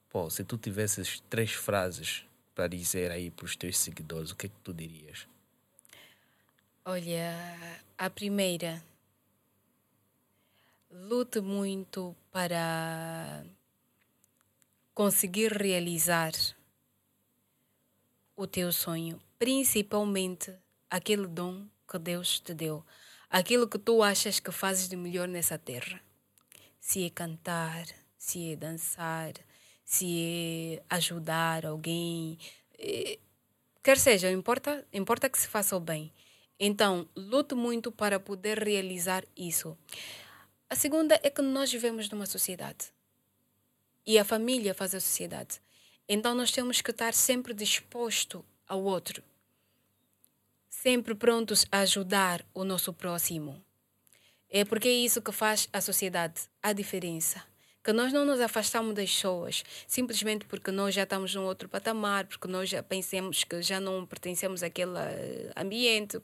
Pô, 0.08 0.30
se 0.30 0.44
tu 0.44 0.56
tivesses 0.56 1.20
três 1.28 1.50
frases 1.50 2.24
para 2.54 2.68
dizer 2.68 3.10
aí 3.10 3.30
para 3.30 3.44
os 3.44 3.56
teus 3.56 3.78
seguidores, 3.78 4.30
o 4.30 4.36
que 4.36 4.46
é 4.46 4.48
que 4.48 4.60
tu 4.62 4.72
dirias? 4.72 5.26
Olha, 6.84 7.32
a 7.96 8.10
primeira, 8.10 8.82
lute 10.90 11.40
muito 11.40 12.14
para 12.30 13.44
conseguir 14.92 15.52
realizar 15.52 16.32
o 18.36 18.46
teu 18.46 18.72
sonho, 18.72 19.20
principalmente 19.38 20.52
aquele 20.90 21.26
dom 21.26 21.66
que 21.88 21.98
Deus 21.98 22.40
te 22.40 22.52
deu, 22.52 22.84
aquilo 23.30 23.68
que 23.68 23.78
tu 23.78 24.02
achas 24.02 24.40
que 24.40 24.50
fazes 24.50 24.88
de 24.88 24.96
melhor 24.96 25.28
nessa 25.28 25.58
terra. 25.58 26.00
Se 26.80 27.06
é 27.06 27.10
cantar, 27.10 27.86
se 28.18 28.52
é 28.52 28.56
dançar, 28.56 29.34
se 29.84 30.78
é 30.78 30.82
ajudar 30.88 31.66
alguém, 31.66 32.38
eh, 32.78 33.18
quer 33.82 33.98
seja, 33.98 34.30
importa, 34.30 34.86
importa 34.92 35.28
que 35.28 35.38
se 35.38 35.48
faça 35.48 35.76
o 35.76 35.80
bem. 35.80 36.12
Então, 36.58 37.08
lute 37.16 37.54
muito 37.54 37.90
para 37.90 38.20
poder 38.20 38.58
realizar 38.58 39.24
isso. 39.36 39.76
A 40.70 40.76
segunda 40.76 41.18
é 41.22 41.28
que 41.28 41.42
nós 41.42 41.70
vivemos 41.70 42.08
numa 42.08 42.26
sociedade 42.26 42.92
e 44.06 44.18
a 44.18 44.24
família 44.24 44.74
faz 44.74 44.94
a 44.94 45.00
sociedade. 45.00 45.60
Então, 46.08 46.34
nós 46.34 46.50
temos 46.50 46.80
que 46.80 46.90
estar 46.90 47.14
sempre 47.14 47.52
disposto 47.52 48.44
ao 48.66 48.82
outro, 48.82 49.22
sempre 50.68 51.14
prontos 51.14 51.66
a 51.70 51.80
ajudar 51.80 52.44
o 52.54 52.64
nosso 52.64 52.92
próximo. 52.92 53.62
É 54.48 54.64
porque 54.64 54.88
é 54.88 54.92
isso 54.92 55.22
que 55.22 55.32
faz 55.32 55.68
a 55.72 55.80
sociedade, 55.80 56.42
a 56.62 56.72
diferença 56.72 57.51
que 57.82 57.92
nós 57.92 58.12
não 58.12 58.24
nos 58.24 58.40
afastamos 58.40 58.94
das 58.94 59.12
pessoas 59.12 59.64
simplesmente 59.86 60.44
porque 60.46 60.70
nós 60.70 60.94
já 60.94 61.02
estamos 61.02 61.34
num 61.34 61.44
outro 61.44 61.68
patamar, 61.68 62.26
porque 62.26 62.46
nós 62.46 62.68
já 62.68 62.82
pensamos 62.82 63.44
que 63.44 63.60
já 63.62 63.80
não 63.80 64.06
pertencemos 64.06 64.62
àquele 64.62 64.98
eh, 64.98 65.52
ambiente. 65.56 66.20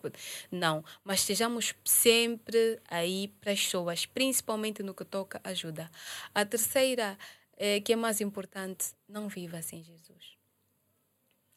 Não, 0.51 0.85
mas 1.05 1.21
estejamos 1.21 1.75
sempre 1.85 2.79
aí 2.89 3.29
para 3.41 3.53
as 3.53 3.61
pessoas, 3.65 4.07
principalmente 4.07 4.83
no 4.83 4.95
que 4.95 5.05
toca 5.05 5.41
ajuda. 5.43 5.91
A 6.35 6.45
terceira, 6.45 7.19
é, 7.57 7.81
que 7.81 7.93
é 7.93 7.97
mais 7.97 8.21
importante, 8.21 8.87
não 9.09 9.29
viva 9.29 9.61
sem 9.63 9.83
Jesus. 9.83 10.39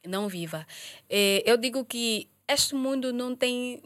Não 0.06 0.28
viva. 0.28 0.66
É, 1.08 1.44
eu 1.46 1.58
digo 1.58 1.86
que 1.86 2.28
este 2.48 2.74
mundo 2.74 3.14
não 3.14 3.36
tem 3.36 3.84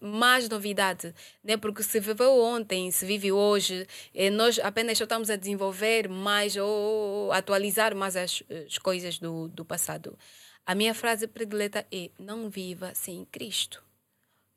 mais 0.00 0.48
novidade, 0.48 1.14
né? 1.42 1.56
porque 1.56 1.82
se 1.82 1.98
viveu 2.00 2.38
ontem, 2.40 2.90
se 2.90 3.04
vive 3.04 3.32
hoje, 3.32 3.86
eh, 4.14 4.30
nós 4.30 4.58
apenas 4.58 5.00
estamos 5.00 5.30
a 5.30 5.36
desenvolver 5.36 6.08
mais 6.08 6.56
ou 6.56 7.32
atualizar 7.32 7.94
mais 7.94 8.16
as, 8.16 8.42
as 8.66 8.78
coisas 8.78 9.18
do, 9.18 9.48
do 9.48 9.64
passado. 9.64 10.16
A 10.64 10.74
minha 10.74 10.94
frase 10.94 11.26
predileta 11.26 11.86
é: 11.92 12.10
não 12.18 12.48
viva 12.48 12.92
sem 12.94 13.24
Cristo. 13.26 13.82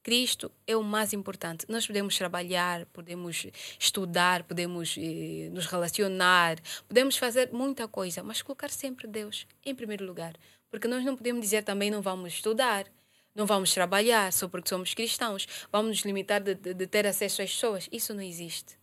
Cristo 0.01 0.51
é 0.65 0.75
o 0.75 0.83
mais 0.83 1.13
importante. 1.13 1.65
Nós 1.69 1.85
podemos 1.85 2.17
trabalhar, 2.17 2.85
podemos 2.87 3.45
estudar, 3.77 4.43
podemos 4.43 4.95
eh, 4.97 5.49
nos 5.51 5.65
relacionar, 5.65 6.57
podemos 6.87 7.17
fazer 7.17 7.51
muita 7.51 7.87
coisa, 7.87 8.23
mas 8.23 8.41
colocar 8.41 8.69
sempre 8.69 9.07
Deus 9.07 9.45
em 9.63 9.75
primeiro 9.75 10.05
lugar. 10.05 10.33
Porque 10.71 10.87
nós 10.87 11.03
não 11.03 11.15
podemos 11.15 11.41
dizer 11.41 11.63
também 11.63 11.91
não 11.91 12.01
vamos 12.01 12.33
estudar, 12.33 12.85
não 13.35 13.45
vamos 13.45 13.73
trabalhar 13.73 14.31
só 14.33 14.47
porque 14.47 14.69
somos 14.69 14.93
cristãos. 14.93 15.47
Vamos 15.71 15.89
nos 15.89 16.05
limitar 16.05 16.41
de, 16.41 16.55
de, 16.55 16.73
de 16.73 16.87
ter 16.87 17.05
acesso 17.07 17.41
às 17.41 17.51
pessoas. 17.51 17.87
Isso 17.91 18.13
não 18.13 18.21
existe. 18.21 18.77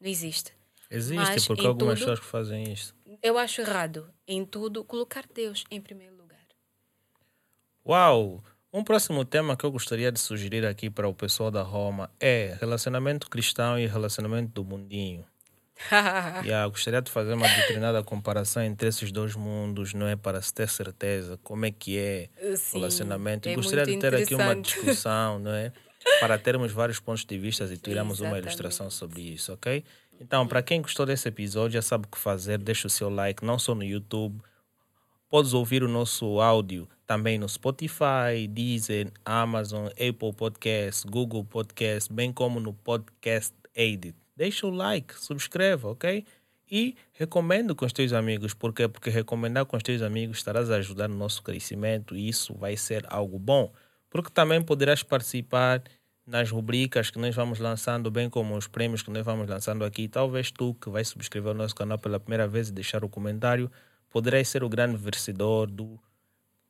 Não 0.00 0.08
existe. 0.08 0.52
Existe, 0.90 1.16
Mas 1.16 1.46
porque 1.46 1.66
algumas 1.66 1.98
tudo- 1.98 2.06
pessoas 2.08 2.20
que 2.20 2.26
fazem 2.26 2.72
isso. 2.72 2.94
Eu 3.22 3.36
acho 3.38 3.60
errado 3.60 4.12
em 4.26 4.44
tudo 4.44 4.82
colocar 4.84 5.24
Deus 5.34 5.64
em 5.70 5.80
primeiro 5.80 6.16
lugar. 6.16 6.38
Uau! 7.86 8.42
Um 8.72 8.84
próximo 8.84 9.24
tema 9.24 9.56
que 9.56 9.64
eu 9.64 9.70
gostaria 9.72 10.12
de 10.12 10.20
sugerir 10.20 10.64
aqui 10.64 10.88
para 10.88 11.08
o 11.08 11.14
pessoal 11.14 11.50
da 11.50 11.62
Roma 11.62 12.08
é 12.20 12.56
relacionamento 12.60 13.28
cristão 13.28 13.76
e 13.78 13.86
relacionamento 13.86 14.52
do 14.52 14.64
mundinho. 14.64 15.24
Yeah, 16.44 16.68
gostaria 16.68 17.00
de 17.00 17.10
fazer 17.10 17.34
uma 17.34 17.48
determinada 17.48 18.02
comparação 18.02 18.62
entre 18.62 18.88
esses 18.88 19.10
dois 19.10 19.34
mundos, 19.34 19.94
não 19.94 20.06
é? 20.06 20.16
Para 20.16 20.40
se 20.42 20.52
ter 20.52 20.68
certeza 20.68 21.38
como 21.42 21.64
é 21.64 21.70
que 21.70 21.98
é 21.98 22.28
Sim, 22.56 22.76
o 22.76 22.80
relacionamento. 22.80 23.48
é 23.48 23.54
gostaria 23.54 23.86
de 23.86 23.98
ter 23.98 24.14
aqui 24.14 24.34
uma 24.34 24.54
discussão, 24.54 25.38
não 25.38 25.52
é? 25.52 25.72
Para 26.18 26.38
termos 26.38 26.72
vários 26.72 26.98
pontos 27.00 27.24
de 27.24 27.38
vista 27.38 27.64
e 27.64 27.76
tirarmos 27.76 28.20
uma 28.20 28.38
ilustração 28.38 28.90
sobre 28.90 29.20
isso, 29.20 29.52
ok? 29.52 29.84
Então, 30.20 30.46
para 30.46 30.62
quem 30.62 30.82
gostou 30.82 31.06
desse 31.06 31.28
episódio, 31.28 31.72
já 31.74 31.82
sabe 31.82 32.04
o 32.06 32.08
que 32.08 32.18
fazer. 32.18 32.58
Deixa 32.58 32.86
o 32.86 32.90
seu 32.90 33.08
like, 33.08 33.44
não 33.44 33.58
só 33.58 33.74
no 33.74 33.82
YouTube. 33.82 34.40
Podes 35.30 35.54
ouvir 35.54 35.82
o 35.82 35.88
nosso 35.88 36.40
áudio 36.40 36.88
também 37.06 37.38
no 37.38 37.48
Spotify, 37.48 38.46
Deezer, 38.48 39.10
Amazon, 39.24 39.86
Apple 39.86 40.32
Podcasts, 40.36 41.04
Google 41.04 41.44
Podcasts, 41.44 42.08
bem 42.08 42.32
como 42.32 42.60
no 42.60 42.72
Podcast 42.72 43.54
Edit. 43.74 44.19
Deixa 44.40 44.66
o 44.66 44.70
like, 44.70 45.20
subscreva, 45.20 45.90
ok? 45.90 46.24
E 46.72 46.96
recomendo 47.12 47.76
com 47.76 47.84
os 47.84 47.92
teus 47.92 48.14
amigos. 48.14 48.54
Por 48.54 48.72
quê? 48.72 48.88
Porque 48.88 49.10
recomendar 49.10 49.66
com 49.66 49.76
os 49.76 49.82
teus 49.82 50.00
amigos 50.00 50.38
estarás 50.38 50.70
a 50.70 50.76
ajudar 50.76 51.08
no 51.08 51.14
nosso 51.14 51.42
crescimento 51.42 52.16
e 52.16 52.26
isso 52.26 52.54
vai 52.54 52.74
ser 52.74 53.04
algo 53.10 53.38
bom. 53.38 53.70
Porque 54.08 54.30
também 54.30 54.62
poderás 54.62 55.02
participar 55.02 55.82
nas 56.26 56.50
rubricas 56.50 57.10
que 57.10 57.18
nós 57.18 57.36
vamos 57.36 57.58
lançando, 57.58 58.10
bem 58.10 58.30
como 58.30 58.56
os 58.56 58.66
prêmios 58.66 59.02
que 59.02 59.10
nós 59.10 59.26
vamos 59.26 59.46
lançando 59.46 59.84
aqui. 59.84 60.08
Talvez 60.08 60.50
tu, 60.50 60.72
que 60.72 60.88
vais 60.88 61.06
subscrever 61.06 61.52
o 61.52 61.54
nosso 61.54 61.74
canal 61.74 61.98
pela 61.98 62.18
primeira 62.18 62.48
vez 62.48 62.70
e 62.70 62.72
deixar 62.72 63.04
o 63.04 63.10
comentário, 63.10 63.70
poderás 64.08 64.48
ser 64.48 64.64
o 64.64 64.70
grande 64.70 64.96
vencedor 64.96 65.70
do 65.70 66.00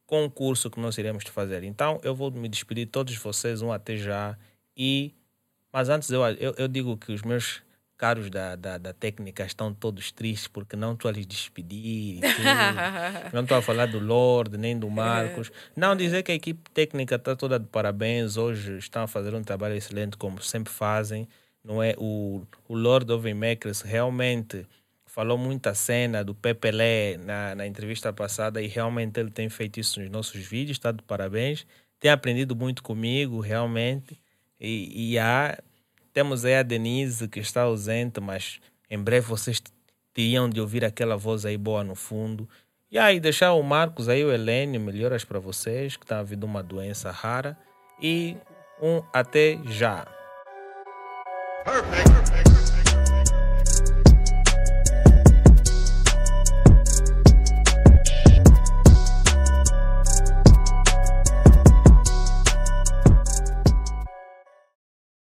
concurso 0.07 0.69
que 0.73 0.81
nós 0.81 0.99
iremos 0.99 1.23
fazer. 1.29 1.63
Então, 1.63 2.01
eu 2.03 2.17
vou 2.17 2.33
me 2.33 2.49
despedir 2.49 2.87
de 2.87 2.91
todos 2.91 3.15
vocês, 3.15 3.63
um 3.63 3.71
até 3.71 3.97
já. 3.97 4.37
E, 4.77 5.15
mas 5.73 5.89
antes, 5.89 6.11
eu, 6.11 6.23
eu, 6.23 6.55
eu 6.57 6.69
digo 6.69 6.97
que 6.97 7.13
os 7.13 7.23
meus 7.23 7.63
caros 8.01 8.31
da, 8.31 8.57
da, 8.57 8.79
da 8.79 8.95
técnica 8.95 9.45
estão 9.45 9.75
todos 9.75 10.11
tristes 10.11 10.49
porque 10.49 10.75
não 10.75 10.95
estou 10.95 11.11
a 11.11 11.13
lhes 11.13 11.27
despedir. 11.27 12.21
não 13.31 13.43
estou 13.43 13.59
a 13.59 13.63
falar 13.63 13.87
do 13.87 13.99
Lorde 13.99 14.57
nem 14.57 14.79
do 14.79 14.89
Marcos. 14.89 15.53
Não 15.77 15.95
dizer 15.95 16.23
que 16.23 16.33
a 16.33 16.35
equipe 16.35 16.71
técnica 16.71 17.17
está 17.17 17.37
toda 17.37 17.59
de 17.59 17.67
parabéns. 17.67 18.39
Hoje 18.39 18.79
estão 18.79 19.03
a 19.03 19.07
fazer 19.07 19.35
um 19.35 19.43
trabalho 19.43 19.75
excelente, 19.75 20.17
como 20.17 20.41
sempre 20.41 20.73
fazem. 20.73 21.29
Não 21.63 21.83
é? 21.83 21.95
O, 21.99 22.43
o 22.67 22.75
Lord 22.75 23.13
of 23.13 23.35
Makers 23.35 23.83
realmente 23.83 24.67
falou 25.05 25.37
muita 25.37 25.75
cena 25.75 26.25
do 26.25 26.35
Pepelé 26.35 27.19
na, 27.19 27.55
na 27.55 27.67
entrevista 27.67 28.13
passada 28.15 28.63
e 28.63 28.67
realmente 28.67 29.21
ele 29.21 29.31
tem 29.31 29.51
feito 29.51 29.79
isso 29.79 30.01
nos 30.01 30.09
nossos 30.09 30.41
vídeos, 30.47 30.79
está 30.79 30.91
de 30.91 31.03
parabéns. 31.03 31.67
Tem 31.99 32.11
aprendido 32.11 32.57
muito 32.57 32.83
comigo, 32.83 33.41
realmente. 33.41 34.19
E, 34.61 35.13
e 35.13 35.19
há, 35.19 35.59
temos 36.13 36.45
aí 36.45 36.57
a 36.57 36.63
Denise 36.63 37.27
que 37.29 37.41
está 37.41 37.63
ausente, 37.63 38.21
mas 38.21 38.61
em 38.91 38.99
breve 38.99 39.27
vocês 39.27 39.63
teriam 40.13 40.49
de 40.49 40.61
ouvir 40.61 40.85
aquela 40.85 41.17
voz 41.17 41.47
aí 41.47 41.57
boa 41.57 41.83
no 41.83 41.95
fundo. 41.95 42.49
E 42.91 42.99
aí, 42.99 43.21
deixar 43.21 43.53
o 43.53 43.63
Marcos 43.63 44.09
aí, 44.09 44.25
o 44.25 44.33
Helênio, 44.33 44.81
melhoras 44.81 45.25
para 45.25 45.39
vocês, 45.39 45.97
que 45.97 46.05
está 46.05 46.19
havendo 46.19 46.45
uma 46.45 46.63
doença 46.63 47.11
rara. 47.13 47.57
E 48.03 48.37
um 48.83 49.01
até 49.13 49.59
já. 49.67 50.07
Perfect. 51.65 52.31
Perfect. 52.33 52.70